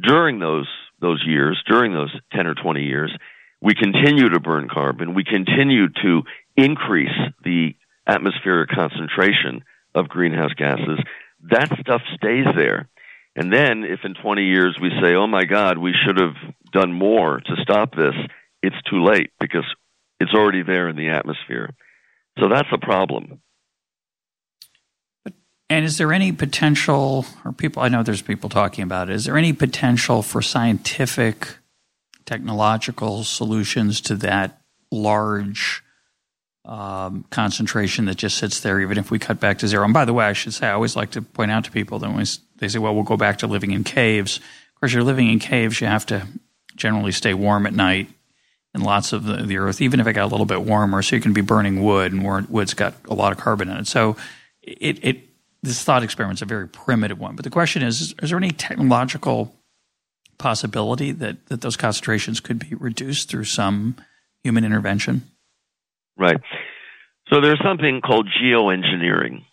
during 0.01 0.39
those, 0.39 0.67
those 1.01 1.23
years, 1.25 1.61
during 1.67 1.93
those 1.93 2.13
10 2.33 2.47
or 2.47 2.55
20 2.55 2.83
years, 2.83 3.15
we 3.61 3.75
continue 3.75 4.29
to 4.29 4.39
burn 4.39 4.69
carbon, 4.71 5.13
we 5.13 5.23
continue 5.23 5.87
to 6.01 6.21
increase 6.55 7.09
the 7.43 7.75
atmospheric 8.07 8.69
concentration 8.69 9.63
of 9.93 10.07
greenhouse 10.07 10.53
gases, 10.55 10.99
that 11.49 11.69
stuff 11.79 12.01
stays 12.15 12.45
there. 12.55 12.87
And 13.35 13.53
then 13.53 13.83
if 13.83 13.99
in 14.03 14.15
20 14.15 14.43
years 14.43 14.77
we 14.81 14.89
say, 15.01 15.15
oh 15.15 15.27
my 15.27 15.45
God, 15.45 15.77
we 15.77 15.93
should 15.93 16.19
have 16.19 16.35
done 16.71 16.91
more 16.91 17.39
to 17.39 17.55
stop 17.61 17.95
this, 17.95 18.15
it's 18.61 18.81
too 18.89 19.03
late 19.03 19.31
because 19.39 19.65
it's 20.19 20.33
already 20.33 20.63
there 20.63 20.89
in 20.89 20.95
the 20.95 21.09
atmosphere. 21.09 21.73
So 22.37 22.47
that's 22.47 22.69
a 22.71 22.77
problem. 22.77 23.41
And 25.69 25.85
is 25.85 25.97
there 25.97 26.11
any 26.11 26.31
potential, 26.31 27.25
or 27.45 27.51
people, 27.51 27.83
I 27.83 27.89
know 27.89 28.01
there's 28.01 28.23
people 28.23 28.49
talking 28.49 28.83
about 28.83 29.09
it, 29.09 29.15
is 29.15 29.25
there 29.25 29.37
any 29.37 29.53
potential 29.53 30.23
for 30.23 30.41
scientific, 30.41 31.57
technological 32.25 33.23
solutions 33.23 34.01
to 34.01 34.15
that 34.15 34.61
large 34.91 35.83
um, 36.65 37.23
concentration 37.29 38.05
that 38.05 38.17
just 38.17 38.37
sits 38.39 38.61
there, 38.61 38.79
even 38.81 38.97
if 38.97 39.11
we 39.11 39.19
cut 39.19 39.39
back 39.39 39.59
to 39.59 39.67
zero? 39.67 39.85
And 39.85 39.93
by 39.93 40.05
the 40.05 40.13
way, 40.13 40.25
I 40.25 40.33
should 40.33 40.55
say, 40.55 40.67
I 40.67 40.71
always 40.71 40.95
like 40.95 41.11
to 41.11 41.21
point 41.21 41.51
out 41.51 41.65
to 41.65 41.71
people 41.71 41.99
that 41.99 42.11
when 42.11 42.25
they 42.57 42.67
say, 42.67 42.79
well, 42.79 42.95
we'll 42.95 43.03
go 43.03 43.17
back 43.17 43.37
to 43.39 43.47
living 43.47 43.71
in 43.71 43.83
caves. 43.83 44.37
Of 44.37 44.79
course, 44.79 44.93
you're 44.93 45.03
living 45.03 45.29
in 45.29 45.37
caves, 45.37 45.81
you 45.81 45.87
have 45.87 46.05
to 46.07 46.27
generally 46.75 47.11
stay 47.11 47.35
warm 47.35 47.67
at 47.67 47.73
night 47.73 48.09
in 48.75 48.81
lots 48.81 49.13
of 49.13 49.23
the, 49.23 49.37
the, 49.37 49.57
earth, 49.57 49.81
even 49.81 49.99
if 49.99 50.07
it 50.07 50.13
got 50.13 50.25
a 50.25 50.27
little 50.27 50.45
bit 50.45 50.61
warmer. 50.61 51.01
So 51.01 51.15
you 51.15 51.21
can 51.21 51.33
be 51.33 51.41
burning 51.41 51.83
wood, 51.83 52.11
and 52.11 52.49
wood's 52.49 52.73
got 52.73 52.93
a 53.05 53.13
lot 53.13 53.31
of 53.31 53.39
carbon 53.39 53.69
in 53.69 53.77
it. 53.77 53.87
So 53.87 54.15
it, 54.61 55.03
it 55.03 55.19
this 55.61 55.83
thought 55.83 56.03
experiment's 56.03 56.41
a 56.41 56.45
very 56.45 56.67
primitive 56.67 57.19
one. 57.19 57.35
But 57.35 57.43
the 57.43 57.49
question 57.49 57.81
is: 57.81 58.01
is, 58.01 58.15
is 58.21 58.29
there 58.29 58.37
any 58.37 58.51
technological 58.51 59.55
possibility 60.37 61.11
that 61.13 61.47
that 61.47 61.61
those 61.61 61.77
concentrations 61.77 62.39
could 62.39 62.59
be 62.59 62.75
reduced 62.75 63.29
through 63.29 63.45
some 63.45 63.95
human 64.43 64.63
intervention? 64.63 65.23
Right. 66.17 66.39
So 67.31 67.41
there's 67.41 67.61
something 67.63 68.01
called 68.01 68.27
geoengineering, 68.41 69.43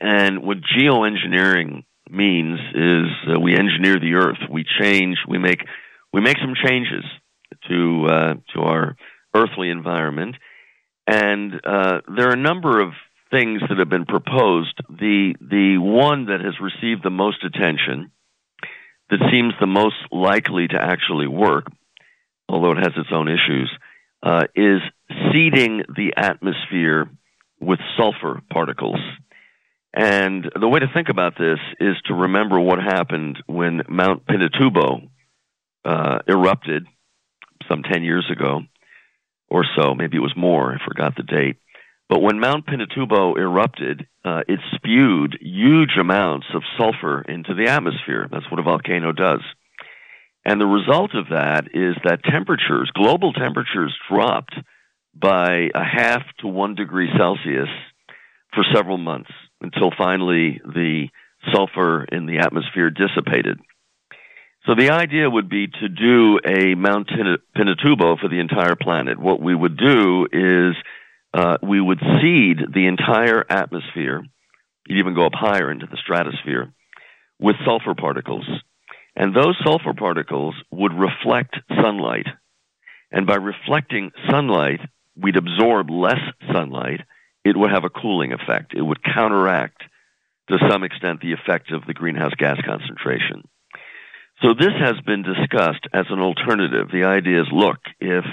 and 0.00 0.42
what 0.42 0.58
geoengineering 0.58 1.84
means 2.08 2.58
is 2.74 3.06
uh, 3.28 3.38
we 3.38 3.56
engineer 3.56 3.98
the 3.98 4.14
earth. 4.14 4.38
We 4.50 4.64
change. 4.80 5.18
We 5.28 5.38
make 5.38 5.64
we 6.12 6.20
make 6.20 6.38
some 6.38 6.54
changes 6.54 7.04
to 7.70 8.06
uh, 8.06 8.34
to 8.54 8.60
our 8.60 8.96
earthly 9.34 9.70
environment, 9.70 10.36
and 11.06 11.54
uh, 11.54 12.00
there 12.16 12.28
are 12.28 12.34
a 12.34 12.36
number 12.36 12.82
of 12.82 12.92
things 13.30 13.62
that 13.68 13.78
have 13.78 13.88
been 13.88 14.06
proposed. 14.06 14.76
The 14.88 15.34
the 15.40 15.78
one 15.78 16.26
that 16.26 16.40
has 16.40 16.54
received 16.60 17.02
the 17.02 17.10
most 17.10 17.44
attention, 17.44 18.10
that 19.10 19.20
seems 19.32 19.54
the 19.60 19.66
most 19.66 19.96
likely 20.10 20.68
to 20.68 20.76
actually 20.80 21.28
work, 21.28 21.66
although 22.48 22.72
it 22.72 22.78
has 22.78 22.92
its 22.96 23.10
own 23.12 23.28
issues, 23.28 23.70
uh, 24.22 24.44
is 24.54 24.80
seeding 25.32 25.82
the 25.96 26.14
atmosphere 26.16 27.08
with 27.60 27.78
sulfur 27.96 28.40
particles. 28.52 29.00
And 29.92 30.48
the 30.58 30.68
way 30.68 30.78
to 30.78 30.86
think 30.94 31.08
about 31.08 31.34
this 31.36 31.58
is 31.80 31.96
to 32.06 32.14
remember 32.14 32.60
what 32.60 32.78
happened 32.78 33.38
when 33.46 33.82
Mount 33.88 34.24
Pinatubo 34.24 35.08
uh, 35.84 36.18
erupted 36.28 36.86
some 37.70 37.82
10 37.82 38.02
years 38.02 38.26
ago 38.30 38.60
or 39.48 39.64
so. 39.76 39.94
Maybe 39.94 40.16
it 40.16 40.20
was 40.20 40.34
more. 40.36 40.72
I 40.72 40.84
forgot 40.86 41.14
the 41.16 41.22
date. 41.22 41.56
But 42.08 42.22
when 42.22 42.40
Mount 42.40 42.66
Pinatubo 42.66 43.38
erupted, 43.38 44.06
uh, 44.24 44.42
it 44.48 44.58
spewed 44.74 45.38
huge 45.40 45.96
amounts 45.98 46.46
of 46.54 46.62
sulfur 46.76 47.22
into 47.22 47.54
the 47.54 47.70
atmosphere. 47.70 48.28
That's 48.30 48.50
what 48.50 48.58
a 48.58 48.64
volcano 48.64 49.12
does. 49.12 49.42
And 50.44 50.60
the 50.60 50.66
result 50.66 51.14
of 51.14 51.28
that 51.30 51.66
is 51.72 51.94
that 52.04 52.24
temperatures, 52.24 52.90
global 52.94 53.32
temperatures, 53.32 53.96
dropped 54.10 54.54
by 55.14 55.68
a 55.74 55.84
half 55.84 56.22
to 56.40 56.48
one 56.48 56.74
degree 56.74 57.10
Celsius 57.16 57.68
for 58.54 58.64
several 58.74 58.98
months 58.98 59.30
until 59.60 59.92
finally 59.96 60.60
the 60.64 61.08
sulfur 61.52 62.04
in 62.04 62.26
the 62.26 62.38
atmosphere 62.38 62.90
dissipated. 62.90 63.60
So 64.66 64.74
the 64.74 64.90
idea 64.90 65.28
would 65.28 65.48
be 65.48 65.68
to 65.68 65.88
do 65.88 66.38
a 66.44 66.74
Mount 66.74 67.08
Pinatubo 67.08 68.18
for 68.18 68.28
the 68.28 68.40
entire 68.40 68.76
planet. 68.76 69.18
What 69.18 69.40
we 69.40 69.54
would 69.54 69.76
do 69.76 70.26
is 70.30 70.76
uh, 71.32 71.56
we 71.62 71.80
would 71.80 72.00
seed 72.00 72.58
the 72.74 72.86
entire 72.86 73.44
atmosphere, 73.48 74.22
you'd 74.86 74.98
even 74.98 75.14
go 75.14 75.26
up 75.26 75.32
higher 75.34 75.70
into 75.70 75.86
the 75.86 75.96
stratosphere, 75.96 76.72
with 77.38 77.56
sulfur 77.64 77.94
particles. 77.94 78.46
And 79.16 79.34
those 79.34 79.56
sulfur 79.64 79.94
particles 79.94 80.54
would 80.70 80.92
reflect 80.92 81.56
sunlight. 81.82 82.26
And 83.10 83.26
by 83.26 83.36
reflecting 83.36 84.12
sunlight, 84.28 84.80
we'd 85.16 85.36
absorb 85.36 85.90
less 85.90 86.20
sunlight. 86.52 87.00
It 87.44 87.56
would 87.56 87.70
have 87.70 87.84
a 87.84 87.90
cooling 87.90 88.32
effect. 88.32 88.74
It 88.74 88.82
would 88.82 89.02
counteract, 89.02 89.82
to 90.50 90.58
some 90.68 90.84
extent, 90.84 91.20
the 91.20 91.32
effect 91.32 91.72
of 91.72 91.86
the 91.86 91.94
greenhouse 91.94 92.34
gas 92.36 92.58
concentration. 92.64 93.48
So 94.42 94.54
this 94.58 94.72
has 94.80 94.94
been 95.04 95.22
discussed 95.22 95.86
as 95.92 96.06
an 96.08 96.18
alternative. 96.18 96.88
The 96.90 97.04
idea 97.04 97.42
is, 97.42 97.48
look, 97.52 97.76
if 98.00 98.24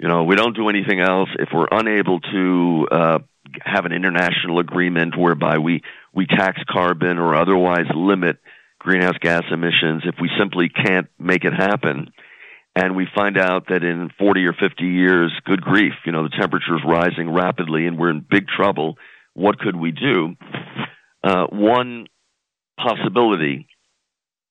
you 0.00 0.08
know 0.08 0.24
we 0.24 0.34
don't 0.34 0.56
do 0.56 0.68
anything 0.68 1.00
else, 1.00 1.28
if 1.38 1.50
we're 1.54 1.68
unable 1.70 2.18
to 2.18 2.88
uh, 2.90 3.18
have 3.62 3.84
an 3.84 3.92
international 3.92 4.58
agreement 4.58 5.16
whereby 5.16 5.58
we 5.58 5.82
we 6.12 6.26
tax 6.26 6.60
carbon 6.68 7.18
or 7.18 7.36
otherwise 7.36 7.86
limit 7.94 8.38
greenhouse 8.80 9.18
gas 9.20 9.44
emissions, 9.52 10.02
if 10.06 10.16
we 10.20 10.28
simply 10.38 10.68
can't 10.68 11.06
make 11.20 11.44
it 11.44 11.52
happen, 11.52 12.10
and 12.74 12.96
we 12.96 13.06
find 13.14 13.38
out 13.38 13.68
that 13.68 13.84
in 13.84 14.10
40 14.18 14.44
or 14.44 14.54
50 14.54 14.84
years, 14.84 15.32
good 15.44 15.60
grief, 15.60 15.92
you 16.04 16.10
know 16.10 16.24
the 16.24 16.36
temperature 16.36 16.74
is 16.74 16.82
rising 16.84 17.32
rapidly 17.32 17.86
and 17.86 17.96
we're 17.96 18.10
in 18.10 18.26
big 18.28 18.46
trouble. 18.48 18.96
What 19.34 19.60
could 19.60 19.76
we 19.76 19.92
do? 19.92 20.34
Uh, 21.22 21.46
one 21.52 22.06
possibility 22.76 23.68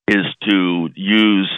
is 0.07 0.25
to 0.49 0.89
use 0.95 1.51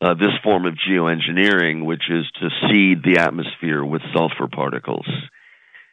uh, 0.00 0.14
this 0.14 0.32
form 0.42 0.64
of 0.64 0.74
geoengineering, 0.74 1.84
which 1.84 2.04
is 2.10 2.24
to 2.40 2.48
seed 2.68 3.02
the 3.04 3.20
atmosphere 3.20 3.84
with 3.84 4.02
sulfur 4.14 4.48
particles. 4.48 5.06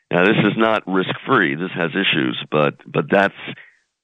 Now, 0.09 0.23
this 0.23 0.37
is 0.37 0.53
not 0.55 0.87
risk 0.87 1.09
free. 1.25 1.55
This 1.55 1.71
has 1.75 1.91
issues, 1.91 2.41
but 2.49 2.75
but 2.89 3.05
that's 3.11 3.35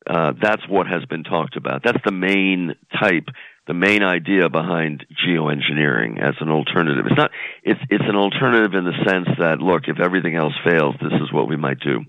uh, 0.06 0.34
that's 0.41 0.68
what 0.68 0.88
has 0.88 1.06
been 1.06 1.24
talked 1.24 1.56
about. 1.56 1.82
That's 1.84 2.04
the 2.04 2.12
main 2.12 2.76
type, 2.99 3.28
the 3.68 3.74
main 3.74 4.04
idea 4.04 4.49
behind 4.49 5.06
geoengineering 5.26 6.22
as 6.22 6.36
an 6.41 6.49
alternative. 6.49 7.06
It's 7.06 7.18
not. 7.18 7.32
It's 7.64 7.80
it's 7.89 8.04
an 8.06 8.18
alternative 8.18 8.74
in 8.74 8.84
the 8.84 9.06
sense 9.08 9.30
that 9.39 9.60
look, 9.60 9.84
if 9.88 10.01
everything 10.01 10.36
else 10.36 10.54
fails, 10.66 10.95
this 11.01 11.14
is 11.14 11.32
what 11.32 11.47
we 11.47 11.56
might 11.56 11.80
do. 11.80 12.01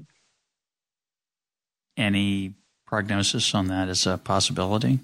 Any 1.96 2.54
prognosis 2.86 3.54
on 3.54 3.68
that 3.68 3.88
as 3.88 4.08
a 4.08 4.18
possibility? 4.18 4.98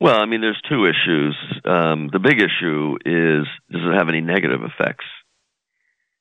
Well, 0.00 0.20
I 0.20 0.26
mean, 0.26 0.40
there's 0.40 0.60
two 0.68 0.84
issues. 0.84 1.36
Um, 1.64 2.08
the 2.12 2.20
big 2.20 2.40
issue 2.40 2.96
is 3.04 3.46
does 3.70 3.82
it 3.82 3.98
have 3.98 4.08
any 4.08 4.20
negative 4.20 4.60
effects? 4.62 5.04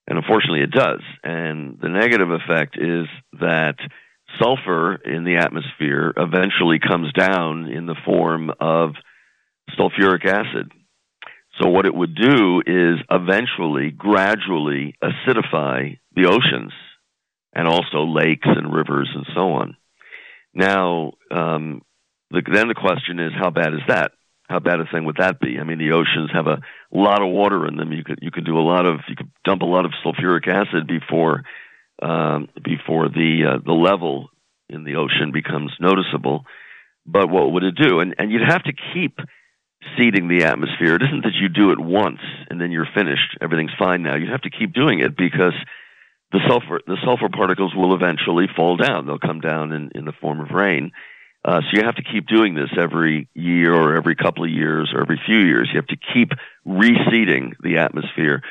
And 0.08 0.18
unfortunately, 0.18 0.62
it 0.62 0.72
does. 0.72 1.02
And 1.24 1.78
the 1.82 1.90
negative 1.90 2.30
effect 2.32 2.78
is 2.78 3.06
that 3.40 3.76
sulfur 4.42 4.96
in 4.96 5.26
the 5.26 5.38
atmosphere 5.38 6.14
eventually 6.18 6.80
comes 6.80 7.12
down 7.14 7.68
in 7.68 7.86
the 7.86 7.96
form 8.06 8.52
of 8.60 8.92
sulfuric 9.78 10.26
acid. 10.26 10.72
So, 11.62 11.70
what 11.70 11.86
it 11.86 11.94
would 11.94 12.16
do 12.16 12.62
is 12.66 13.00
eventually, 13.12 13.92
gradually 13.92 14.96
acidify 15.04 16.00
the 16.16 16.28
oceans 16.28 16.72
and 17.54 17.68
also 17.68 18.06
lakes 18.06 18.48
and 18.48 18.74
rivers 18.74 19.10
and 19.14 19.26
so 19.36 19.50
on. 19.54 19.78
Now, 20.54 21.14
um, 21.32 21.82
the, 22.32 22.42
then 22.54 22.68
the 22.68 22.76
question 22.76 23.20
is, 23.20 23.32
how 23.38 23.50
bad 23.50 23.74
is 23.74 23.86
that? 23.88 24.12
How 24.50 24.60
bad 24.60 24.80
a 24.80 24.86
thing 24.86 25.06
would 25.06 25.18
that 25.18 25.40
be? 25.40 25.58
I 25.60 25.64
mean, 25.64 25.78
the 25.78 25.92
oceans 25.92 26.32
have 26.34 26.48
a 26.48 26.62
lot 26.92 27.22
of 27.22 27.30
water 27.30 27.68
in 27.68 27.76
them. 27.76 27.92
You 27.92 28.04
could 28.04 28.20
you 28.22 28.32
could 28.32 28.46
do 28.46 28.58
a 28.58 28.64
lot 28.64 28.86
of 28.86 29.02
you 29.10 29.16
could 29.16 29.30
dump 29.44 29.62
a 29.62 29.66
lot 29.66 29.84
of 29.84 29.92
sulfuric 30.06 30.48
acid 30.48 30.88
before 30.88 31.44
um, 32.02 32.48
before 32.64 33.10
the 33.10 33.56
uh, 33.56 33.60
the 33.66 33.74
level 33.74 34.30
in 34.70 34.86
the 34.86 34.96
ocean 34.96 35.32
becomes 35.34 35.72
noticeable. 35.80 36.46
but 37.06 37.30
what 37.30 37.52
would 37.52 37.64
it 37.64 37.76
do? 37.76 38.00
And 38.00 38.16
and 38.18 38.32
you'd 38.32 38.48
have 38.48 38.64
to 38.64 38.74
keep 38.94 39.20
seeding 39.98 40.28
the 40.28 40.46
atmosphere. 40.46 40.96
It 40.96 41.04
isn't 41.04 41.24
that 41.24 41.36
you 41.40 41.50
do 41.50 41.72
it 41.72 41.80
once 41.80 42.20
and 42.50 42.60
then 42.60 42.72
you're 42.72 42.88
finished. 42.96 43.38
Everything's 43.42 43.72
fine 43.78 44.04
now. 44.04 44.16
You 44.16 44.32
have 44.32 44.42
to 44.42 44.50
keep 44.50 44.74
doing 44.74 45.00
it 45.00 45.16
because 45.18 45.54
the 46.32 46.40
sulfur 46.48 46.82
the 46.86 46.98
sulfur 47.04 47.30
particles 47.30 47.74
will 47.76 47.96
eventually 47.96 48.48
fall 48.56 48.78
down. 48.78 49.06
They'll 49.06 49.20
come 49.20 49.40
down 49.40 49.72
in, 49.72 49.92
in 49.96 50.06
the 50.06 50.14
form 50.20 50.40
of 50.40 50.52
rain. 50.52 50.92
Uh, 51.48 51.62
so 51.62 51.80
you 51.80 51.86
have 51.86 51.96
to 51.96 52.04
keep 52.04 52.28
doing 52.28 52.56
this 52.56 52.70
every 52.78 53.30
year 53.34 53.74
or 53.74 53.96
every 53.96 54.16
couple 54.16 54.44
of 54.44 54.50
years 54.50 54.92
or 54.94 55.02
every 55.02 55.20
few 55.26 55.40
years. 55.40 55.70
You 55.72 55.80
have 55.80 55.88
to 55.88 55.98
keep 56.14 56.32
reseeding 56.68 57.54
the 57.64 57.78
atmosphere 57.78 58.42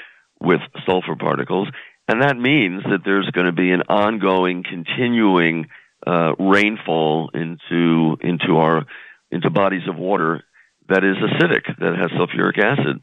with 0.41 0.61
sulfur 0.87 1.15
particles. 1.15 1.69
And 2.09 2.23
that 2.23 2.39
means 2.39 2.83
that 2.85 3.01
there's 3.05 3.29
going 3.33 3.49
to 3.49 3.53
be 3.53 3.71
an 3.71 3.83
ongoing, 3.83 4.65
continuing 4.65 5.67
uh, 6.07 6.35
rainfall 6.39 7.31
into 7.35 8.17
into 8.23 8.57
our 8.57 8.87
into 9.31 9.51
bodies 9.51 9.87
of 9.89 9.97
water 9.97 10.43
that 10.89 11.05
is 11.05 11.17
acidic, 11.17 11.67
that 11.79 11.99
has 11.99 12.11
sulfuric 12.13 12.59
acid. 12.59 13.03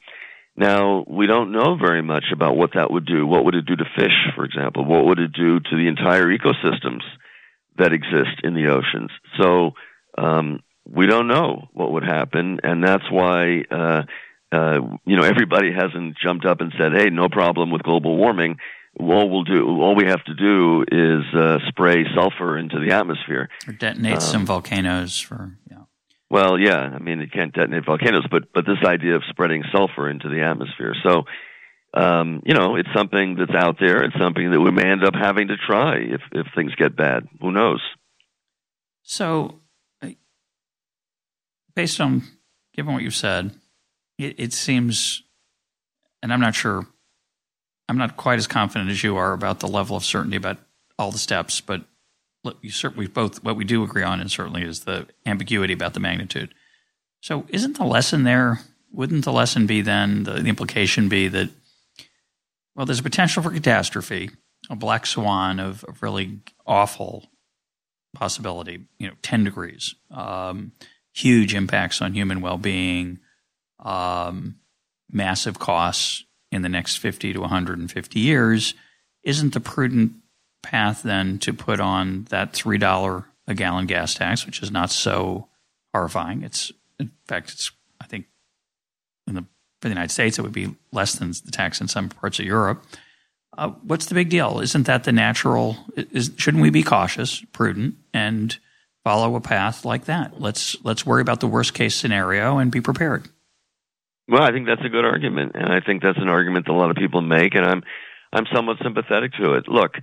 Now, 0.55 1.03
we 1.07 1.27
don't 1.27 1.51
know 1.51 1.75
very 1.75 2.01
much 2.01 2.25
about 2.33 2.55
what 2.55 2.71
that 2.75 2.89
would 2.89 3.05
do. 3.05 3.27
What 3.27 3.45
would 3.45 3.55
it 3.55 3.65
do 3.65 3.75
to 3.75 3.85
fish, 3.95 4.15
for 4.35 4.45
example? 4.45 4.85
What 4.85 5.05
would 5.05 5.19
it 5.19 5.33
do 5.33 5.59
to 5.59 5.75
the 5.75 5.87
entire 5.87 6.25
ecosystems 6.25 7.01
that 7.77 7.93
exist 7.93 8.41
in 8.43 8.53
the 8.53 8.67
oceans? 8.67 9.11
So, 9.39 9.71
um, 10.17 10.59
we 10.85 11.07
don't 11.07 11.27
know 11.27 11.69
what 11.71 11.91
would 11.93 12.03
happen, 12.03 12.59
and 12.63 12.83
that's 12.83 13.09
why, 13.09 13.63
uh, 13.71 14.03
uh, 14.51 14.79
you 15.05 15.15
know, 15.15 15.23
everybody 15.23 15.71
hasn't 15.71 16.17
jumped 16.17 16.45
up 16.45 16.61
and 16.61 16.73
said, 16.77 16.91
hey, 16.93 17.09
no 17.09 17.29
problem 17.29 17.71
with 17.71 17.83
global 17.83 18.17
warming. 18.17 18.57
All 18.99 19.29
we'll 19.29 19.43
do, 19.43 19.65
all 19.65 19.95
we 19.95 20.05
have 20.05 20.23
to 20.25 20.33
do 20.35 20.83
is 20.91 21.23
uh, 21.33 21.57
spray 21.69 22.05
sulfur 22.13 22.57
into 22.57 22.79
the 22.79 22.93
atmosphere. 22.93 23.49
Or 23.67 23.73
detonate 23.73 24.15
um, 24.15 24.21
some 24.21 24.45
volcanoes 24.45 25.19
for, 25.19 25.57
yeah. 25.71 25.77
Well, 26.29 26.59
yeah, 26.59 26.79
I 26.79 26.99
mean 26.99 27.19
it 27.19 27.31
can't 27.31 27.53
detonate 27.53 27.85
volcanoes, 27.85 28.25
but 28.29 28.51
but 28.53 28.65
this 28.65 28.77
idea 28.85 29.15
of 29.15 29.23
spreading 29.29 29.63
sulfur 29.71 30.09
into 30.09 30.29
the 30.29 30.41
atmosphere. 30.41 30.95
So, 31.03 31.23
um, 31.93 32.41
you 32.45 32.53
know, 32.53 32.75
it's 32.75 32.89
something 32.95 33.35
that's 33.35 33.53
out 33.55 33.77
there. 33.79 34.03
It's 34.03 34.17
something 34.17 34.49
that 34.51 34.59
we 34.59 34.71
may 34.71 34.89
end 34.89 35.03
up 35.03 35.13
having 35.13 35.49
to 35.49 35.57
try 35.57 35.97
if 35.97 36.21
if 36.31 36.47
things 36.55 36.73
get 36.75 36.95
bad. 36.95 37.27
Who 37.41 37.51
knows? 37.51 37.81
So, 39.03 39.59
based 41.75 42.01
on 42.01 42.23
given 42.73 42.93
what 42.93 43.03
you've 43.03 43.15
said, 43.15 43.51
it, 44.17 44.39
it 44.39 44.53
seems, 44.53 45.23
and 46.21 46.33
I'm 46.33 46.39
not 46.39 46.55
sure, 46.55 46.87
I'm 47.87 47.97
not 47.97 48.17
quite 48.17 48.39
as 48.39 48.47
confident 48.47 48.89
as 48.89 49.03
you 49.03 49.17
are 49.17 49.33
about 49.33 49.59
the 49.59 49.67
level 49.67 49.95
of 49.95 50.05
certainty 50.05 50.37
about 50.37 50.57
all 50.97 51.11
the 51.11 51.17
steps, 51.17 51.61
but 51.61 51.83
you 52.61 52.71
certainly 52.71 53.07
both 53.07 53.43
what 53.43 53.55
we 53.55 53.63
do 53.63 53.83
agree 53.83 54.03
on, 54.03 54.19
and 54.19 54.31
certainly 54.31 54.63
is 54.63 54.81
the 54.81 55.07
ambiguity 55.25 55.73
about 55.73 55.93
the 55.93 55.99
magnitude. 55.99 56.53
So, 57.21 57.45
isn't 57.49 57.77
the 57.77 57.85
lesson 57.85 58.23
there? 58.23 58.61
Wouldn't 58.91 59.25
the 59.25 59.31
lesson 59.31 59.65
be 59.65 59.81
then 59.81 60.23
the, 60.23 60.33
the 60.33 60.49
implication 60.49 61.07
be 61.09 61.27
that 61.29 61.49
well, 62.75 62.85
there's 62.85 62.99
a 62.99 63.03
potential 63.03 63.43
for 63.43 63.51
catastrophe, 63.51 64.29
a 64.69 64.75
black 64.75 65.05
swan 65.05 65.59
of, 65.59 65.83
of 65.85 66.01
really 66.01 66.39
awful 66.65 67.29
possibility. 68.15 68.81
You 68.97 69.07
know, 69.07 69.13
ten 69.21 69.43
degrees, 69.43 69.95
um, 70.11 70.71
huge 71.13 71.53
impacts 71.53 72.01
on 72.01 72.13
human 72.13 72.41
well-being, 72.41 73.19
um, 73.79 74.55
massive 75.11 75.59
costs 75.59 76.25
in 76.51 76.61
the 76.61 76.69
next 76.69 76.97
50 76.97 77.33
to 77.33 77.39
150 77.41 78.19
years. 78.19 78.73
Isn't 79.23 79.53
the 79.53 79.59
prudent 79.59 80.13
path 80.61 81.03
then 81.03 81.37
to 81.39 81.53
put 81.53 81.79
on 81.79 82.25
that 82.29 82.53
three 82.53 82.77
dollar 82.77 83.25
a 83.47 83.53
gallon 83.53 83.85
gas 83.85 84.15
tax, 84.15 84.45
which 84.45 84.63
is 84.63 84.71
not 84.71 84.89
so 84.89 85.47
horrifying. 85.93 86.43
It's 86.43 86.71
in 86.99 87.11
fact, 87.27 87.51
it's 87.51 87.71
I 88.01 88.05
think 88.07 88.25
in 89.27 89.35
the 89.35 89.45
for 89.83 89.89
the 89.89 89.93
United 89.93 90.11
States 90.11 90.39
it 90.39 90.41
would 90.41 90.53
be 90.53 90.73
less 90.93 91.15
than 91.15 91.33
the 91.45 91.51
tax 91.51 91.81
in 91.81 91.89
some 91.89 92.07
parts 92.07 92.39
of 92.39 92.45
Europe. 92.45 92.83
Uh, 93.55 93.67
what's 93.83 94.05
the 94.07 94.15
big 94.15 94.29
deal? 94.29 94.61
Isn't 94.61 94.87
that 94.87 95.03
the 95.03 95.11
natural? 95.11 95.77
Is, 95.95 96.31
shouldn't 96.37 96.63
we 96.63 96.69
be 96.69 96.83
cautious, 96.83 97.41
prudent, 97.51 97.95
and 98.13 98.57
follow 99.03 99.35
a 99.35 99.41
path 99.41 99.83
like 99.83 100.05
that? 100.05 100.39
Let's 100.39 100.77
let's 100.83 101.05
worry 101.05 101.21
about 101.21 101.41
the 101.41 101.47
worst 101.47 101.73
case 101.73 101.95
scenario 101.95 102.57
and 102.57 102.71
be 102.71 102.81
prepared. 102.81 103.27
Well, 104.29 104.41
I 104.41 104.51
think 104.51 104.67
that's 104.67 104.85
a 104.85 104.89
good 104.89 105.03
argument, 105.03 105.51
and 105.53 105.71
I 105.71 105.81
think 105.85 106.01
that's 106.01 106.17
an 106.17 106.29
argument 106.29 106.65
that 106.65 106.71
a 106.71 106.79
lot 106.79 106.89
of 106.89 106.95
people 106.95 107.21
make, 107.21 107.53
and 107.53 107.65
I'm 107.65 107.83
I'm 108.31 108.45
somewhat 108.55 108.77
sympathetic 108.81 109.33
to 109.33 109.55
it. 109.55 109.67
Look, 109.67 109.95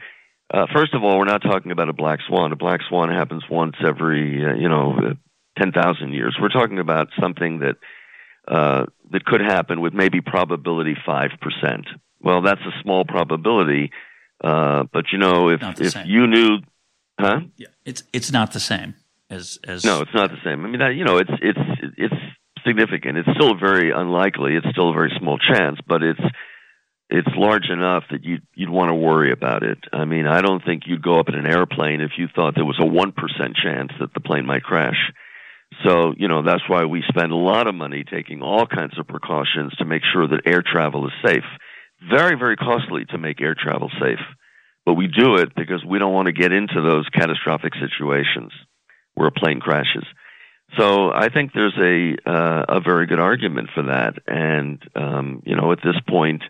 uh, 0.53 0.67
first 0.75 0.93
of 0.95 1.03
all, 1.03 1.19
we're 1.19 1.25
not 1.25 1.43
talking 1.43 1.73
about 1.73 1.89
a 1.89 1.95
black 1.95 2.21
swan. 2.29 2.53
A 2.53 2.57
black 2.57 2.81
swan 2.89 3.09
happens 3.09 3.45
once 3.51 3.77
every, 3.85 4.45
uh, 4.45 4.55
you 4.55 4.69
know, 4.69 4.93
uh, 4.93 5.15
10,000 5.59 6.13
years. 6.13 6.37
We're 6.41 6.51
talking 6.51 6.79
about 6.79 7.09
something 7.21 7.61
that 7.61 7.77
uh, 8.47 8.87
that 9.11 9.25
could 9.25 9.41
happen 9.41 9.81
with 9.81 9.93
maybe 9.93 10.21
probability 10.21 10.95
5%. 11.07 11.85
Well, 12.21 12.43
that's 12.43 12.61
a 12.61 12.83
small 12.83 13.05
probability, 13.05 13.91
uh, 14.43 14.85
but 14.93 15.07
you 15.13 15.19
know, 15.19 15.49
if 15.49 15.63
if 15.81 15.93
same. 15.93 16.07
you 16.07 16.27
knew, 16.27 16.59
huh? 17.19 17.41
Yeah, 17.57 17.69
it's 17.85 18.03
it's 18.13 18.31
not 18.31 18.53
the 18.53 18.61
same 18.61 18.95
as 19.31 19.59
as 19.67 19.85
No, 19.85 20.01
it's 20.03 20.15
not 20.15 20.31
the 20.31 20.37
same. 20.45 20.65
I 20.65 20.69
mean, 20.69 20.81
that, 20.81 20.95
you 20.95 21.05
know, 21.05 21.17
it's 21.17 21.31
it's 21.41 21.59
it's 21.97 22.15
significant. 22.67 23.19
It's 23.19 23.29
still 23.37 23.57
very 23.57 23.91
unlikely. 23.91 24.55
It's 24.57 24.69
still 24.71 24.91
a 24.91 24.93
very 24.93 25.13
small 25.19 25.39
chance, 25.39 25.79
but 25.87 26.03
it's 26.03 26.21
it's 27.09 27.29
large 27.35 27.71
enough 27.71 28.05
that 28.11 28.23
you'd 28.23 28.43
you'd 28.55 28.71
want 28.71 28.91
to 28.91 28.95
worry 28.95 29.33
about 29.33 29.63
it. 29.63 29.79
I 29.93 30.05
mean, 30.05 30.27
I 30.27 30.43
don't 30.43 30.65
think 30.65 30.83
you'd 30.87 31.03
go 31.03 31.19
up 31.19 31.29
in 31.29 31.35
an 31.35 31.47
airplane 31.47 32.01
if 32.01 32.13
you 32.19 32.29
thought 32.35 32.55
there 32.55 32.65
was 32.65 32.79
a 32.81 32.87
one 32.87 33.13
percent 33.13 33.57
chance 33.57 33.93
that 33.99 34.15
the 34.15 34.21
plane 34.21 34.47
might 34.47 34.63
crash. 34.63 35.11
So, 35.85 36.15
you 36.17 36.29
know, 36.29 36.43
that's 36.43 36.69
why 36.69 36.85
we 36.85 37.03
spend 37.09 37.33
a 37.33 37.37
lot 37.37 37.67
of 37.67 37.75
money 37.75 38.05
taking 38.05 38.43
all 38.43 38.67
kinds 38.67 38.99
of 38.99 39.07
precautions 39.07 39.75
to 39.77 39.85
make 39.85 40.03
sure 40.13 40.27
that 40.29 40.43
air 40.47 40.63
travel 40.63 41.07
is 41.07 41.13
safe. 41.25 41.45
Very, 42.09 42.37
very 42.37 42.57
costly 42.57 43.05
to 43.11 43.19
make 43.19 43.41
air 43.41 43.55
travel 43.55 43.91
safe. 44.01 44.21
But 44.85 44.95
we 44.95 45.07
do 45.07 45.37
it 45.37 45.55
because 45.55 45.85
we 45.85 45.99
don't 45.99 46.13
want 46.13 46.27
to 46.27 46.33
get 46.33 46.53
into 46.53 46.81
those 46.83 47.09
catastrophic 47.09 47.73
situations 47.75 48.53
where 49.15 49.29
a 49.29 49.33
plane 49.33 49.61
crashes. 49.61 50.05
So 50.79 51.11
I 51.13 51.29
think 51.29 51.53
there's 51.53 51.77
a 51.79 52.31
uh, 52.31 52.65
a 52.69 52.81
very 52.81 53.07
good 53.07 53.19
argument 53.21 53.71
for 53.75 53.85
that. 53.85 54.15
And 54.27 54.81
um, 54.95 55.43
you 55.45 55.57
know, 55.57 55.73
at 55.73 55.81
this 55.83 55.97
point, 56.09 56.43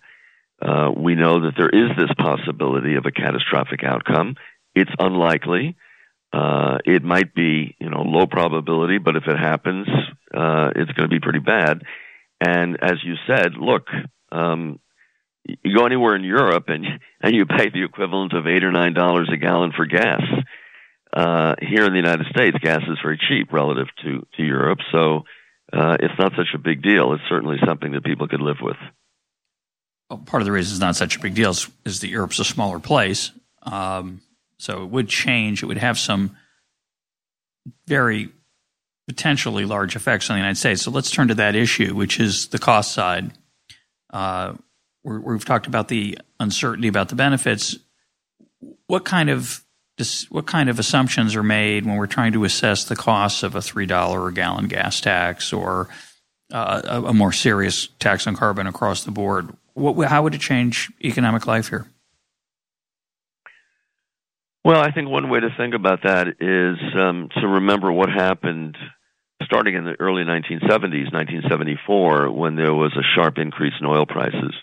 uh, 0.60 0.90
we 0.94 1.14
know 1.14 1.40
that 1.44 1.54
there 1.56 1.70
is 1.70 1.96
this 1.96 2.10
possibility 2.18 2.96
of 2.96 3.06
a 3.06 3.10
catastrophic 3.10 3.82
outcome. 3.82 4.36
It's 4.74 4.90
unlikely. 4.98 5.76
Uh, 6.32 6.78
it 6.84 7.02
might 7.02 7.34
be, 7.34 7.76
you 7.80 7.90
know, 7.90 8.02
low 8.02 8.26
probability, 8.26 8.98
but 8.98 9.16
if 9.16 9.24
it 9.26 9.38
happens, 9.38 9.86
uh, 10.32 10.70
it's 10.76 10.92
going 10.92 11.08
to 11.08 11.14
be 11.14 11.20
pretty 11.20 11.40
bad. 11.40 11.82
And 12.40 12.78
as 12.80 13.02
you 13.04 13.14
said, 13.26 13.54
look, 13.58 13.88
um, 14.30 14.78
you 15.44 15.76
go 15.76 15.86
anywhere 15.86 16.14
in 16.14 16.22
Europe 16.22 16.64
and 16.68 16.86
and 17.20 17.34
you 17.34 17.46
pay 17.46 17.70
the 17.70 17.82
equivalent 17.82 18.32
of 18.32 18.46
eight 18.46 18.62
or 18.62 18.70
nine 18.70 18.94
dollars 18.94 19.28
a 19.32 19.36
gallon 19.36 19.72
for 19.76 19.86
gas. 19.86 20.22
Uh, 21.12 21.56
here 21.60 21.84
in 21.84 21.92
the 21.92 21.98
United 21.98 22.26
States, 22.30 22.56
gas 22.62 22.82
is 22.88 22.98
very 23.02 23.18
cheap 23.28 23.52
relative 23.52 23.88
to 24.02 24.26
to 24.36 24.42
Europe, 24.44 24.78
so 24.92 25.24
uh, 25.72 25.96
it's 25.98 26.14
not 26.18 26.32
such 26.36 26.54
a 26.54 26.58
big 26.58 26.82
deal. 26.82 27.12
It's 27.12 27.22
certainly 27.28 27.56
something 27.66 27.92
that 27.92 28.04
people 28.04 28.28
could 28.28 28.40
live 28.40 28.58
with 28.62 28.76
well, 30.10 30.18
part 30.18 30.42
of 30.42 30.44
the 30.44 30.52
reason 30.52 30.74
it's 30.74 30.80
not 30.80 30.96
such 30.96 31.16
a 31.16 31.20
big 31.20 31.34
deal 31.34 31.50
is, 31.50 31.68
is 31.84 32.00
that 32.00 32.08
Europe's 32.08 32.40
a 32.40 32.44
smaller 32.44 32.80
place. 32.80 33.30
Um, 33.62 34.20
so 34.60 34.82
it 34.82 34.90
would 34.90 35.08
change. 35.08 35.62
It 35.62 35.66
would 35.66 35.78
have 35.78 35.98
some 35.98 36.36
very 37.86 38.30
potentially 39.08 39.64
large 39.64 39.96
effects 39.96 40.30
on 40.30 40.34
the 40.34 40.40
United 40.40 40.58
States. 40.58 40.82
So 40.82 40.90
let's 40.90 41.10
turn 41.10 41.28
to 41.28 41.34
that 41.36 41.56
issue, 41.56 41.94
which 41.94 42.20
is 42.20 42.48
the 42.48 42.58
cost 42.58 42.92
side. 42.92 43.32
Uh, 44.12 44.54
we 45.02 45.32
have 45.32 45.44
talked 45.44 45.66
about 45.66 45.88
the 45.88 46.18
uncertainty 46.38 46.88
about 46.88 47.08
the 47.08 47.14
benefits. 47.14 47.76
What 48.86 49.04
kind 49.04 49.30
of 49.30 49.64
what 50.30 50.46
kind 50.46 50.70
of 50.70 50.78
assumptions 50.78 51.36
are 51.36 51.42
made 51.42 51.84
when 51.84 51.96
we're 51.96 52.06
trying 52.06 52.32
to 52.32 52.44
assess 52.44 52.84
the 52.84 52.96
costs 52.96 53.42
of 53.42 53.54
a 53.54 53.60
three 53.60 53.86
dollar 53.86 54.28
a 54.28 54.32
gallon 54.32 54.66
gas 54.66 55.00
tax 55.00 55.52
or 55.52 55.88
uh, 56.52 56.80
a, 56.84 57.02
a 57.08 57.14
more 57.14 57.32
serious 57.32 57.88
tax 57.98 58.26
on 58.26 58.36
carbon 58.36 58.66
across 58.66 59.04
the 59.04 59.10
board? 59.10 59.54
What, 59.74 60.08
how 60.08 60.22
would 60.22 60.34
it 60.34 60.40
change 60.40 60.90
economic 61.02 61.46
life 61.46 61.68
here? 61.68 61.86
Well, 64.64 64.80
I 64.80 64.90
think 64.92 65.08
one 65.08 65.30
way 65.30 65.40
to 65.40 65.48
think 65.56 65.74
about 65.74 66.00
that 66.04 66.28
is 66.28 66.78
um, 66.94 67.28
to 67.40 67.48
remember 67.48 67.90
what 67.90 68.10
happened 68.10 68.76
starting 69.44 69.74
in 69.74 69.84
the 69.84 69.96
early 69.98 70.22
1970s, 70.22 71.12
1974, 71.12 72.30
when 72.30 72.56
there 72.56 72.74
was 72.74 72.92
a 72.94 73.06
sharp 73.14 73.38
increase 73.38 73.72
in 73.80 73.86
oil 73.86 74.04
prices. 74.06 74.54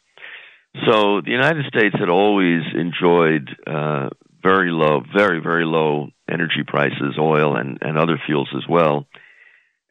So 0.86 1.22
the 1.22 1.32
United 1.32 1.66
States 1.66 1.96
had 1.98 2.10
always 2.10 2.62
enjoyed 2.76 3.50
uh, 3.66 4.10
very 4.44 4.70
low, 4.70 5.02
very, 5.16 5.42
very 5.42 5.66
low 5.66 6.10
energy 6.30 6.64
prices, 6.66 7.18
oil 7.20 7.56
and, 7.58 7.80
and 7.82 7.98
other 7.98 8.22
fuels 8.26 8.50
as 8.56 8.64
well, 8.70 9.08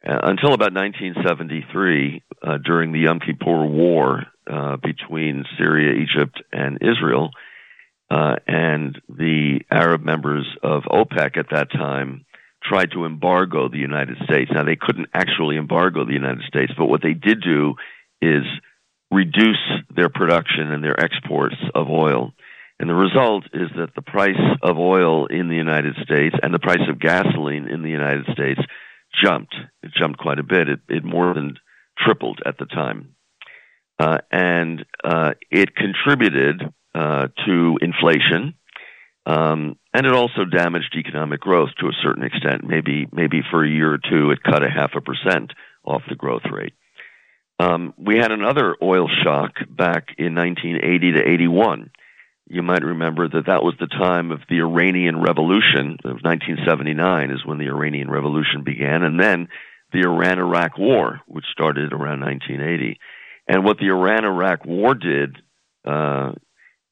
uh, 0.07 0.19
until 0.23 0.53
about 0.53 0.73
1973, 0.73 2.23
uh, 2.41 2.57
during 2.63 2.93
the 2.93 2.99
Yom 2.99 3.19
Kippur 3.19 3.65
War 3.65 4.23
uh, 4.49 4.77
between 4.77 5.43
Syria, 5.57 6.01
Egypt, 6.01 6.41
and 6.53 6.77
Israel. 6.81 7.31
Uh, 8.09 8.35
and 8.47 9.01
the 9.09 9.59
Arab 9.69 10.03
members 10.03 10.45
of 10.63 10.83
OPEC 10.83 11.37
at 11.37 11.49
that 11.51 11.71
time 11.71 12.25
tried 12.63 12.91
to 12.91 13.05
embargo 13.05 13.67
the 13.69 13.77
United 13.77 14.17
States. 14.23 14.49
Now, 14.53 14.63
they 14.63 14.77
couldn't 14.77 15.09
actually 15.13 15.57
embargo 15.57 16.05
the 16.05 16.13
United 16.13 16.43
States, 16.47 16.71
but 16.77 16.85
what 16.87 17.01
they 17.01 17.13
did 17.13 17.41
do 17.41 17.75
is 18.21 18.43
reduce 19.11 19.63
their 19.95 20.09
production 20.09 20.71
and 20.71 20.83
their 20.83 20.99
exports 20.99 21.55
of 21.75 21.89
oil. 21.89 22.33
And 22.79 22.89
the 22.89 22.95
result 22.95 23.45
is 23.53 23.69
that 23.77 23.95
the 23.95 24.01
price 24.01 24.35
of 24.61 24.77
oil 24.77 25.25
in 25.27 25.47
the 25.49 25.55
United 25.55 25.95
States 26.03 26.35
and 26.41 26.53
the 26.53 26.59
price 26.59 26.87
of 26.89 26.99
gasoline 26.99 27.67
in 27.67 27.81
the 27.81 27.89
United 27.89 28.25
States 28.33 28.61
jumped. 29.23 29.55
It 29.81 29.91
jumped 29.97 30.19
quite 30.19 30.39
a 30.39 30.43
bit. 30.43 30.69
It, 30.69 30.79
it 30.89 31.03
more 31.03 31.33
than 31.33 31.57
tripled 31.97 32.39
at 32.45 32.57
the 32.57 32.65
time. 32.65 33.15
Uh, 33.99 34.17
and 34.31 34.85
uh, 35.03 35.31
it 35.49 35.75
contributed 35.75 36.61
uh, 36.97 37.27
to 37.45 37.77
inflation, 37.79 38.55
um, 39.27 39.77
and 39.93 40.07
it 40.07 40.13
also 40.13 40.45
damaged 40.45 40.95
economic 40.97 41.39
growth 41.39 41.69
to 41.79 41.87
a 41.87 41.97
certain 42.01 42.23
extent. 42.23 42.63
Maybe, 42.63 43.07
maybe 43.11 43.41
for 43.51 43.63
a 43.63 43.69
year 43.69 43.93
or 43.93 43.99
two, 43.99 44.31
it 44.31 44.41
cut 44.41 44.63
a 44.63 44.69
half 44.69 44.91
a 44.95 45.01
percent 45.01 45.53
off 45.85 46.01
the 46.09 46.15
growth 46.15 46.45
rate. 46.51 46.73
Um, 47.59 47.93
we 47.97 48.17
had 48.17 48.31
another 48.31 48.75
oil 48.81 49.07
shock 49.23 49.51
back 49.69 50.15
in 50.17 50.33
1980 50.33 51.11
to 51.13 51.29
81. 51.29 51.91
You 52.49 52.63
might 52.63 52.83
remember 52.83 53.27
that 53.27 53.45
that 53.45 53.63
was 53.63 53.75
the 53.79 53.87
time 53.87 54.31
of 54.31 54.39
the 54.49 54.61
Iranian 54.61 55.21
Revolution. 55.21 55.97
Of 56.03 56.23
1979 56.23 57.29
is 57.29 57.45
when 57.45 57.59
the 57.59 57.67
Iranian 57.67 58.09
Revolution 58.09 58.63
began, 58.63 59.03
and 59.03 59.19
then 59.19 59.49
the 59.93 60.01
Iran-Iraq 60.01 60.79
War, 60.79 61.21
which 61.27 61.45
started 61.51 61.93
around 61.93 62.21
1980. 62.21 62.99
And 63.47 63.63
what 63.63 63.77
the 63.77 63.89
Iran-Iraq 63.89 64.65
War 64.65 64.95
did 64.95 65.37
uh, 65.85 66.31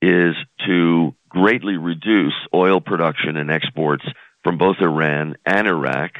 is 0.01 0.35
to 0.65 1.15
greatly 1.29 1.77
reduce 1.77 2.33
oil 2.53 2.79
production 2.81 3.37
and 3.37 3.51
exports 3.51 4.05
from 4.43 4.57
both 4.57 4.77
Iran 4.81 5.35
and 5.45 5.67
Iraq 5.67 6.11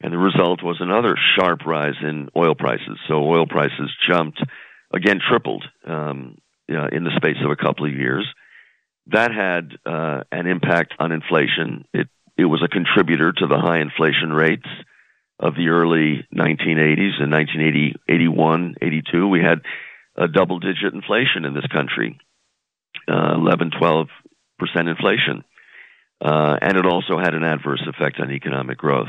and 0.00 0.12
the 0.12 0.18
result 0.18 0.62
was 0.62 0.76
another 0.80 1.16
sharp 1.36 1.66
rise 1.66 1.96
in 2.02 2.28
oil 2.36 2.54
prices. 2.54 2.98
So 3.08 3.14
oil 3.14 3.46
prices 3.46 3.90
jumped, 4.08 4.40
again, 4.94 5.18
tripled 5.28 5.64
um, 5.86 6.38
in 6.68 7.04
the 7.04 7.16
space 7.16 7.38
of 7.44 7.50
a 7.50 7.56
couple 7.56 7.86
of 7.86 7.92
years. 7.92 8.26
That 9.08 9.32
had 9.32 9.72
uh, 9.90 10.22
an 10.30 10.46
impact 10.46 10.94
on 10.98 11.12
inflation. 11.12 11.84
It 11.92 12.08
it 12.36 12.44
was 12.44 12.62
a 12.62 12.68
contributor 12.68 13.32
to 13.32 13.46
the 13.48 13.58
high 13.58 13.80
inflation 13.80 14.30
rates 14.30 14.68
of 15.40 15.56
the 15.56 15.68
early 15.68 16.24
1980s. 16.32 17.18
In 17.20 17.30
1980, 17.30 17.96
81, 18.08 18.76
82, 18.80 19.26
we 19.26 19.40
had 19.40 19.62
a 20.16 20.28
double 20.28 20.60
digit 20.60 20.94
inflation 20.94 21.44
in 21.44 21.54
this 21.54 21.66
country, 21.66 22.16
uh, 23.08 23.34
11, 23.34 23.70
12 23.78 24.08
percent 24.58 24.88
inflation. 24.88 25.44
Uh, 26.20 26.56
and 26.60 26.76
it 26.76 26.84
also 26.84 27.16
had 27.18 27.34
an 27.34 27.44
adverse 27.44 27.82
effect 27.86 28.18
on 28.20 28.32
economic 28.32 28.76
growth. 28.76 29.08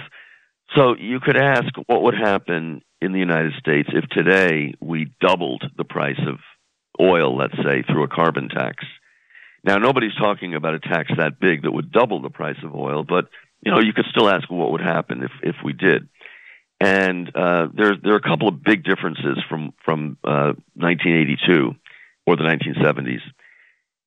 So 0.75 0.95
you 0.95 1.19
could 1.19 1.37
ask 1.37 1.65
what 1.87 2.03
would 2.03 2.13
happen 2.13 2.83
in 3.01 3.11
the 3.11 3.19
United 3.19 3.53
States 3.59 3.89
if 3.91 4.07
today 4.09 4.75
we 4.79 5.11
doubled 5.19 5.63
the 5.75 5.83
price 5.83 6.19
of 6.27 6.37
oil, 7.01 7.35
let's 7.35 7.57
say, 7.63 7.81
through 7.83 8.03
a 8.03 8.07
carbon 8.07 8.49
tax. 8.49 8.85
Now, 9.63 9.77
nobody's 9.77 10.15
talking 10.15 10.53
about 10.53 10.75
a 10.75 10.79
tax 10.79 11.11
that 11.17 11.39
big 11.39 11.63
that 11.63 11.71
would 11.71 11.91
double 11.91 12.21
the 12.21 12.29
price 12.29 12.59
of 12.63 12.75
oil, 12.75 13.03
but 13.03 13.29
you 13.65 13.71
know, 13.71 13.79
you 13.79 13.91
could 13.93 14.05
still 14.09 14.29
ask 14.29 14.49
what 14.49 14.71
would 14.71 14.81
happen 14.81 15.23
if 15.23 15.31
if 15.43 15.55
we 15.63 15.73
did. 15.73 16.07
And 16.79 17.29
uh, 17.35 17.67
there 17.73 17.95
there 18.01 18.13
are 18.13 18.17
a 18.17 18.21
couple 18.21 18.47
of 18.47 18.63
big 18.63 18.83
differences 18.83 19.37
from 19.49 19.73
from 19.83 20.17
uh, 20.23 20.53
1982 20.75 21.75
or 22.25 22.35
the 22.37 22.43
1970s 22.43 23.21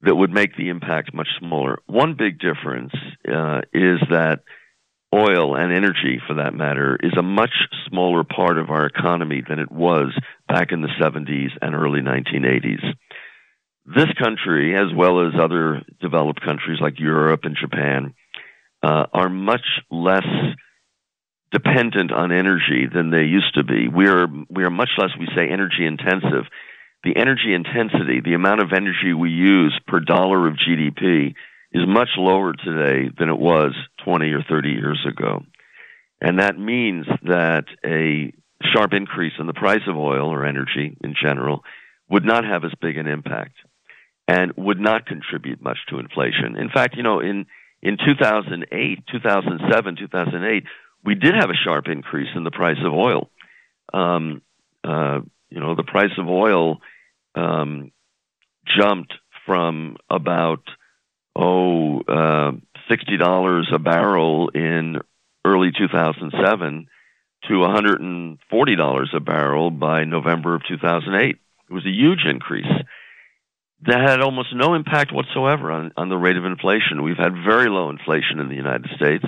that 0.02 0.14
would 0.14 0.30
make 0.30 0.56
the 0.56 0.68
impact 0.68 1.14
much 1.14 1.28
smaller. 1.38 1.78
One 1.86 2.14
big 2.14 2.38
difference 2.38 2.92
uh, 3.26 3.60
is 3.72 4.00
that 4.10 4.40
oil 5.14 5.54
and 5.56 5.72
energy, 5.72 6.20
for 6.26 6.34
that 6.34 6.54
matter, 6.54 6.98
is 7.02 7.12
a 7.16 7.22
much 7.22 7.52
smaller 7.88 8.24
part 8.24 8.58
of 8.58 8.70
our 8.70 8.86
economy 8.86 9.42
than 9.46 9.58
it 9.58 9.70
was 9.70 10.12
back 10.48 10.72
in 10.72 10.80
the 10.80 10.88
70s 11.00 11.50
and 11.60 11.74
early 11.74 12.00
1980s. 12.00 12.82
This 13.84 14.12
country, 14.22 14.76
as 14.76 14.94
well 14.94 15.26
as 15.26 15.34
other 15.40 15.82
developed 16.00 16.40
countries 16.40 16.78
like 16.80 16.98
Europe 16.98 17.40
and 17.44 17.56
Japan, 17.60 18.14
uh, 18.82 19.06
are 19.12 19.28
much 19.28 19.66
less 19.90 20.26
dependent 21.52 22.10
on 22.12 22.32
energy 22.32 22.86
than 22.92 23.10
they 23.10 23.24
used 23.24 23.54
to 23.54 23.64
be. 23.64 23.88
We 23.88 24.06
are 24.06 24.26
we 24.48 24.64
are 24.64 24.70
much 24.70 24.90
less, 24.98 25.10
we 25.18 25.28
say, 25.36 25.48
energy 25.50 25.84
intensive. 25.84 26.46
The 27.04 27.16
energy 27.16 27.52
intensity, 27.54 28.20
the 28.24 28.34
amount 28.34 28.60
of 28.60 28.72
energy 28.72 29.12
we 29.12 29.30
use 29.30 29.78
per 29.86 30.00
dollar 30.00 30.46
of 30.46 30.54
GDP, 30.54 31.34
is 31.72 31.82
much 31.86 32.10
lower 32.16 32.52
today 32.52 33.10
than 33.18 33.28
it 33.28 33.38
was 33.38 33.74
20 34.04 34.30
or 34.32 34.42
30 34.48 34.68
years 34.68 35.04
ago. 35.08 35.42
And 36.20 36.38
that 36.38 36.58
means 36.58 37.06
that 37.24 37.64
a 37.84 38.32
sharp 38.72 38.92
increase 38.92 39.32
in 39.38 39.46
the 39.46 39.52
price 39.52 39.82
of 39.88 39.96
oil 39.96 40.28
or 40.32 40.46
energy 40.46 40.96
in 41.02 41.14
general 41.20 41.64
would 42.08 42.24
not 42.24 42.44
have 42.44 42.64
as 42.64 42.72
big 42.80 42.96
an 42.96 43.08
impact 43.08 43.54
and 44.28 44.52
would 44.56 44.78
not 44.78 45.06
contribute 45.06 45.60
much 45.60 45.78
to 45.88 45.98
inflation. 45.98 46.56
In 46.56 46.68
fact, 46.68 46.96
you 46.96 47.02
know, 47.02 47.20
in, 47.20 47.46
in 47.82 47.96
2008, 47.96 49.04
2007, 49.10 49.96
2008, 49.96 50.64
we 51.04 51.14
did 51.16 51.34
have 51.34 51.50
a 51.50 51.64
sharp 51.64 51.86
increase 51.88 52.28
in 52.36 52.44
the 52.44 52.50
price 52.52 52.78
of 52.84 52.92
oil. 52.92 53.28
Um, 53.92 54.42
uh, 54.84 55.20
you 55.50 55.60
know, 55.60 55.74
the 55.74 55.82
price 55.82 56.12
of 56.18 56.28
oil 56.28 56.78
um, 57.34 57.92
jumped 58.66 59.14
from 59.46 59.96
about 60.10 60.62
oh, 61.36 62.00
uh, 62.00 62.52
$60 62.90 63.74
a 63.74 63.78
barrel 63.78 64.50
in 64.54 64.98
early 65.44 65.70
2007 65.76 66.86
to 67.48 67.54
$140 67.54 69.14
a 69.14 69.20
barrel 69.20 69.70
by 69.70 70.04
November 70.04 70.54
of 70.54 70.62
2008. 70.68 71.36
It 71.70 71.72
was 71.72 71.86
a 71.86 71.90
huge 71.90 72.24
increase. 72.24 72.66
That 73.84 74.08
had 74.08 74.20
almost 74.20 74.54
no 74.54 74.74
impact 74.74 75.12
whatsoever 75.12 75.72
on, 75.72 75.92
on 75.96 76.08
the 76.08 76.16
rate 76.16 76.36
of 76.36 76.44
inflation. 76.44 77.02
We've 77.02 77.16
had 77.16 77.32
very 77.44 77.68
low 77.68 77.90
inflation 77.90 78.38
in 78.38 78.48
the 78.48 78.54
United 78.54 78.88
States 78.94 79.24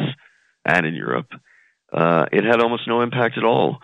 and 0.65 0.87
in 0.87 0.95
Europe. 0.95 1.27
Uh, 1.93 2.27
it 2.31 2.45
had 2.45 2.61
almost 2.61 2.87
no 2.87 3.01
impact 3.01 3.37
at 3.37 3.45
all. 3.45 3.79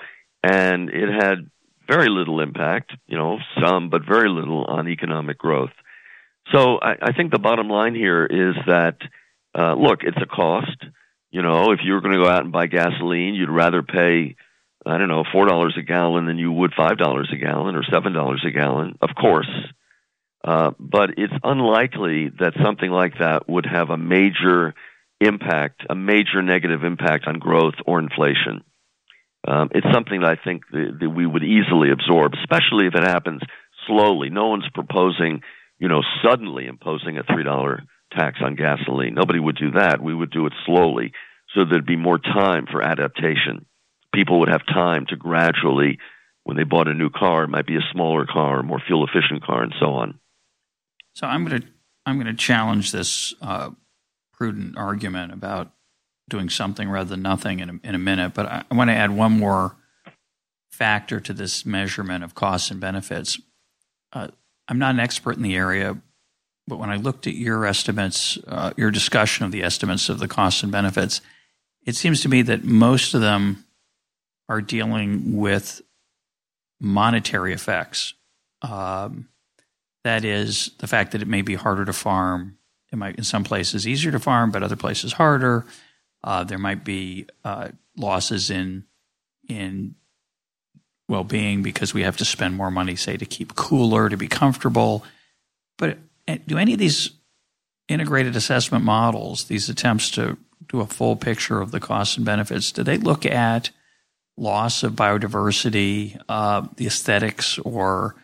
And 0.44 0.88
it 0.90 1.08
had 1.08 1.50
very 1.90 2.08
little 2.08 2.40
impact, 2.40 2.92
you 3.06 3.18
know, 3.18 3.38
some, 3.62 3.90
but 3.90 4.02
very 4.06 4.28
little 4.28 4.64
on 4.64 4.88
economic 4.88 5.38
growth. 5.38 5.70
So 6.52 6.78
I, 6.78 6.94
I 7.02 7.12
think 7.12 7.32
the 7.32 7.38
bottom 7.38 7.68
line 7.68 7.94
here 7.94 8.24
is 8.26 8.54
that, 8.66 8.96
uh, 9.58 9.74
look, 9.74 10.00
it's 10.02 10.16
a 10.22 10.26
cost. 10.26 10.76
You 11.30 11.42
know, 11.42 11.72
if 11.72 11.80
you 11.84 11.92
were 11.94 12.00
going 12.00 12.14
to 12.14 12.22
go 12.22 12.28
out 12.28 12.42
and 12.42 12.52
buy 12.52 12.66
gasoline, 12.66 13.34
you'd 13.34 13.50
rather 13.50 13.82
pay, 13.82 14.36
I 14.86 14.98
don't 14.98 15.08
know, 15.08 15.24
four 15.32 15.46
dollars 15.46 15.76
a 15.78 15.82
gallon 15.82 16.26
than 16.26 16.38
you 16.38 16.50
would 16.52 16.72
five 16.76 16.96
dollars 16.96 17.30
a 17.32 17.36
gallon 17.36 17.76
or 17.76 17.84
seven 17.90 18.12
dollars 18.12 18.44
a 18.46 18.50
gallon. 18.50 18.96
Of 19.00 19.10
course, 19.14 19.50
uh, 20.44 20.70
but 20.78 21.10
it's 21.18 21.34
unlikely 21.44 22.30
that 22.40 22.54
something 22.64 22.90
like 22.90 23.18
that 23.18 23.48
would 23.48 23.66
have 23.66 23.90
a 23.90 23.96
major 23.96 24.74
impact, 25.20 25.82
a 25.88 25.94
major 25.94 26.42
negative 26.42 26.82
impact 26.82 27.26
on 27.26 27.38
growth 27.38 27.74
or 27.86 28.00
inflation. 28.00 28.64
Um, 29.46 29.70
it's 29.72 29.86
something 29.92 30.20
that 30.20 30.38
I 30.38 30.42
think 30.42 30.64
that, 30.72 30.98
that 31.00 31.10
we 31.10 31.26
would 31.26 31.44
easily 31.44 31.90
absorb, 31.90 32.32
especially 32.34 32.86
if 32.86 32.94
it 32.94 33.04
happens 33.04 33.40
slowly. 33.86 34.30
No 34.30 34.48
one's 34.48 34.68
proposing 34.74 35.42
you 35.78 35.88
know, 35.88 36.02
suddenly 36.22 36.66
imposing 36.66 37.16
a 37.16 37.22
$3 37.22 37.80
tax 38.12 38.38
on 38.44 38.54
gasoline. 38.54 39.14
Nobody 39.14 39.38
would 39.38 39.56
do 39.56 39.70
that. 39.70 40.02
We 40.02 40.14
would 40.14 40.30
do 40.30 40.44
it 40.44 40.52
slowly 40.66 41.12
so 41.54 41.64
there'd 41.64 41.86
be 41.86 41.96
more 41.96 42.18
time 42.18 42.66
for 42.70 42.82
adaptation. 42.82 43.66
People 44.14 44.40
would 44.40 44.48
have 44.48 44.66
time 44.66 45.06
to 45.08 45.16
gradually, 45.16 45.98
when 46.44 46.56
they 46.56 46.64
bought 46.64 46.88
a 46.88 46.94
new 46.94 47.10
car, 47.10 47.44
it 47.44 47.48
might 47.48 47.66
be 47.66 47.76
a 47.76 47.92
smaller 47.92 48.26
car, 48.26 48.60
a 48.60 48.62
more 48.62 48.80
fuel 48.86 49.06
efficient 49.06 49.44
car, 49.44 49.62
and 49.62 49.74
so 49.80 49.86
on. 49.94 50.18
So 51.14 51.26
I'm 51.26 51.44
going 51.44 51.62
to 51.62 51.68
I'm 52.06 52.16
going 52.16 52.34
to 52.34 52.34
challenge 52.34 52.92
this 52.92 53.34
uh, 53.42 53.70
prudent 54.32 54.76
argument 54.76 55.32
about 55.32 55.72
doing 56.30 56.48
something 56.48 56.88
rather 56.88 57.10
than 57.10 57.22
nothing 57.22 57.60
in 57.60 57.70
a, 57.70 57.88
in 57.88 57.94
a 57.94 57.98
minute, 57.98 58.32
but 58.34 58.46
I, 58.46 58.64
I 58.70 58.74
want 58.74 58.88
to 58.88 58.94
add 58.94 59.10
one 59.10 59.38
more 59.38 59.76
factor 60.70 61.20
to 61.20 61.34
this 61.34 61.66
measurement 61.66 62.24
of 62.24 62.34
costs 62.34 62.70
and 62.70 62.80
benefits. 62.80 63.38
Uh, 64.12 64.28
I'm 64.66 64.78
not 64.78 64.94
an 64.94 65.00
expert 65.00 65.36
in 65.36 65.42
the 65.42 65.56
area, 65.56 65.98
but 66.66 66.78
when 66.78 66.88
I 66.88 66.96
looked 66.96 67.26
at 67.26 67.34
your 67.34 67.66
estimates, 67.66 68.38
uh, 68.46 68.72
your 68.76 68.90
discussion 68.90 69.44
of 69.44 69.52
the 69.52 69.62
estimates 69.62 70.08
of 70.08 70.18
the 70.18 70.28
costs 70.28 70.62
and 70.62 70.72
benefits, 70.72 71.20
it 71.84 71.96
seems 71.96 72.22
to 72.22 72.28
me 72.28 72.42
that 72.42 72.64
most 72.64 73.14
of 73.14 73.20
them 73.20 73.64
are 74.48 74.60
dealing 74.60 75.36
with 75.36 75.82
monetary 76.80 77.52
effects. 77.52 78.14
Um, 78.62 79.28
that 80.04 80.24
is 80.24 80.70
the 80.78 80.86
fact 80.86 81.12
that 81.12 81.22
it 81.22 81.28
may 81.28 81.42
be 81.42 81.54
harder 81.54 81.84
to 81.84 81.92
farm. 81.92 82.56
It 82.92 82.96
might, 82.96 83.16
in 83.16 83.24
some 83.24 83.44
places, 83.44 83.86
easier 83.86 84.12
to 84.12 84.18
farm, 84.18 84.50
but 84.50 84.62
other 84.62 84.76
places 84.76 85.12
harder. 85.12 85.66
Uh, 86.22 86.44
there 86.44 86.58
might 86.58 86.84
be 86.84 87.26
uh, 87.44 87.68
losses 87.96 88.50
in 88.50 88.84
in 89.48 89.94
well 91.08 91.24
being 91.24 91.62
because 91.62 91.92
we 91.92 92.02
have 92.02 92.16
to 92.18 92.24
spend 92.24 92.56
more 92.56 92.70
money, 92.70 92.96
say, 92.96 93.16
to 93.16 93.26
keep 93.26 93.56
cooler, 93.56 94.08
to 94.08 94.16
be 94.16 94.28
comfortable. 94.28 95.04
But 95.76 95.98
eh, 96.28 96.38
do 96.46 96.56
any 96.56 96.72
of 96.72 96.78
these 96.78 97.10
integrated 97.88 98.36
assessment 98.36 98.84
models, 98.84 99.44
these 99.44 99.68
attempts 99.68 100.10
to 100.12 100.38
do 100.68 100.80
a 100.80 100.86
full 100.86 101.16
picture 101.16 101.60
of 101.60 101.72
the 101.72 101.80
costs 101.80 102.16
and 102.16 102.24
benefits, 102.24 102.70
do 102.70 102.84
they 102.84 102.96
look 102.96 103.26
at 103.26 103.70
loss 104.36 104.84
of 104.84 104.92
biodiversity, 104.92 106.18
uh, 106.28 106.66
the 106.76 106.86
aesthetics 106.86 107.58
or 107.58 108.14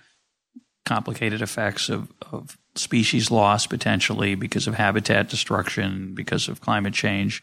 complicated 0.84 1.42
effects 1.42 1.88
of, 1.88 2.12
of 2.30 2.57
species 2.76 3.30
loss 3.30 3.66
potentially 3.66 4.36
because 4.36 4.68
of 4.68 4.74
habitat 4.74 5.28
destruction, 5.28 6.14
because 6.14 6.49
of 6.49 6.61
climate 6.61 6.94
change? 6.94 7.42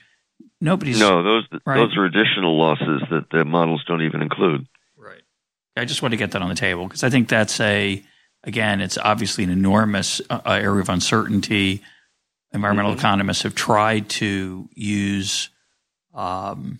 Nobody's 0.63 0.97
no 0.97 1.21
those 1.23 1.43
right? 1.65 1.75
those 1.75 1.97
are 1.97 2.05
additional 2.05 2.57
losses 2.57 3.01
that 3.11 3.29
the 3.31 3.43
models 3.43 3.83
don't 3.85 4.01
even 4.01 4.21
include. 4.21 4.65
Right. 4.95 5.21
I 5.75 5.83
just 5.83 6.01
want 6.01 6.13
to 6.13 6.17
get 6.17 6.31
that 6.31 6.41
on 6.41 6.47
the 6.47 6.55
table 6.55 6.85
because 6.85 7.03
I 7.03 7.09
think 7.09 7.27
that's 7.27 7.59
a 7.59 8.01
again, 8.45 8.79
it's 8.79 8.97
obviously 8.97 9.43
an 9.43 9.49
enormous 9.49 10.21
uh, 10.29 10.39
area 10.45 10.79
of 10.79 10.87
uncertainty. 10.87 11.81
Environmental 12.53 12.91
mm-hmm. 12.91 12.99
economists 12.99 13.41
have 13.41 13.55
tried 13.55 14.07
to 14.07 14.69
use 14.73 15.49
um, 16.13 16.79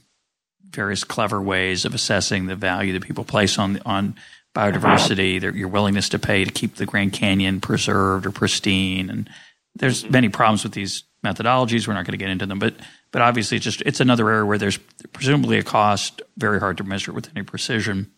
various 0.70 1.04
clever 1.04 1.42
ways 1.42 1.84
of 1.84 1.94
assessing 1.94 2.46
the 2.46 2.56
value 2.56 2.94
that 2.94 3.04
people 3.04 3.26
place 3.26 3.60
on 3.60 3.82
on 3.86 4.16
biodiversity, 4.56 5.42
their, 5.42 5.54
your 5.54 5.68
willingness 5.68 6.08
to 6.08 6.20
pay 6.20 6.46
to 6.46 6.52
keep 6.52 6.76
the 6.76 6.86
Grand 6.86 7.12
Canyon 7.12 7.60
preserved 7.60 8.26
or 8.26 8.32
pristine, 8.32 9.10
and 9.10 9.30
there's 9.76 10.04
mm-hmm. 10.04 10.14
many 10.14 10.30
problems 10.30 10.64
with 10.64 10.72
these 10.72 11.04
methodologies. 11.26 11.86
We're 11.86 11.96
not 11.96 12.06
going 12.06 12.18
to 12.18 12.24
get 12.24 12.30
into 12.30 12.46
them, 12.46 12.60
but 12.60 12.76
but 13.14 13.22
obviously, 13.22 13.58
it's 13.58 13.64
just 13.64 13.82
it's 13.84 14.02
another 14.02 14.30
area 14.30 14.46
where 14.46 14.58
there's 14.58 14.80
presumably 15.14 15.60
a 15.60 15.64
cost, 15.64 16.22
very 16.36 16.60
hard 16.60 16.78
to 16.78 16.84
measure 16.84 17.14
with 17.14 17.30
any 17.36 17.46
precision. 17.46 18.12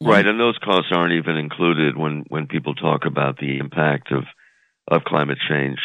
Right, 0.00 0.26
and 0.26 0.40
those 0.40 0.58
costs 0.58 0.90
aren't 0.92 1.12
even 1.12 1.36
included 1.36 1.96
when 1.96 2.24
when 2.28 2.48
people 2.48 2.74
talk 2.74 3.04
about 3.06 3.36
the 3.36 3.58
impact 3.58 4.10
of 4.10 4.24
of 4.88 5.04
climate 5.04 5.38
change. 5.48 5.78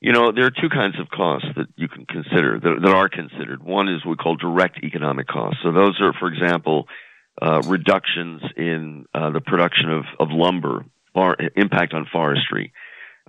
You 0.00 0.12
know, 0.12 0.32
there 0.32 0.46
are 0.46 0.50
two 0.50 0.70
kinds 0.70 0.98
of 0.98 1.10
costs 1.10 1.48
that 1.56 1.66
you 1.76 1.86
can 1.86 2.06
consider 2.06 2.58
that, 2.58 2.80
that 2.82 2.94
are 2.94 3.10
considered. 3.10 3.62
One 3.62 3.88
is 3.88 4.04
what 4.04 4.12
we 4.12 4.16
call 4.16 4.34
direct 4.34 4.82
economic 4.82 5.28
costs. 5.28 5.60
So 5.62 5.70
those 5.70 6.00
are, 6.00 6.14
for 6.18 6.28
example, 6.32 6.88
uh, 7.40 7.60
reductions 7.66 8.40
in 8.56 9.04
uh, 9.14 9.30
the 9.30 9.42
production 9.42 9.90
of, 9.90 10.04
of 10.18 10.28
lumber, 10.30 10.86
far, 11.12 11.36
impact 11.54 11.92
on 11.92 12.06
forestry, 12.10 12.72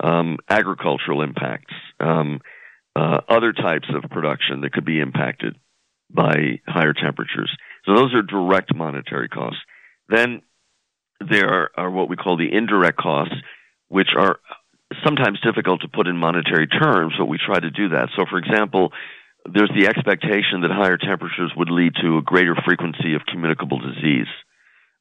um, 0.01 0.37
agricultural 0.49 1.21
impacts, 1.21 1.73
um, 1.99 2.39
uh, 2.95 3.21
other 3.29 3.53
types 3.53 3.87
of 3.93 4.09
production 4.09 4.61
that 4.61 4.73
could 4.73 4.85
be 4.85 4.99
impacted 4.99 5.55
by 6.09 6.59
higher 6.67 6.93
temperatures. 6.93 7.55
So 7.85 7.95
those 7.95 8.13
are 8.13 8.21
direct 8.21 8.75
monetary 8.75 9.29
costs. 9.29 9.59
Then 10.09 10.41
there 11.19 11.47
are, 11.47 11.71
are 11.77 11.91
what 11.91 12.09
we 12.09 12.15
call 12.15 12.37
the 12.37 12.51
indirect 12.51 12.97
costs, 12.97 13.35
which 13.87 14.09
are 14.17 14.39
sometimes 15.05 15.39
difficult 15.41 15.81
to 15.81 15.87
put 15.87 16.07
in 16.07 16.17
monetary 16.17 16.67
terms, 16.67 17.13
but 17.17 17.25
we 17.25 17.37
try 17.37 17.59
to 17.59 17.71
do 17.71 17.89
that. 17.89 18.09
So, 18.17 18.25
for 18.29 18.37
example, 18.37 18.91
there's 19.45 19.71
the 19.75 19.87
expectation 19.87 20.61
that 20.61 20.71
higher 20.71 20.97
temperatures 20.97 21.51
would 21.55 21.69
lead 21.69 21.93
to 22.01 22.17
a 22.17 22.21
greater 22.21 22.55
frequency 22.65 23.15
of 23.15 23.21
communicable 23.25 23.79
disease, 23.79 24.27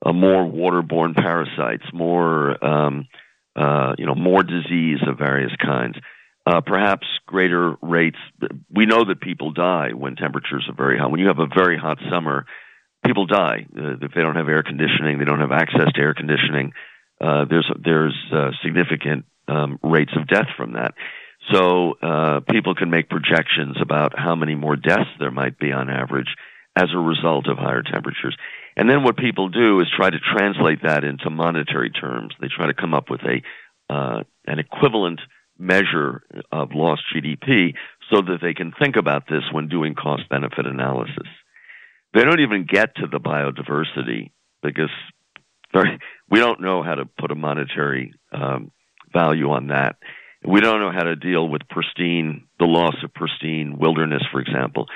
uh, 0.05 0.12
more 0.12 0.45
waterborne 0.45 1.14
parasites, 1.14 1.84
more 1.93 2.64
um, 2.64 3.09
uh, 3.57 3.95
you 3.99 4.07
know 4.07 4.14
more 4.14 4.43
disease 4.43 4.99
of 5.07 5.18
various 5.18 5.53
kinds, 5.62 5.97
uh, 6.47 6.61
perhaps 6.61 7.07
greater 7.26 7.76
rates. 7.82 8.18
We 8.74 8.86
know 8.86 9.05
that 9.05 9.20
people 9.20 9.53
die 9.53 9.91
when 9.95 10.16
temperatures 10.16 10.66
are 10.68 10.74
very 10.74 10.99
hot. 10.99 11.11
When 11.11 11.20
you 11.20 11.28
have 11.28 11.38
a 11.38 11.47
very 11.55 11.78
hot 11.78 11.99
summer, 12.11 12.47
people 13.05 13.26
die 13.26 13.66
uh, 13.76 13.97
if 14.01 14.12
they 14.14 14.22
don't 14.22 14.36
have 14.36 14.49
air 14.49 14.62
conditioning, 14.62 15.18
they 15.18 15.24
don't 15.24 15.41
have 15.41 15.53
access 15.53 15.93
to 15.95 16.01
air 16.01 16.14
conditioning. 16.14 16.72
Uh, 17.20 17.45
there's 17.49 17.70
there's 17.82 18.16
uh, 18.32 18.51
significant 18.64 19.26
um, 19.49 19.78
rates 19.82 20.12
of 20.16 20.26
death 20.26 20.49
from 20.57 20.72
that. 20.72 20.95
So 21.53 21.95
uh, 22.03 22.41
people 22.51 22.74
can 22.74 22.91
make 22.91 23.09
projections 23.09 23.76
about 23.80 24.12
how 24.16 24.34
many 24.34 24.55
more 24.55 24.76
deaths 24.76 25.11
there 25.18 25.30
might 25.30 25.59
be 25.59 25.72
on 25.72 25.88
average 25.91 26.28
as 26.76 26.88
a 26.95 26.99
result 26.99 27.49
of 27.49 27.59
higher 27.59 27.82
temperatures. 27.82 28.36
And 28.76 28.88
then 28.88 29.03
what 29.03 29.16
people 29.16 29.49
do 29.49 29.80
is 29.80 29.86
try 29.95 30.11
to 30.11 30.18
translate 30.18 30.82
that 30.82 31.03
into 31.03 31.28
monetary 31.28 31.91
terms. 31.91 32.34
They 32.41 32.49
try 32.49 32.66
to 32.66 32.74
come 32.74 32.95
up 32.95 33.11
with 33.11 33.20
a 33.22 33.43
uh, 33.93 34.22
an 34.47 34.59
equivalent 34.59 35.20
measure 35.61 36.22
of 36.50 36.70
lost 36.74 37.02
GDP 37.14 37.74
so 38.11 38.22
that 38.22 38.38
they 38.42 38.54
can 38.54 38.72
think 38.80 38.96
about 38.96 39.24
this 39.28 39.42
when 39.52 39.68
doing 39.68 39.94
cost 39.94 40.28
benefit 40.28 40.66
analysis. 40.66 41.28
They 42.14 42.24
don't 42.24 42.40
even 42.40 42.66
get 42.68 42.96
to 42.96 43.06
the 43.06 43.20
biodiversity 43.20 44.32
because 44.62 44.90
we 46.30 46.38
don't 46.38 46.61
know 46.61 46.82
how 46.82 46.96
to 46.96 47.04
put 47.04 47.30
a 47.30 47.36
monetary 47.36 48.14
um, 48.32 48.72
value 49.12 49.50
on 49.50 49.68
that. 49.68 49.96
We 50.44 50.61
don't 50.61 50.80
know 50.80 50.90
how 50.90 51.04
to 51.04 51.16
deal 51.16 51.46
with 51.46 51.62
pristine, 51.68 52.46
the 52.58 52.64
loss 52.64 52.94
of 53.04 53.12
pristine 53.12 53.76
wilderness, 53.78 54.22
for 54.32 54.40
example. 54.40 54.86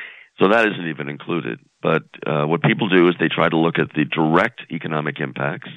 So 0.40 0.48
that 0.48 0.66
isn't 0.66 0.88
even 0.88 1.08
included. 1.08 1.60
But 1.82 2.02
uh, 2.26 2.46
what 2.46 2.62
people 2.62 2.88
do 2.88 3.08
is 3.08 3.14
they 3.20 3.28
try 3.28 3.48
to 3.48 3.56
look 3.56 3.78
at 3.78 3.92
the 3.94 4.04
direct 4.04 4.62
economic 4.72 5.20
impacts 5.20 5.70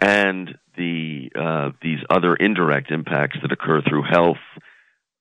and 0.00 0.56
the 0.76 1.30
uh, 1.34 1.70
these 1.82 2.00
other 2.10 2.34
indirect 2.34 2.90
impacts 2.90 3.38
that 3.42 3.52
occur 3.52 3.82
through 3.82 4.02
health, 4.02 4.38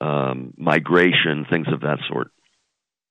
um, 0.01 0.53
migration, 0.57 1.45
things 1.49 1.67
of 1.71 1.81
that 1.81 1.99
sort. 2.07 2.31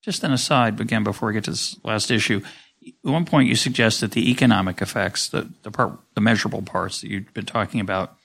Just 0.05 0.25
an 0.25 0.33
aside, 0.33 0.81
again, 0.81 1.05
before 1.05 1.29
we 1.29 1.35
get 1.35 1.45
to 1.45 1.53
this 1.53 1.79
last 1.85 2.11
issue, 2.11 2.43
at 2.85 2.93
one 3.03 3.25
point 3.25 3.49
you 3.49 3.55
suggest 3.55 4.01
that 4.01 4.13
the 4.13 4.31
economic 4.31 4.83
effects, 4.83 5.29
the 5.29 5.49
the 5.63 5.71
part, 5.71 5.99
the 6.15 6.21
measurable 6.21 6.63
parts 6.63 7.01
that 7.01 7.11
you've 7.11 7.33
been 7.35 7.47
talking 7.47 7.81
about, 7.81 8.17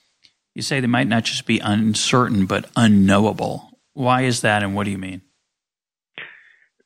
you 0.56 0.62
say 0.62 0.80
they 0.80 0.88
might 0.88 1.08
not 1.08 1.24
just 1.24 1.46
be 1.46 1.60
uncertain 1.60 2.46
but 2.46 2.70
unknowable. 2.76 3.80
Why 3.94 4.24
is 4.24 4.42
that, 4.42 4.64
and 4.64 4.76
what 4.76 4.86
do 4.86 4.92
you 4.92 4.98
mean? 4.98 5.22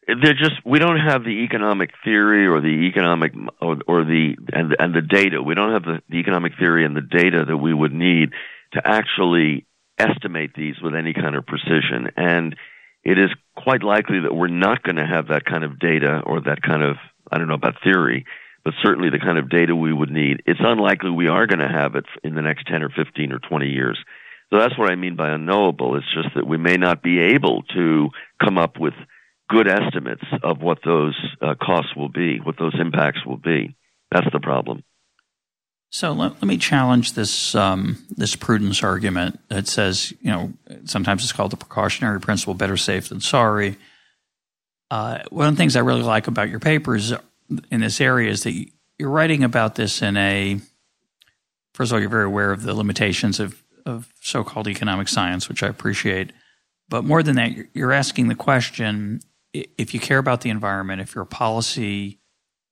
They're 0.07 0.33
just 0.33 0.65
we 0.65 0.79
don't 0.79 0.99
have 0.99 1.23
the 1.23 1.43
economic 1.45 1.91
theory 2.03 2.47
or 2.47 2.59
the 2.59 2.89
economic 2.89 3.33
or, 3.61 3.77
or 3.87 4.03
the 4.03 4.35
and 4.51 4.75
and 4.77 4.95
the 4.95 5.01
data. 5.01 5.41
We 5.41 5.55
don't 5.55 5.73
have 5.73 5.83
the, 5.83 6.01
the 6.09 6.17
economic 6.17 6.53
theory 6.57 6.85
and 6.85 6.95
the 6.95 7.01
data 7.01 7.45
that 7.47 7.57
we 7.57 7.73
would 7.73 7.93
need 7.93 8.31
to 8.73 8.81
actually 8.83 9.65
estimate 9.99 10.53
these 10.55 10.75
with 10.81 10.95
any 10.95 11.13
kind 11.13 11.35
of 11.35 11.45
precision. 11.45 12.09
And 12.17 12.55
it 13.03 13.19
is 13.19 13.29
quite 13.55 13.83
likely 13.83 14.21
that 14.21 14.33
we're 14.33 14.47
not 14.47 14.81
going 14.83 14.95
to 14.95 15.05
have 15.05 15.27
that 15.27 15.45
kind 15.45 15.63
of 15.63 15.79
data 15.79 16.21
or 16.25 16.41
that 16.41 16.61
kind 16.63 16.83
of 16.83 16.97
I 17.31 17.37
don't 17.37 17.47
know 17.47 17.53
about 17.53 17.75
theory 17.83 18.25
but 18.63 18.73
certainly 18.83 19.09
the 19.09 19.19
kind 19.19 19.37
of 19.37 19.49
data 19.49 19.75
we 19.75 19.93
would 19.93 20.11
need. 20.11 20.43
It's 20.45 20.59
unlikely 20.61 21.09
we 21.09 21.27
are 21.27 21.47
going 21.47 21.59
to 21.59 21.67
have 21.67 21.95
it 21.95 22.05
in 22.23 22.35
the 22.35 22.41
next 22.41 22.67
10 22.67 22.83
or 22.83 22.89
15 22.89 23.31
or 23.31 23.39
20 23.39 23.67
years. 23.67 23.97
So 24.51 24.59
that's 24.59 24.77
what 24.77 24.91
I 24.91 24.95
mean 24.95 25.15
by 25.15 25.29
unknowable. 25.29 25.95
It's 25.95 26.13
just 26.13 26.35
that 26.35 26.47
we 26.47 26.57
may 26.57 26.75
not 26.75 27.01
be 27.01 27.19
able 27.19 27.63
to 27.73 28.09
come 28.43 28.57
up 28.57 28.77
with 28.79 28.93
good 29.51 29.67
estimates 29.67 30.23
of 30.41 30.61
what 30.61 30.79
those 30.85 31.15
uh, 31.41 31.55
costs 31.61 31.95
will 31.95 32.09
be, 32.09 32.39
what 32.39 32.57
those 32.57 32.75
impacts 32.79 33.25
will 33.25 33.37
be. 33.37 33.75
That's 34.09 34.27
the 34.31 34.39
problem. 34.39 34.83
So 35.89 36.13
let, 36.13 36.33
let 36.33 36.43
me 36.43 36.57
challenge 36.57 37.13
this 37.13 37.53
um, 37.53 37.97
this 38.09 38.35
prudence 38.35 38.81
argument 38.81 39.39
that 39.49 39.67
says, 39.67 40.13
you 40.21 40.31
know, 40.31 40.53
sometimes 40.85 41.23
it's 41.23 41.33
called 41.33 41.51
the 41.51 41.57
precautionary 41.57 42.21
principle: 42.21 42.53
better 42.53 42.77
safe 42.77 43.09
than 43.09 43.19
sorry. 43.19 43.77
Uh, 44.89 45.19
one 45.29 45.47
of 45.47 45.53
the 45.53 45.57
things 45.57 45.75
I 45.75 45.81
really 45.81 46.01
like 46.01 46.27
about 46.27 46.49
your 46.49 46.59
papers 46.59 47.13
in 47.69 47.81
this 47.81 47.99
area 47.99 48.31
is 48.31 48.43
that 48.43 48.53
you're 48.97 49.09
writing 49.09 49.43
about 49.43 49.75
this 49.75 50.01
in 50.01 50.15
a 50.15 50.59
first 51.73 51.91
of 51.91 51.95
all, 51.95 51.99
you're 51.99 52.09
very 52.09 52.25
aware 52.25 52.51
of 52.51 52.63
the 52.63 52.73
limitations 52.73 53.39
of, 53.39 53.61
of 53.85 54.07
so 54.21 54.43
called 54.43 54.67
economic 54.67 55.07
science, 55.07 55.49
which 55.49 55.63
I 55.63 55.67
appreciate. 55.67 56.31
But 56.89 57.03
more 57.03 57.23
than 57.23 57.35
that, 57.37 57.51
you're 57.73 57.93
asking 57.93 58.27
the 58.27 58.35
question 58.35 59.21
if 59.53 59.93
you 59.93 59.99
care 59.99 60.17
about 60.17 60.41
the 60.41 60.49
environment, 60.49 61.01
if 61.01 61.15
you're 61.15 61.23
a 61.23 61.27
policy 61.27 62.19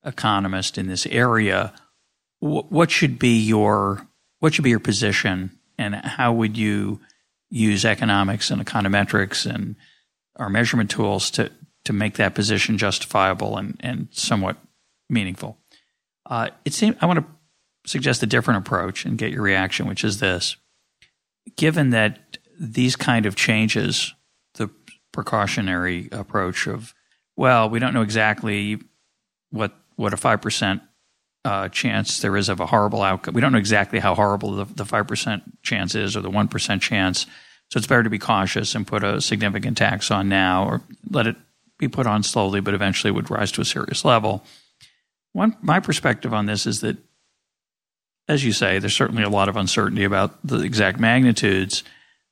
economist 0.06 0.78
in 0.78 0.88
this 0.88 1.06
area, 1.08 1.74
what 2.40 2.90
should 2.90 3.20
be 3.20 3.40
your 3.40 4.08
what 4.40 4.54
should 4.54 4.64
be 4.64 4.70
your 4.70 4.80
position, 4.80 5.60
and 5.78 5.96
how 5.96 6.32
would 6.32 6.58
you 6.58 7.02
use 7.50 7.84
economics 7.84 8.52
and 8.52 8.66
econometrics 8.66 9.46
and 9.50 9.76
our 10.38 10.50
measurement 10.50 10.90
tools 10.90 11.30
to 11.32 11.52
to 11.86 11.94
make 11.94 12.16
that 12.16 12.36
position 12.36 12.78
justifiable 12.78 13.58
and, 13.58 13.78
and 13.80 14.08
somewhat 14.12 14.58
meaningful. 15.10 15.58
Uh, 16.26 16.50
it 16.66 16.74
seems 16.74 16.96
I 17.02 17.06
want 17.06 17.20
to 17.20 17.90
suggest 17.90 18.24
a 18.24 18.28
different 18.28 18.66
approach 18.66 19.06
and 19.06 19.18
get 19.18 19.32
your 19.32 19.42
reaction, 19.42 19.88
which 19.88 20.04
is 20.04 20.20
this: 20.20 20.56
given 21.56 21.90
that 21.92 22.38
these 22.60 22.96
kind 22.96 23.26
of 23.26 23.36
changes, 23.36 24.14
the 24.56 24.68
precautionary 25.12 26.10
approach 26.12 26.68
of, 26.68 26.93
well, 27.36 27.70
we 27.70 27.80
don't 27.80 27.93
know 27.93 28.01
exactly 28.01 28.80
what 29.51 29.74
what 29.95 30.14
a 30.14 30.18
five 30.18 30.41
percent 30.41 30.82
uh, 31.45 31.70
chance 31.70 32.20
there 32.20 32.38
is 32.38 32.49
of 32.49 32.60
a 32.60 32.66
horrible 32.66 33.01
outcome. 33.01 33.34
We 33.34 33.41
don't 33.41 33.51
know 33.51 33.57
exactly 33.57 33.99
how 33.99 34.16
horrible 34.16 34.66
the 34.66 34.86
five 34.86 35.07
percent 35.07 35.43
chance 35.64 35.95
is 35.95 36.16
or 36.16 36.22
the 36.22 36.30
one 36.30 36.47
percent 36.47 36.82
chance. 36.82 37.26
So 37.72 37.78
it's 37.78 37.88
better 37.88 38.03
to 38.03 38.10
be 38.10 38.20
cautious 38.20 38.76
and 38.76 38.88
put 38.88 39.03
a 39.03 39.22
significant 39.22 39.78
tax 39.78 40.10
on 40.10 40.28
now, 40.28 40.66
or 40.66 40.82
let 41.10 41.28
it 41.28 41.36
be 41.78 41.88
put 41.88 42.07
on 42.07 42.24
slowly, 42.24 42.62
but 42.62 42.74
eventually 42.74 43.12
would 43.12 43.30
rise 43.30 43.51
to 43.53 43.62
a 43.62 43.66
serious 43.66 44.03
level. 44.03 44.43
One, 45.34 45.55
my 45.62 45.80
perspective 45.80 46.34
on 46.34 46.47
this 46.47 46.66
is 46.66 46.82
that, 46.82 46.97
as 48.28 48.43
you 48.43 48.51
say, 48.51 48.80
there's 48.80 48.95
certainly 48.95 49.24
a 49.24 49.30
lot 49.30 49.49
of 49.49 49.55
uncertainty 49.55 50.03
about 50.03 50.39
the 50.45 50.62
exact 50.62 50.99
magnitudes. 50.99 51.84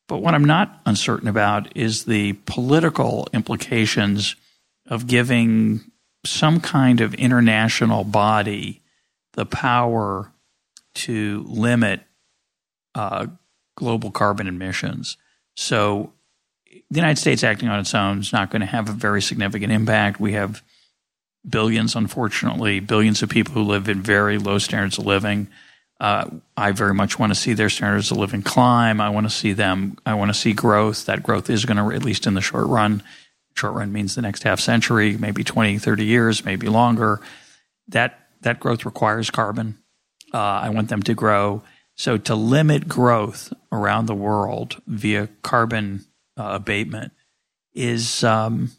But 0.08 0.22
what 0.22 0.34
I'm 0.34 0.46
not 0.46 0.82
uncertain 0.86 1.28
about 1.28 1.76
is 1.76 2.06
the 2.06 2.34
political 2.46 3.28
implications 3.34 4.36
of 4.86 5.08
giving 5.08 5.92
some 6.26 6.60
kind 6.60 7.02
of 7.02 7.14
international 7.14 8.04
body 8.04 8.82
the 9.34 9.46
power 9.46 10.32
to 10.96 11.46
limit 11.48 12.02
uh, 12.96 13.28
global 13.76 14.12
carbon 14.12 14.48
emissions. 14.48 15.18
So 15.56 16.14
the 16.90 17.00
United 17.00 17.20
States 17.20 17.44
acting 17.44 17.70
on 17.70 17.80
its 17.80 17.94
own 17.94 18.20
is 18.20 18.34
not 18.34 18.50
going 18.50 18.62
to 18.62 18.66
have 18.66 18.90
a 18.90 18.94
very 18.94 19.22
significant 19.22 19.72
impact. 19.72 20.20
We 20.20 20.34
have 20.34 20.64
billions, 21.48 21.96
unfortunately, 21.96 22.80
billions 22.80 23.22
of 23.22 23.30
people 23.30 23.54
who 23.54 23.64
live 23.64 23.88
in 23.90 24.02
very 24.02 24.38
low 24.38 24.58
standards 24.58 24.98
of 24.98 25.06
living. 25.06 25.48
Uh, 26.00 26.30
I 26.56 26.72
very 26.72 26.94
much 26.94 27.18
want 27.18 27.32
to 27.32 27.40
see 27.40 27.54
their 27.54 27.70
standards 27.70 28.12
of 28.12 28.18
living 28.18 28.44
climb. 28.44 29.02
I 29.02 29.10
want 29.10 29.26
to 29.26 29.36
see 29.36 29.54
them. 29.54 29.98
I 30.06 30.14
want 30.14 30.30
to 30.30 30.34
see 30.34 30.54
growth. 30.54 31.06
That 31.06 31.24
growth 31.24 31.50
is 31.50 31.66
going 31.66 31.78
to, 31.78 31.96
at 31.96 32.04
least 32.04 32.28
in 32.28 32.36
the 32.36 32.42
short 32.42 32.68
run, 32.68 33.02
short 33.56 33.74
run 33.74 33.92
means 33.92 34.16
the 34.16 34.22
next 34.22 34.44
half 34.44 34.60
century, 34.60 35.18
maybe 35.18 35.44
20, 35.44 35.80
30 35.80 36.06
years, 36.06 36.46
maybe 36.46 36.68
longer. 36.68 37.20
That 37.88 38.20
that 38.42 38.60
growth 38.60 38.86
requires 38.86 39.32
carbon. 39.32 39.78
Uh, 40.34 40.38
I 40.38 40.70
want 40.70 40.90
them 40.90 41.02
to 41.04 41.14
grow. 41.14 41.64
So 41.96 42.18
to 42.18 42.36
limit 42.36 42.88
growth 42.88 43.52
around 43.72 44.06
the 44.06 44.14
world 44.14 44.82
via 44.86 45.30
carbon 45.42 46.06
uh, 46.38 46.50
abatement 46.52 47.12
is 47.74 48.24
um, 48.24 48.72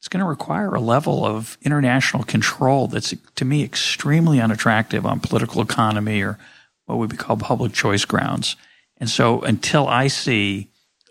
it's 0.00 0.08
going 0.08 0.24
to 0.24 0.28
require 0.28 0.74
a 0.74 0.80
level 0.80 1.26
of 1.26 1.58
international 1.60 2.24
control 2.24 2.86
that's 2.86 3.14
to 3.34 3.44
me 3.44 3.62
extremely 3.62 4.40
unattractive 4.40 5.04
on 5.04 5.20
political 5.20 5.60
economy 5.60 6.22
or 6.22 6.38
what 6.86 6.96
would 6.96 7.10
be 7.10 7.18
called 7.18 7.40
public 7.40 7.74
choice 7.74 8.06
grounds. 8.06 8.56
And 8.96 9.10
so 9.10 9.42
until 9.42 9.86
I 9.86 10.06
see 10.06 10.70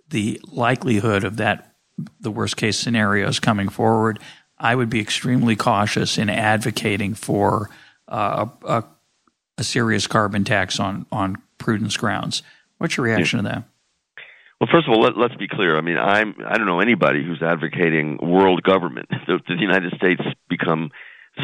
the 0.09 0.41
likelihood 0.51 1.23
of 1.23 1.37
that 1.37 1.75
the 2.19 2.31
worst 2.31 2.57
case 2.57 2.79
scenarios 2.79 3.39
coming 3.39 3.69
forward, 3.69 4.17
I 4.57 4.73
would 4.73 4.89
be 4.89 4.99
extremely 4.99 5.55
cautious 5.55 6.17
in 6.17 6.27
advocating 6.29 7.13
for 7.13 7.69
uh, 8.07 8.47
a, 8.63 8.83
a, 9.57 9.63
serious 9.63 10.07
carbon 10.07 10.45
tax 10.45 10.79
on 10.79 11.05
on 11.11 11.35
prudence 11.59 11.95
grounds. 11.95 12.41
What's 12.79 12.97
your 12.97 13.05
reaction 13.05 13.45
yeah. 13.45 13.51
to 13.51 13.55
that? 13.55 13.63
First 14.71 14.87
of 14.87 14.93
all, 14.93 15.01
let, 15.01 15.31
us 15.31 15.35
be 15.37 15.47
clear. 15.47 15.77
I 15.77 15.81
mean, 15.81 15.97
I'm 15.97 16.35
I 16.45 16.57
don't 16.57 16.67
know 16.67 16.79
anybody 16.79 17.23
who's 17.23 17.41
advocating 17.41 18.19
world 18.21 18.63
government. 18.63 19.09
The, 19.27 19.39
the 19.47 19.61
United 19.61 19.93
States 19.95 20.21
become 20.49 20.89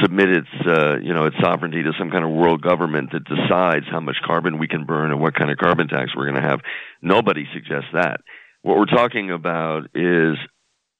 submit 0.01 0.29
its 0.29 0.67
uh, 0.67 0.97
you 1.01 1.13
know 1.13 1.25
its 1.25 1.35
sovereignty 1.41 1.83
to 1.83 1.91
some 1.99 2.09
kind 2.09 2.23
of 2.23 2.31
world 2.31 2.61
government 2.61 3.11
that 3.11 3.23
decides 3.25 3.85
how 3.89 3.99
much 3.99 4.17
carbon 4.25 4.57
we 4.57 4.67
can 4.67 4.85
burn 4.85 5.11
and 5.11 5.19
what 5.21 5.35
kind 5.35 5.51
of 5.51 5.57
carbon 5.57 5.87
tax 5.87 6.15
we're 6.15 6.29
going 6.29 6.41
to 6.41 6.47
have. 6.47 6.61
Nobody 7.01 7.45
suggests 7.53 7.89
that. 7.93 8.21
What 8.63 8.77
we're 8.77 8.85
talking 8.85 9.31
about 9.31 9.89
is 9.93 10.37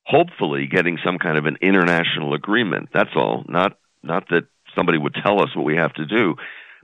hopefully 0.06 0.68
getting 0.68 1.00
some 1.04 1.18
kind 1.18 1.38
of 1.38 1.46
an 1.46 1.58
international 1.62 2.34
agreement. 2.34 2.90
That's 2.94 3.16
all. 3.16 3.44
Not 3.48 3.78
not 4.04 4.30
that 4.30 4.44
somebody 4.76 4.98
would 4.98 5.16
tell 5.26 5.42
us 5.42 5.56
what 5.56 5.66
we 5.66 5.76
have 5.76 5.94
to 5.94 6.06
do, 6.06 6.36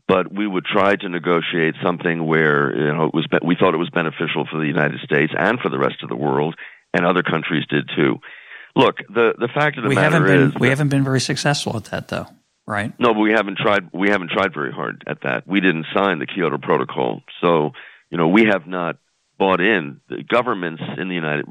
but 0.07 0.33
we 0.33 0.47
would 0.47 0.65
try 0.65 0.95
to 0.95 1.09
negotiate 1.09 1.75
something 1.83 2.25
where 2.25 2.75
you 2.75 2.93
know 2.93 3.05
it 3.05 3.13
was 3.13 3.27
we 3.43 3.55
thought 3.55 3.73
it 3.73 3.77
was 3.77 3.89
beneficial 3.89 4.47
for 4.49 4.59
the 4.59 4.67
United 4.67 4.99
States 5.01 5.33
and 5.37 5.59
for 5.59 5.69
the 5.69 5.79
rest 5.79 6.03
of 6.03 6.09
the 6.09 6.15
world, 6.15 6.55
and 6.93 7.05
other 7.05 7.23
countries 7.23 7.65
did 7.69 7.89
too. 7.95 8.17
Look, 8.75 8.97
the 9.09 9.33
the 9.37 9.49
fact 9.53 9.77
of 9.77 9.83
the 9.83 9.89
we 9.89 9.95
matter 9.95 10.17
haven't 10.17 10.27
been, 10.27 10.47
is 10.49 10.55
we 10.59 10.69
haven't 10.69 10.89
been 10.89 11.03
very 11.03 11.19
successful 11.19 11.75
at 11.75 11.85
that, 11.85 12.07
though, 12.07 12.27
right? 12.65 12.93
No, 12.99 13.13
but 13.13 13.19
we 13.19 13.31
haven't 13.31 13.57
tried. 13.57 13.89
We 13.93 14.09
haven't 14.09 14.31
tried 14.31 14.53
very 14.53 14.71
hard 14.71 15.03
at 15.07 15.21
that. 15.23 15.47
We 15.47 15.59
didn't 15.59 15.85
sign 15.93 16.19
the 16.19 16.25
Kyoto 16.25 16.57
Protocol, 16.57 17.21
so 17.41 17.71
you 18.09 18.17
know 18.17 18.27
we 18.27 18.45
have 18.45 18.67
not 18.67 18.97
bought 19.37 19.59
in. 19.59 19.99
The 20.09 20.23
governments 20.23 20.81
in 20.97 21.09
the 21.09 21.15
United 21.15 21.45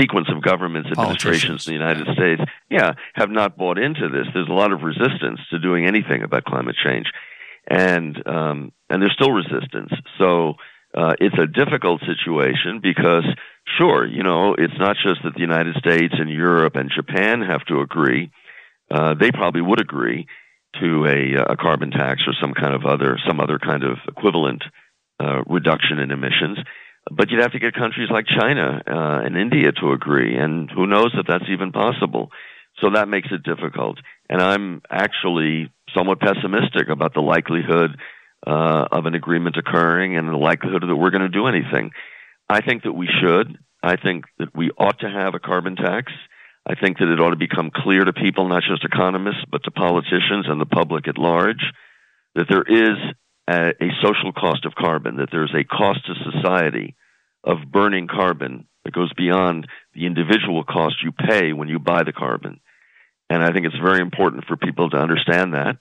sequence 0.00 0.28
of 0.34 0.42
governments, 0.42 0.88
administrations 0.90 1.66
in 1.66 1.72
the 1.72 1.78
United 1.78 2.06
States, 2.14 2.40
yeah, 2.70 2.92
have 3.14 3.30
not 3.30 3.56
bought 3.56 3.78
into 3.78 4.08
this. 4.08 4.26
There's 4.32 4.48
a 4.48 4.52
lot 4.52 4.72
of 4.72 4.82
resistance 4.82 5.40
to 5.50 5.58
doing 5.58 5.86
anything 5.86 6.22
about 6.22 6.44
climate 6.44 6.76
change, 6.82 7.06
and 7.68 8.16
um, 8.26 8.72
and 8.90 9.02
there's 9.02 9.14
still 9.14 9.32
resistance. 9.32 9.92
So 10.18 10.54
uh, 10.96 11.14
it's 11.20 11.36
a 11.38 11.46
difficult 11.46 12.00
situation 12.00 12.80
because, 12.82 13.24
sure, 13.78 14.06
you 14.06 14.22
know, 14.22 14.54
it's 14.56 14.78
not 14.78 14.96
just 15.02 15.22
that 15.24 15.34
the 15.34 15.40
United 15.40 15.76
States 15.76 16.14
and 16.18 16.30
Europe 16.30 16.76
and 16.76 16.90
Japan 16.94 17.42
have 17.42 17.64
to 17.66 17.80
agree. 17.80 18.30
Uh, 18.90 19.14
they 19.14 19.30
probably 19.30 19.60
would 19.60 19.80
agree 19.80 20.26
to 20.80 21.04
a, 21.04 21.52
a 21.52 21.56
carbon 21.56 21.90
tax 21.90 22.22
or 22.26 22.32
some 22.40 22.54
kind 22.54 22.74
of 22.74 22.86
other 22.86 23.18
some 23.26 23.40
other 23.40 23.58
kind 23.58 23.84
of 23.84 23.98
equivalent 24.08 24.62
uh, 25.20 25.42
reduction 25.46 25.98
in 25.98 26.10
emissions 26.10 26.58
but 27.10 27.30
you'd 27.30 27.42
have 27.42 27.52
to 27.52 27.58
get 27.58 27.74
countries 27.74 28.10
like 28.10 28.26
China 28.26 28.82
uh, 28.86 29.24
and 29.24 29.36
India 29.36 29.72
to 29.80 29.92
agree, 29.92 30.36
and 30.36 30.70
who 30.70 30.86
knows 30.86 31.10
if 31.14 31.26
that's 31.26 31.48
even 31.50 31.72
possible. 31.72 32.30
So 32.80 32.90
that 32.94 33.08
makes 33.08 33.28
it 33.30 33.42
difficult. 33.42 33.98
And 34.28 34.40
I'm 34.40 34.82
actually 34.90 35.70
somewhat 35.94 36.20
pessimistic 36.20 36.88
about 36.88 37.14
the 37.14 37.20
likelihood 37.20 37.96
uh, 38.46 38.86
of 38.92 39.06
an 39.06 39.14
agreement 39.14 39.56
occurring 39.56 40.16
and 40.16 40.28
the 40.28 40.36
likelihood 40.36 40.82
that 40.82 40.96
we're 40.96 41.10
going 41.10 41.22
to 41.22 41.28
do 41.28 41.46
anything. 41.46 41.90
I 42.48 42.60
think 42.60 42.84
that 42.84 42.92
we 42.92 43.08
should. 43.20 43.58
I 43.82 43.96
think 43.96 44.24
that 44.38 44.54
we 44.56 44.70
ought 44.70 45.00
to 45.00 45.10
have 45.10 45.34
a 45.34 45.38
carbon 45.38 45.76
tax. 45.76 46.12
I 46.66 46.74
think 46.74 46.98
that 46.98 47.12
it 47.12 47.20
ought 47.20 47.30
to 47.30 47.36
become 47.36 47.70
clear 47.74 48.04
to 48.04 48.12
people, 48.12 48.48
not 48.48 48.62
just 48.62 48.84
economists, 48.84 49.44
but 49.50 49.64
to 49.64 49.70
politicians 49.70 50.46
and 50.48 50.60
the 50.60 50.66
public 50.66 51.08
at 51.08 51.18
large, 51.18 51.64
that 52.34 52.46
there 52.48 52.62
is 52.62 52.98
a, 53.48 53.68
a 53.82 53.88
social 54.02 54.32
cost 54.32 54.66
of 54.66 54.74
carbon, 54.74 55.16
that 55.16 55.30
there's 55.30 55.54
a 55.54 55.64
cost 55.64 56.00
to 56.06 56.30
society 56.32 56.94
of 57.44 57.58
burning 57.70 58.08
carbon 58.08 58.66
that 58.84 58.94
goes 58.94 59.12
beyond 59.14 59.66
the 59.94 60.06
individual 60.06 60.64
cost 60.64 60.96
you 61.02 61.12
pay 61.12 61.52
when 61.52 61.68
you 61.68 61.78
buy 61.78 62.02
the 62.02 62.12
carbon. 62.12 62.60
And 63.30 63.42
I 63.42 63.52
think 63.52 63.66
it's 63.66 63.76
very 63.76 64.00
important 64.00 64.44
for 64.46 64.56
people 64.56 64.90
to 64.90 64.96
understand 64.96 65.54
that. 65.54 65.76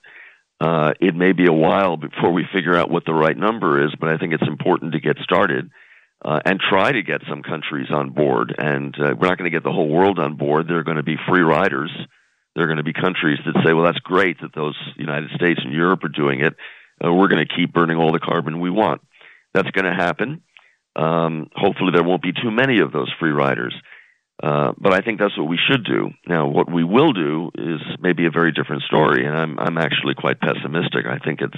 Uh, 0.59 0.91
it 0.99 1.15
may 1.15 1.33
be 1.33 1.45
a 1.45 1.53
while 1.53 1.97
before 1.97 2.31
we 2.31 2.43
figure 2.53 2.75
out 2.75 2.89
what 2.89 3.05
the 3.05 3.13
right 3.13 3.37
number 3.37 3.85
is, 3.85 3.93
but 3.99 4.09
I 4.09 4.17
think 4.17 4.33
it's 4.33 4.47
important 4.47 4.93
to 4.93 4.99
get 4.99 5.17
started 5.23 5.69
uh, 6.25 6.39
and 6.45 6.59
try 6.59 6.91
to 6.91 7.03
get 7.03 7.21
some 7.29 7.43
countries 7.43 7.87
on 7.91 8.09
board. 8.09 8.55
And 8.57 8.93
uh, 8.95 9.13
we're 9.17 9.27
not 9.27 9.37
going 9.37 9.51
to 9.51 9.55
get 9.55 9.63
the 9.63 9.71
whole 9.71 9.87
world 9.87 10.19
on 10.19 10.35
board. 10.35 10.67
There 10.67 10.79
are 10.79 10.83
going 10.83 10.97
to 10.97 11.03
be 11.03 11.15
free 11.29 11.41
riders. 11.41 11.91
There 12.55 12.63
are 12.63 12.67
going 12.67 12.77
to 12.77 12.83
be 12.83 12.93
countries 12.93 13.37
that 13.45 13.61
say, 13.63 13.73
well, 13.73 13.85
that's 13.85 13.99
great 13.99 14.41
that 14.41 14.55
those 14.55 14.75
United 14.97 15.29
States 15.35 15.59
and 15.63 15.73
Europe 15.73 16.03
are 16.03 16.09
doing 16.09 16.41
it. 16.41 16.55
Uh, 17.03 17.13
we're 17.13 17.27
going 17.27 17.45
to 17.45 17.55
keep 17.55 17.71
burning 17.71 17.97
all 17.97 18.11
the 18.11 18.19
carbon 18.19 18.59
we 18.59 18.71
want. 18.71 19.01
That's 19.53 19.69
going 19.69 19.85
to 19.85 19.93
happen. 19.93 20.41
Um, 20.95 21.49
hopefully, 21.53 21.91
there 21.93 22.03
won't 22.03 22.23
be 22.23 22.33
too 22.33 22.49
many 22.49 22.81
of 22.81 22.91
those 22.91 23.13
free 23.19 23.29
riders. 23.29 23.75
Uh, 24.41 24.73
but 24.77 24.93
I 24.93 25.01
think 25.01 25.19
that's 25.19 25.37
what 25.37 25.47
we 25.47 25.57
should 25.69 25.83
do. 25.83 26.11
Now, 26.27 26.47
what 26.47 26.71
we 26.71 26.83
will 26.83 27.11
do 27.11 27.49
is 27.55 27.81
maybe 27.99 28.27
a 28.27 28.31
very 28.31 28.51
different 28.51 28.83
story, 28.83 29.25
and 29.25 29.35
I'm 29.35 29.59
I'm 29.59 29.77
actually 29.77 30.13
quite 30.13 30.39
pessimistic. 30.39 31.05
I 31.07 31.17
think 31.17 31.41
it's 31.41 31.57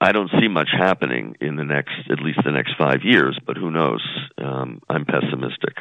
I 0.00 0.12
don't 0.12 0.30
see 0.38 0.48
much 0.48 0.68
happening 0.76 1.36
in 1.40 1.56
the 1.56 1.64
next 1.64 1.94
at 2.10 2.20
least 2.20 2.40
the 2.44 2.52
next 2.52 2.74
five 2.76 3.00
years, 3.02 3.38
but 3.46 3.56
who 3.56 3.70
knows? 3.70 4.06
Um, 4.36 4.82
I'm 4.90 5.06
pessimistic. 5.06 5.78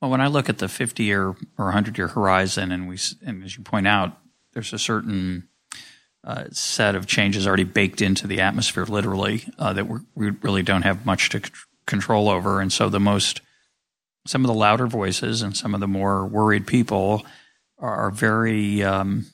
Well, 0.00 0.10
when 0.10 0.20
I 0.20 0.26
look 0.26 0.50
at 0.50 0.58
the 0.58 0.68
50 0.68 1.04
year 1.04 1.28
or 1.28 1.36
100 1.56 1.96
year 1.96 2.08
horizon, 2.08 2.70
and 2.70 2.86
we 2.86 2.98
and 3.24 3.42
as 3.42 3.56
you 3.56 3.64
point 3.64 3.86
out, 3.86 4.18
there's 4.52 4.74
a 4.74 4.78
certain 4.78 5.48
uh, 6.22 6.44
set 6.50 6.94
of 6.94 7.06
changes 7.06 7.46
already 7.46 7.64
baked 7.64 8.02
into 8.02 8.26
the 8.26 8.40
atmosphere, 8.40 8.84
literally, 8.84 9.44
uh, 9.58 9.72
that 9.72 9.86
we 9.86 10.30
really 10.42 10.62
don't 10.62 10.82
have 10.82 11.06
much 11.06 11.30
to 11.30 11.40
control 11.86 12.28
over. 12.28 12.60
And 12.60 12.72
so 12.72 12.88
the 12.88 13.00
most, 13.00 13.40
some 14.26 14.44
of 14.44 14.48
the 14.48 14.54
louder 14.54 14.86
voices 14.86 15.42
and 15.42 15.56
some 15.56 15.74
of 15.74 15.80
the 15.80 15.88
more 15.88 16.26
worried 16.26 16.66
people 16.66 17.24
are 17.78 18.10
very, 18.10 18.82
um, 18.82 19.26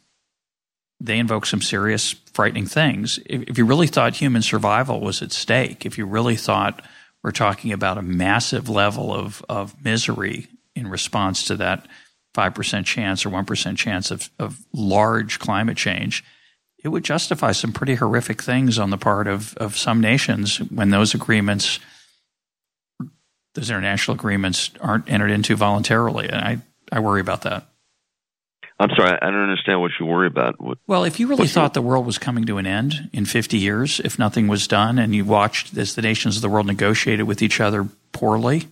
they 1.00 1.18
invoke 1.18 1.46
some 1.46 1.62
serious, 1.62 2.12
frightening 2.32 2.66
things. 2.66 3.18
If, 3.26 3.42
if 3.42 3.58
you 3.58 3.64
really 3.64 3.86
thought 3.86 4.16
human 4.16 4.42
survival 4.42 5.00
was 5.00 5.22
at 5.22 5.32
stake, 5.32 5.86
if 5.86 5.98
you 5.98 6.06
really 6.06 6.36
thought 6.36 6.84
we're 7.22 7.30
talking 7.30 7.72
about 7.72 7.98
a 7.98 8.02
massive 8.02 8.68
level 8.68 9.14
of, 9.14 9.44
of 9.48 9.82
misery 9.84 10.48
in 10.74 10.88
response 10.88 11.44
to 11.46 11.56
that 11.56 11.86
5% 12.34 12.84
chance 12.84 13.26
or 13.26 13.30
1% 13.30 13.76
chance 13.76 14.10
of, 14.10 14.30
of 14.38 14.58
large 14.72 15.38
climate 15.38 15.76
change, 15.76 16.24
it 16.82 16.88
would 16.88 17.04
justify 17.04 17.52
some 17.52 17.72
pretty 17.72 17.94
horrific 17.94 18.42
things 18.42 18.78
on 18.78 18.90
the 18.90 18.98
part 18.98 19.28
of, 19.28 19.54
of 19.58 19.76
some 19.76 20.00
nations 20.00 20.58
when 20.58 20.90
those 20.90 21.14
agreements– 21.14 21.78
those 23.54 23.70
international 23.70 24.16
agreements 24.16 24.70
aren't 24.80 25.10
entered 25.10 25.30
into 25.30 25.56
voluntarily. 25.56 26.28
And 26.28 26.36
I, 26.36 26.58
I 26.90 27.00
worry 27.00 27.20
about 27.20 27.42
that. 27.42 27.66
I'm 28.78 28.90
sorry, 28.96 29.16
I 29.20 29.30
don't 29.30 29.42
understand 29.42 29.80
what 29.80 29.92
you 30.00 30.06
worry 30.06 30.26
about. 30.26 30.60
What, 30.60 30.78
well, 30.88 31.04
if 31.04 31.20
you 31.20 31.28
really 31.28 31.46
thought 31.46 31.72
the 31.72 31.82
world 31.82 32.04
was 32.04 32.18
coming 32.18 32.46
to 32.46 32.58
an 32.58 32.66
end 32.66 33.10
in 33.12 33.24
50 33.26 33.56
years, 33.56 34.00
if 34.00 34.18
nothing 34.18 34.48
was 34.48 34.66
done, 34.66 34.98
and 34.98 35.14
you 35.14 35.24
watched 35.24 35.76
as 35.76 35.94
the 35.94 36.02
nations 36.02 36.34
of 36.36 36.42
the 36.42 36.48
world 36.48 36.66
negotiated 36.66 37.26
with 37.26 37.42
each 37.42 37.60
other 37.60 37.86
poorly, 38.10 38.64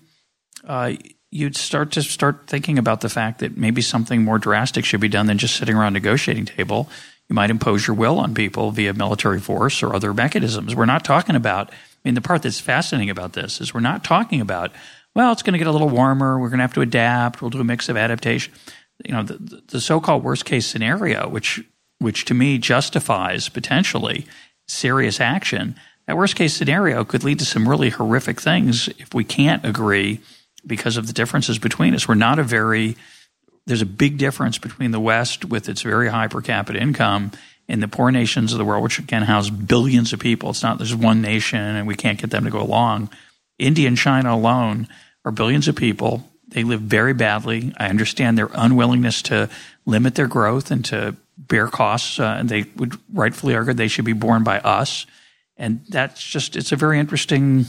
uh, 0.67 0.95
you'd 1.31 1.57
start 1.57 1.93
to 1.93 2.03
start 2.03 2.49
thinking 2.49 2.77
about 2.77 3.03
the 3.03 3.09
fact 3.09 3.39
that 3.39 3.57
maybe 3.57 3.83
something 3.83 4.25
more 4.25 4.39
drastic 4.39 4.85
should 4.85 5.01
be 5.01 5.09
done 5.09 5.27
than 5.27 5.39
just 5.39 5.57
sitting 5.57 5.77
around 5.77 5.93
a 5.93 6.01
negotiating 6.01 6.45
table. 6.45 6.89
You 7.29 7.35
might 7.35 7.51
impose 7.51 7.87
your 7.87 7.95
will 7.95 8.19
on 8.19 8.35
people 8.35 8.73
via 8.73 8.93
military 8.93 9.39
force 9.39 9.81
or 9.81 9.95
other 9.95 10.13
mechanisms. 10.13 10.75
We're 10.75 10.87
not 10.87 11.05
talking 11.05 11.37
about 11.37 11.71
I 12.03 12.09
mean, 12.09 12.15
the 12.15 12.21
part 12.21 12.43
that's 12.43 12.61
fascinating 12.61 13.11
about 13.11 13.35
this 13.35 13.61
is 13.61 13.75
we're 13.75 13.81
not 13.81 14.05
talking 14.05 14.41
about 14.41 14.73
well, 15.15 15.33
it's 15.33 15.43
going 15.43 15.55
to 15.55 15.59
get 15.59 15.67
a 15.67 15.73
little 15.73 15.89
warmer. 15.89 16.39
We're 16.39 16.51
going 16.51 16.59
to 16.59 16.65
have 16.65 16.75
to 16.75 16.83
adapt. 16.83 17.43
We'll 17.43 17.51
do 17.51 17.61
a 17.61 17.65
mix 17.65 17.89
of 17.89 17.97
adaptation. 17.97 18.55
You 19.05 19.13
know, 19.13 19.23
the, 19.25 19.63
the 19.67 19.81
so-called 19.81 20.23
worst-case 20.23 20.67
scenario, 20.67 21.29
which 21.29 21.61
which 21.99 22.25
to 22.27 22.35
me 22.35 22.59
justifies 22.59 23.49
potentially 23.49 24.27
serious 24.69 25.21
action. 25.21 25.75
That 26.07 26.17
worst-case 26.17 26.55
scenario 26.55 27.05
could 27.05 27.25
lead 27.25 27.39
to 27.41 27.45
some 27.45 27.69
really 27.69 27.91
horrific 27.91 28.41
things 28.41 28.89
if 28.99 29.13
we 29.13 29.25
can't 29.25 29.65
agree 29.65 30.21
because 30.67 30.97
of 30.97 31.07
the 31.07 31.13
differences 31.13 31.59
between 31.59 31.95
us. 31.95 32.09
We're 32.09 32.15
not 32.15 32.39
a 32.39 32.43
very 32.43 32.97
there's 33.67 33.83
a 33.83 33.87
big 33.87 34.19
difference 34.19 34.59
between 34.59 34.91
the 34.91 35.01
West 35.01 35.45
with 35.45 35.69
its 35.69 35.83
very 35.83 36.09
high 36.09 36.29
per 36.29 36.41
capita 36.41 36.81
income 36.81 37.33
and 37.71 37.83
the 37.83 37.89
poor 37.89 38.11
nations 38.11 38.53
of 38.53 38.59
the 38.59 38.65
world, 38.65 38.83
which 38.83 39.07
can 39.07 39.23
house 39.23 39.49
billions 39.49 40.13
of 40.13 40.21
people. 40.21 40.51
It's 40.51 40.63
not 40.63 40.79
there's 40.79 40.95
one 40.95 41.23
nation 41.23 41.61
and 41.61 41.87
we 41.87 41.95
can't 41.95 42.21
get 42.21 42.31
them 42.31 42.45
to 42.45 42.51
go 42.51 42.61
along. 42.61 43.11
India 43.59 43.89
and 43.89 43.97
China 43.97 44.35
alone 44.35 44.89
are 45.25 45.33
billions 45.33 45.69
of 45.69 45.77
people. 45.77 46.29
They 46.49 46.65
live 46.65 46.81
very 46.81 47.15
badly. 47.15 47.73
I 47.79 47.89
understand 47.89 48.37
their 48.37 48.51
unwillingness 48.53 49.23
to 49.23 49.49
limit 49.87 50.17
their 50.17 50.27
growth 50.27 50.71
and 50.71 50.85
to 50.87 51.17
bear 51.39 51.69
costs. 51.69 52.19
Uh, 52.19 52.37
and 52.39 52.49
they 52.49 52.65
would 52.77 52.99
rightfully 53.13 53.55
argue 53.55 53.73
they 53.73 53.89
should 53.89 54.05
be 54.05 54.13
borne 54.13 54.43
by 54.43 54.59
us. 54.61 55.07
And 55.57 55.85
that's 55.89 56.23
just, 56.23 56.57
it's 56.57 56.73
a 56.73 56.77
very 56.77 56.99
interesting 56.99 57.67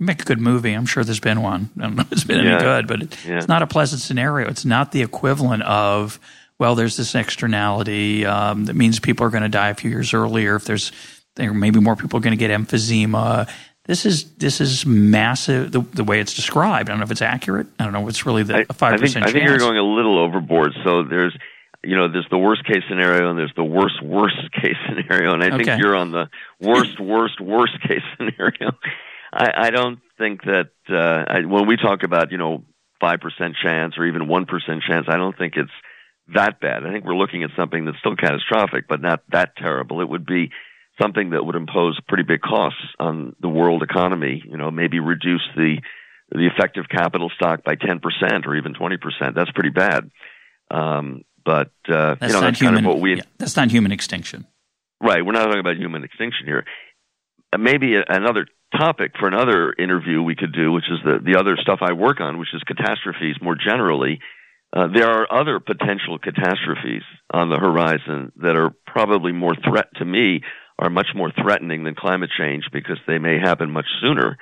make 0.00 0.22
a 0.22 0.24
good 0.24 0.40
movie. 0.40 0.72
I'm 0.72 0.86
sure 0.86 1.04
there's 1.04 1.20
been 1.20 1.42
one. 1.42 1.70
I 1.78 1.82
don't 1.82 1.96
know 1.96 2.02
if 2.02 2.12
it's 2.12 2.24
been 2.24 2.44
yeah. 2.44 2.54
any 2.54 2.64
good, 2.64 2.88
but 2.88 3.02
it, 3.02 3.24
yeah. 3.26 3.36
it's 3.36 3.48
not 3.48 3.62
a 3.62 3.66
pleasant 3.66 4.00
scenario. 4.00 4.48
It's 4.48 4.64
not 4.64 4.92
the 4.92 5.02
equivalent 5.02 5.62
of, 5.62 6.18
well, 6.60 6.74
there's 6.74 6.96
this 6.96 7.14
externality 7.14 8.26
um, 8.26 8.66
that 8.66 8.76
means 8.76 9.00
people 9.00 9.26
are 9.26 9.30
going 9.30 9.42
to 9.42 9.48
die 9.48 9.70
a 9.70 9.74
few 9.74 9.90
years 9.90 10.14
earlier. 10.14 10.54
If 10.54 10.64
there's 10.66 10.92
there 11.34 11.54
maybe 11.54 11.80
more 11.80 11.96
people 11.96 12.18
are 12.18 12.22
going 12.22 12.36
to 12.36 12.48
get 12.48 12.50
emphysema. 12.50 13.50
This 13.86 14.04
is 14.04 14.34
this 14.34 14.60
is 14.60 14.84
massive. 14.84 15.72
The, 15.72 15.80
the, 15.80 16.04
way 16.04 16.20
it's 16.20 16.34
described, 16.34 16.88
I 16.88 16.92
don't 16.92 17.00
know 17.00 17.04
if 17.04 17.10
it's 17.10 17.22
accurate. 17.22 17.66
I 17.78 17.84
don't 17.84 17.92
know 17.92 18.02
if 18.02 18.10
it's 18.10 18.26
really 18.26 18.42
the 18.42 18.66
five 18.74 19.00
percent. 19.00 19.24
Chance. 19.24 19.30
I 19.30 19.32
think 19.32 19.48
you're 19.48 19.58
going 19.58 19.78
a 19.78 19.82
little 19.82 20.18
overboard. 20.18 20.72
So 20.84 21.02
there's 21.02 21.36
you 21.82 21.96
know, 21.96 22.12
there's 22.12 22.28
the 22.30 22.38
worst 22.38 22.64
case 22.66 22.82
scenario 22.88 23.30
and 23.30 23.38
there's 23.38 23.54
the 23.56 23.64
worst 23.64 24.02
worst 24.02 24.36
case 24.62 24.76
scenario, 24.86 25.32
and 25.32 25.42
I 25.42 25.46
okay. 25.46 25.64
think 25.64 25.82
you're 25.82 25.96
on 25.96 26.12
the 26.12 26.28
worst 26.60 27.00
worst 27.00 27.40
worst 27.40 27.80
case 27.88 28.02
scenario. 28.16 28.72
I, 29.32 29.66
I 29.66 29.70
don't 29.70 30.00
think 30.18 30.42
that 30.42 30.70
uh, 30.90 31.24
I, 31.26 31.44
when 31.46 31.66
we 31.66 31.76
talk 31.76 32.02
about 32.02 32.32
you 32.32 32.38
know 32.38 32.64
five 33.00 33.20
percent 33.20 33.56
chance 33.62 33.96
or 33.96 34.04
even 34.04 34.28
one 34.28 34.44
percent 34.44 34.82
chance, 34.86 35.06
I 35.08 35.16
don't 35.16 35.36
think 35.36 35.54
it's 35.56 35.70
that 36.34 36.60
bad. 36.60 36.86
I 36.86 36.92
think 36.92 37.04
we're 37.04 37.16
looking 37.16 37.42
at 37.42 37.50
something 37.56 37.84
that's 37.84 37.98
still 37.98 38.16
catastrophic, 38.16 38.86
but 38.88 39.00
not 39.00 39.22
that 39.32 39.56
terrible. 39.56 40.00
It 40.00 40.08
would 40.08 40.26
be 40.26 40.50
something 41.00 41.30
that 41.30 41.44
would 41.44 41.56
impose 41.56 41.98
pretty 42.08 42.24
big 42.24 42.40
costs 42.40 42.82
on 42.98 43.34
the 43.40 43.48
world 43.48 43.82
economy. 43.82 44.42
You 44.46 44.56
know, 44.56 44.70
maybe 44.70 45.00
reduce 45.00 45.46
the 45.56 45.76
the 46.30 46.46
effective 46.46 46.84
capital 46.88 47.30
stock 47.34 47.64
by 47.64 47.74
ten 47.74 48.00
percent 48.00 48.46
or 48.46 48.54
even 48.56 48.74
twenty 48.74 48.96
percent. 48.96 49.34
That's 49.34 49.50
pretty 49.52 49.70
bad. 49.70 50.10
Um, 50.70 51.22
but 51.44 51.72
uh, 51.88 52.14
that's 52.14 52.32
you 52.32 52.32
know, 52.32 52.40
that's 52.40 52.60
human, 52.60 52.74
kind 52.76 52.86
of 52.86 52.92
what 52.94 53.00
we. 53.00 53.16
Yeah, 53.16 53.22
that's 53.38 53.56
not 53.56 53.70
human 53.70 53.92
extinction. 53.92 54.46
Right. 55.02 55.24
We're 55.24 55.32
not 55.32 55.46
talking 55.46 55.60
about 55.60 55.76
human 55.76 56.04
extinction 56.04 56.46
here. 56.46 56.64
Uh, 57.52 57.58
maybe 57.58 57.94
another 58.08 58.46
topic 58.78 59.12
for 59.18 59.26
another 59.26 59.72
interview 59.72 60.22
we 60.22 60.36
could 60.36 60.52
do, 60.52 60.70
which 60.72 60.84
is 60.90 60.98
the, 61.04 61.18
the 61.24 61.38
other 61.38 61.56
stuff 61.60 61.80
I 61.82 61.92
work 61.92 62.20
on, 62.20 62.38
which 62.38 62.54
is 62.54 62.62
catastrophes 62.62 63.36
more 63.42 63.56
generally. 63.56 64.20
Uh, 64.72 64.86
there 64.94 65.08
are 65.08 65.32
other 65.32 65.58
potential 65.58 66.18
catastrophes 66.18 67.02
on 67.32 67.50
the 67.50 67.58
horizon 67.58 68.32
that 68.36 68.56
are 68.56 68.70
probably 68.86 69.32
more 69.32 69.54
threat 69.68 69.88
to 69.96 70.04
me, 70.04 70.42
are 70.78 70.90
much 70.90 71.08
more 71.14 71.32
threatening 71.42 71.84
than 71.84 71.94
climate 71.94 72.30
change 72.38 72.64
because 72.72 72.98
they 73.06 73.18
may 73.18 73.38
happen 73.38 73.70
much 73.70 73.86
sooner. 74.00 74.38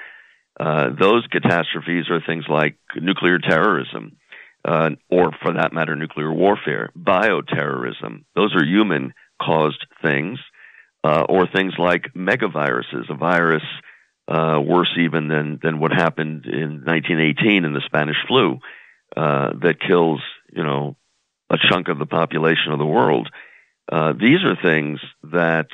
Uh, 0.60 0.90
those 0.98 1.26
catastrophes 1.32 2.10
are 2.10 2.20
things 2.26 2.44
like 2.48 2.76
nuclear 2.96 3.38
terrorism, 3.38 4.16
uh, 4.64 4.90
or 5.10 5.30
for 5.42 5.54
that 5.54 5.72
matter, 5.72 5.96
nuclear 5.96 6.32
warfare, 6.32 6.90
bioterrorism. 6.96 8.24
Those 8.36 8.54
are 8.54 8.64
human 8.64 9.14
caused 9.40 9.84
things, 10.02 10.38
uh, 11.04 11.24
or 11.28 11.46
things 11.46 11.72
like 11.78 12.12
megaviruses, 12.14 13.08
a 13.08 13.14
virus 13.14 13.62
uh, 14.28 14.60
worse 14.62 14.94
even 15.00 15.28
than 15.28 15.58
than 15.62 15.80
what 15.80 15.92
happened 15.92 16.44
in 16.44 16.82
1918 16.84 17.64
in 17.64 17.72
the 17.72 17.80
Spanish 17.86 18.16
flu 18.26 18.58
uh, 19.16 19.50
that 19.62 19.80
kills 19.80 20.20
you 20.52 20.62
know 20.62 20.96
a 21.50 21.56
chunk 21.70 21.88
of 21.88 21.98
the 21.98 22.06
population 22.06 22.72
of 22.72 22.78
the 22.78 22.86
world. 22.86 23.28
Uh, 23.90 24.12
these 24.12 24.44
are 24.44 24.56
things 24.60 25.00
that 25.22 25.68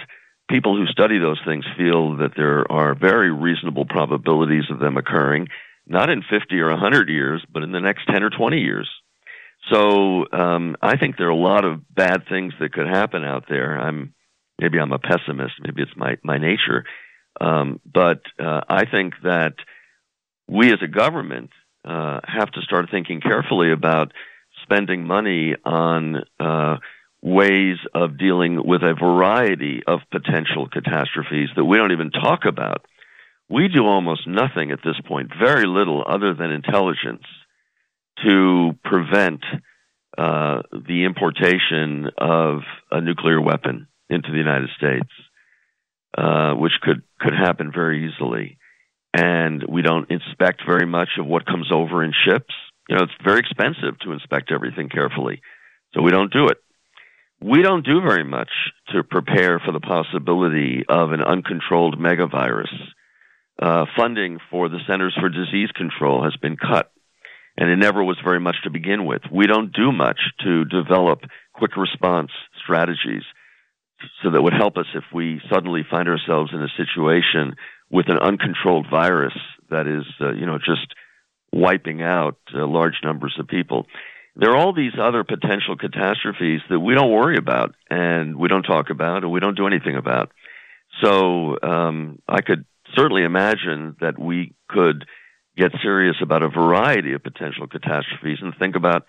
people 0.48 0.76
who 0.76 0.86
study 0.86 1.18
those 1.18 1.40
things 1.44 1.64
feel 1.76 2.16
that 2.18 2.32
there 2.36 2.70
are 2.70 2.94
very 2.94 3.32
reasonable 3.32 3.86
probabilities 3.86 4.64
of 4.70 4.78
them 4.78 4.96
occurring, 4.96 5.48
not 5.86 6.10
in 6.10 6.22
50 6.22 6.60
or 6.60 6.70
100 6.70 7.08
years, 7.08 7.44
but 7.52 7.62
in 7.62 7.72
the 7.72 7.80
next 7.80 8.06
10 8.06 8.22
or 8.22 8.30
20 8.30 8.58
years. 8.58 8.88
So 9.72 10.26
um, 10.32 10.76
I 10.82 10.96
think 10.96 11.16
there 11.16 11.28
are 11.28 11.30
a 11.30 11.36
lot 11.36 11.64
of 11.64 11.82
bad 11.92 12.28
things 12.28 12.52
that 12.60 12.72
could 12.72 12.86
happen 12.86 13.24
out 13.24 13.44
there. 13.48 13.78
I'm 13.78 14.14
maybe 14.60 14.78
I'm 14.78 14.92
a 14.92 14.98
pessimist, 14.98 15.54
maybe 15.60 15.82
it's 15.82 15.96
my 15.96 16.18
my 16.22 16.38
nature, 16.38 16.84
um, 17.40 17.80
but 17.90 18.20
uh, 18.38 18.60
I 18.68 18.84
think 18.84 19.14
that 19.22 19.54
we 20.46 20.72
as 20.72 20.80
a 20.82 20.86
government 20.86 21.50
uh, 21.84 22.20
have 22.24 22.50
to 22.52 22.62
start 22.62 22.90
thinking 22.90 23.20
carefully 23.20 23.72
about 23.72 24.12
spending 24.62 25.06
money 25.06 25.54
on 25.64 26.22
uh, 26.40 26.76
ways 27.22 27.76
of 27.94 28.18
dealing 28.18 28.66
with 28.66 28.82
a 28.82 28.94
variety 28.94 29.82
of 29.86 30.00
potential 30.10 30.68
catastrophes 30.68 31.50
that 31.56 31.64
we 31.64 31.76
don't 31.76 31.92
even 31.92 32.10
talk 32.10 32.44
about. 32.46 32.84
We 33.48 33.68
do 33.68 33.84
almost 33.84 34.26
nothing 34.26 34.70
at 34.70 34.80
this 34.84 34.96
point, 35.06 35.30
very 35.38 35.66
little 35.66 36.02
other 36.06 36.34
than 36.34 36.50
intelligence, 36.50 37.24
to 38.24 38.72
prevent 38.84 39.42
uh, 40.16 40.62
the 40.72 41.04
importation 41.04 42.08
of 42.16 42.60
a 42.90 43.00
nuclear 43.00 43.40
weapon 43.40 43.88
into 44.08 44.30
the 44.30 44.38
United 44.38 44.70
States. 44.76 45.10
Uh, 46.16 46.54
which 46.54 46.74
could 46.80 47.02
could 47.18 47.34
happen 47.34 47.72
very 47.74 48.08
easily. 48.08 48.56
And 49.14 49.62
we 49.68 49.82
don't 49.82 50.10
inspect 50.10 50.62
very 50.66 50.86
much 50.86 51.10
of 51.20 51.26
what 51.26 51.46
comes 51.46 51.70
over 51.72 52.02
in 52.02 52.12
ships. 52.26 52.52
You 52.88 52.96
know, 52.96 53.04
it's 53.04 53.12
very 53.24 53.38
expensive 53.38 53.98
to 54.00 54.12
inspect 54.12 54.50
everything 54.50 54.88
carefully, 54.88 55.40
so 55.94 56.02
we 56.02 56.10
don't 56.10 56.32
do 56.32 56.48
it. 56.48 56.58
We 57.40 57.62
don't 57.62 57.86
do 57.86 58.00
very 58.00 58.24
much 58.24 58.50
to 58.90 59.04
prepare 59.04 59.60
for 59.60 59.70
the 59.70 59.80
possibility 59.80 60.84
of 60.88 61.12
an 61.12 61.20
uncontrolled 61.22 61.96
megavirus. 61.98 62.72
Uh, 63.62 63.86
funding 63.96 64.40
for 64.50 64.68
the 64.68 64.80
Centers 64.88 65.16
for 65.18 65.28
Disease 65.28 65.70
Control 65.76 66.24
has 66.24 66.36
been 66.42 66.56
cut, 66.56 66.90
and 67.56 67.70
it 67.70 67.76
never 67.76 68.02
was 68.02 68.18
very 68.24 68.40
much 68.40 68.56
to 68.64 68.70
begin 68.70 69.06
with. 69.06 69.22
We 69.30 69.46
don't 69.46 69.72
do 69.72 69.92
much 69.92 70.18
to 70.42 70.64
develop 70.64 71.20
quick 71.54 71.76
response 71.76 72.32
strategies 72.64 73.22
so 74.22 74.30
that 74.30 74.42
would 74.42 74.54
help 74.54 74.76
us 74.76 74.86
if 74.94 75.04
we 75.12 75.40
suddenly 75.52 75.82
find 75.88 76.08
ourselves 76.08 76.50
in 76.52 76.62
a 76.62 76.68
situation 76.76 77.56
with 77.94 78.08
an 78.08 78.18
uncontrolled 78.18 78.86
virus 78.90 79.34
that 79.70 79.86
is, 79.86 80.04
uh, 80.20 80.32
you 80.32 80.44
know, 80.44 80.58
just 80.58 80.92
wiping 81.52 82.02
out 82.02 82.36
uh, 82.52 82.66
large 82.66 82.96
numbers 83.04 83.36
of 83.38 83.46
people. 83.46 83.86
There 84.34 84.50
are 84.50 84.56
all 84.56 84.74
these 84.74 84.94
other 85.00 85.22
potential 85.22 85.76
catastrophes 85.76 86.60
that 86.68 86.80
we 86.80 86.96
don't 86.96 87.12
worry 87.12 87.36
about 87.36 87.76
and 87.88 88.34
we 88.34 88.48
don't 88.48 88.64
talk 88.64 88.90
about 88.90 89.22
and 89.22 89.30
we 89.30 89.38
don't 89.38 89.56
do 89.56 89.68
anything 89.68 89.94
about. 89.94 90.32
So 91.04 91.56
um, 91.62 92.18
I 92.28 92.40
could 92.40 92.64
certainly 92.96 93.22
imagine 93.22 93.94
that 94.00 94.18
we 94.18 94.54
could 94.68 95.04
get 95.56 95.70
serious 95.80 96.16
about 96.20 96.42
a 96.42 96.48
variety 96.48 97.12
of 97.12 97.22
potential 97.22 97.68
catastrophes 97.68 98.38
and 98.42 98.54
think 98.58 98.74
about 98.74 99.06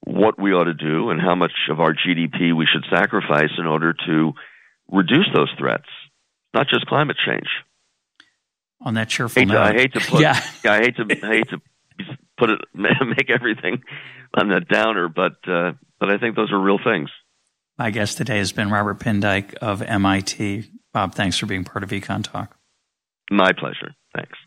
what 0.00 0.40
we 0.40 0.54
ought 0.54 0.64
to 0.64 0.72
do 0.72 1.10
and 1.10 1.20
how 1.20 1.34
much 1.34 1.52
of 1.70 1.78
our 1.78 1.92
GDP 1.92 2.56
we 2.56 2.66
should 2.72 2.86
sacrifice 2.90 3.52
in 3.58 3.66
order 3.66 3.94
to 4.06 4.32
reduce 4.90 5.28
those 5.34 5.52
threats, 5.58 5.88
not 6.54 6.68
just 6.68 6.86
climate 6.86 7.18
change. 7.26 7.48
On 8.80 8.94
that 8.94 9.08
cheerful 9.08 9.40
hate 9.40 9.48
note, 9.48 9.54
to, 9.54 9.60
I 9.60 9.72
hate 9.72 9.92
to 9.94 10.00
put, 10.08 10.20
yeah. 10.20 10.40
yeah, 10.64 10.72
I 10.72 10.78
hate 10.78 10.96
to, 10.96 11.02
I 11.02 11.26
hate 11.36 11.48
to 11.50 11.60
put 12.36 12.50
it, 12.50 12.60
make 12.74 13.30
everything 13.30 13.82
on 14.36 14.48
that 14.48 14.68
downer, 14.68 15.08
but 15.08 15.36
uh, 15.48 15.72
but 15.98 16.10
I 16.10 16.18
think 16.18 16.36
those 16.36 16.52
are 16.52 16.58
real 16.58 16.78
things. 16.82 17.10
My 17.78 17.90
guest 17.90 18.18
today 18.18 18.38
has 18.38 18.52
been 18.52 18.70
Robert 18.70 19.00
Pindyck 19.00 19.54
of 19.54 19.82
MIT. 19.82 20.70
Bob, 20.92 21.14
thanks 21.14 21.38
for 21.38 21.46
being 21.46 21.64
part 21.64 21.82
of 21.82 21.90
Econ 21.90 22.22
Talk. 22.22 22.56
My 23.30 23.52
pleasure. 23.52 23.94
Thanks. 24.14 24.38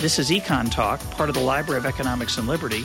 This 0.00 0.18
is 0.18 0.30
Econ 0.30 0.70
Talk, 0.70 1.00
part 1.12 1.28
of 1.28 1.34
the 1.34 1.42
Library 1.42 1.78
of 1.78 1.86
Economics 1.86 2.38
and 2.38 2.46
Liberty. 2.46 2.84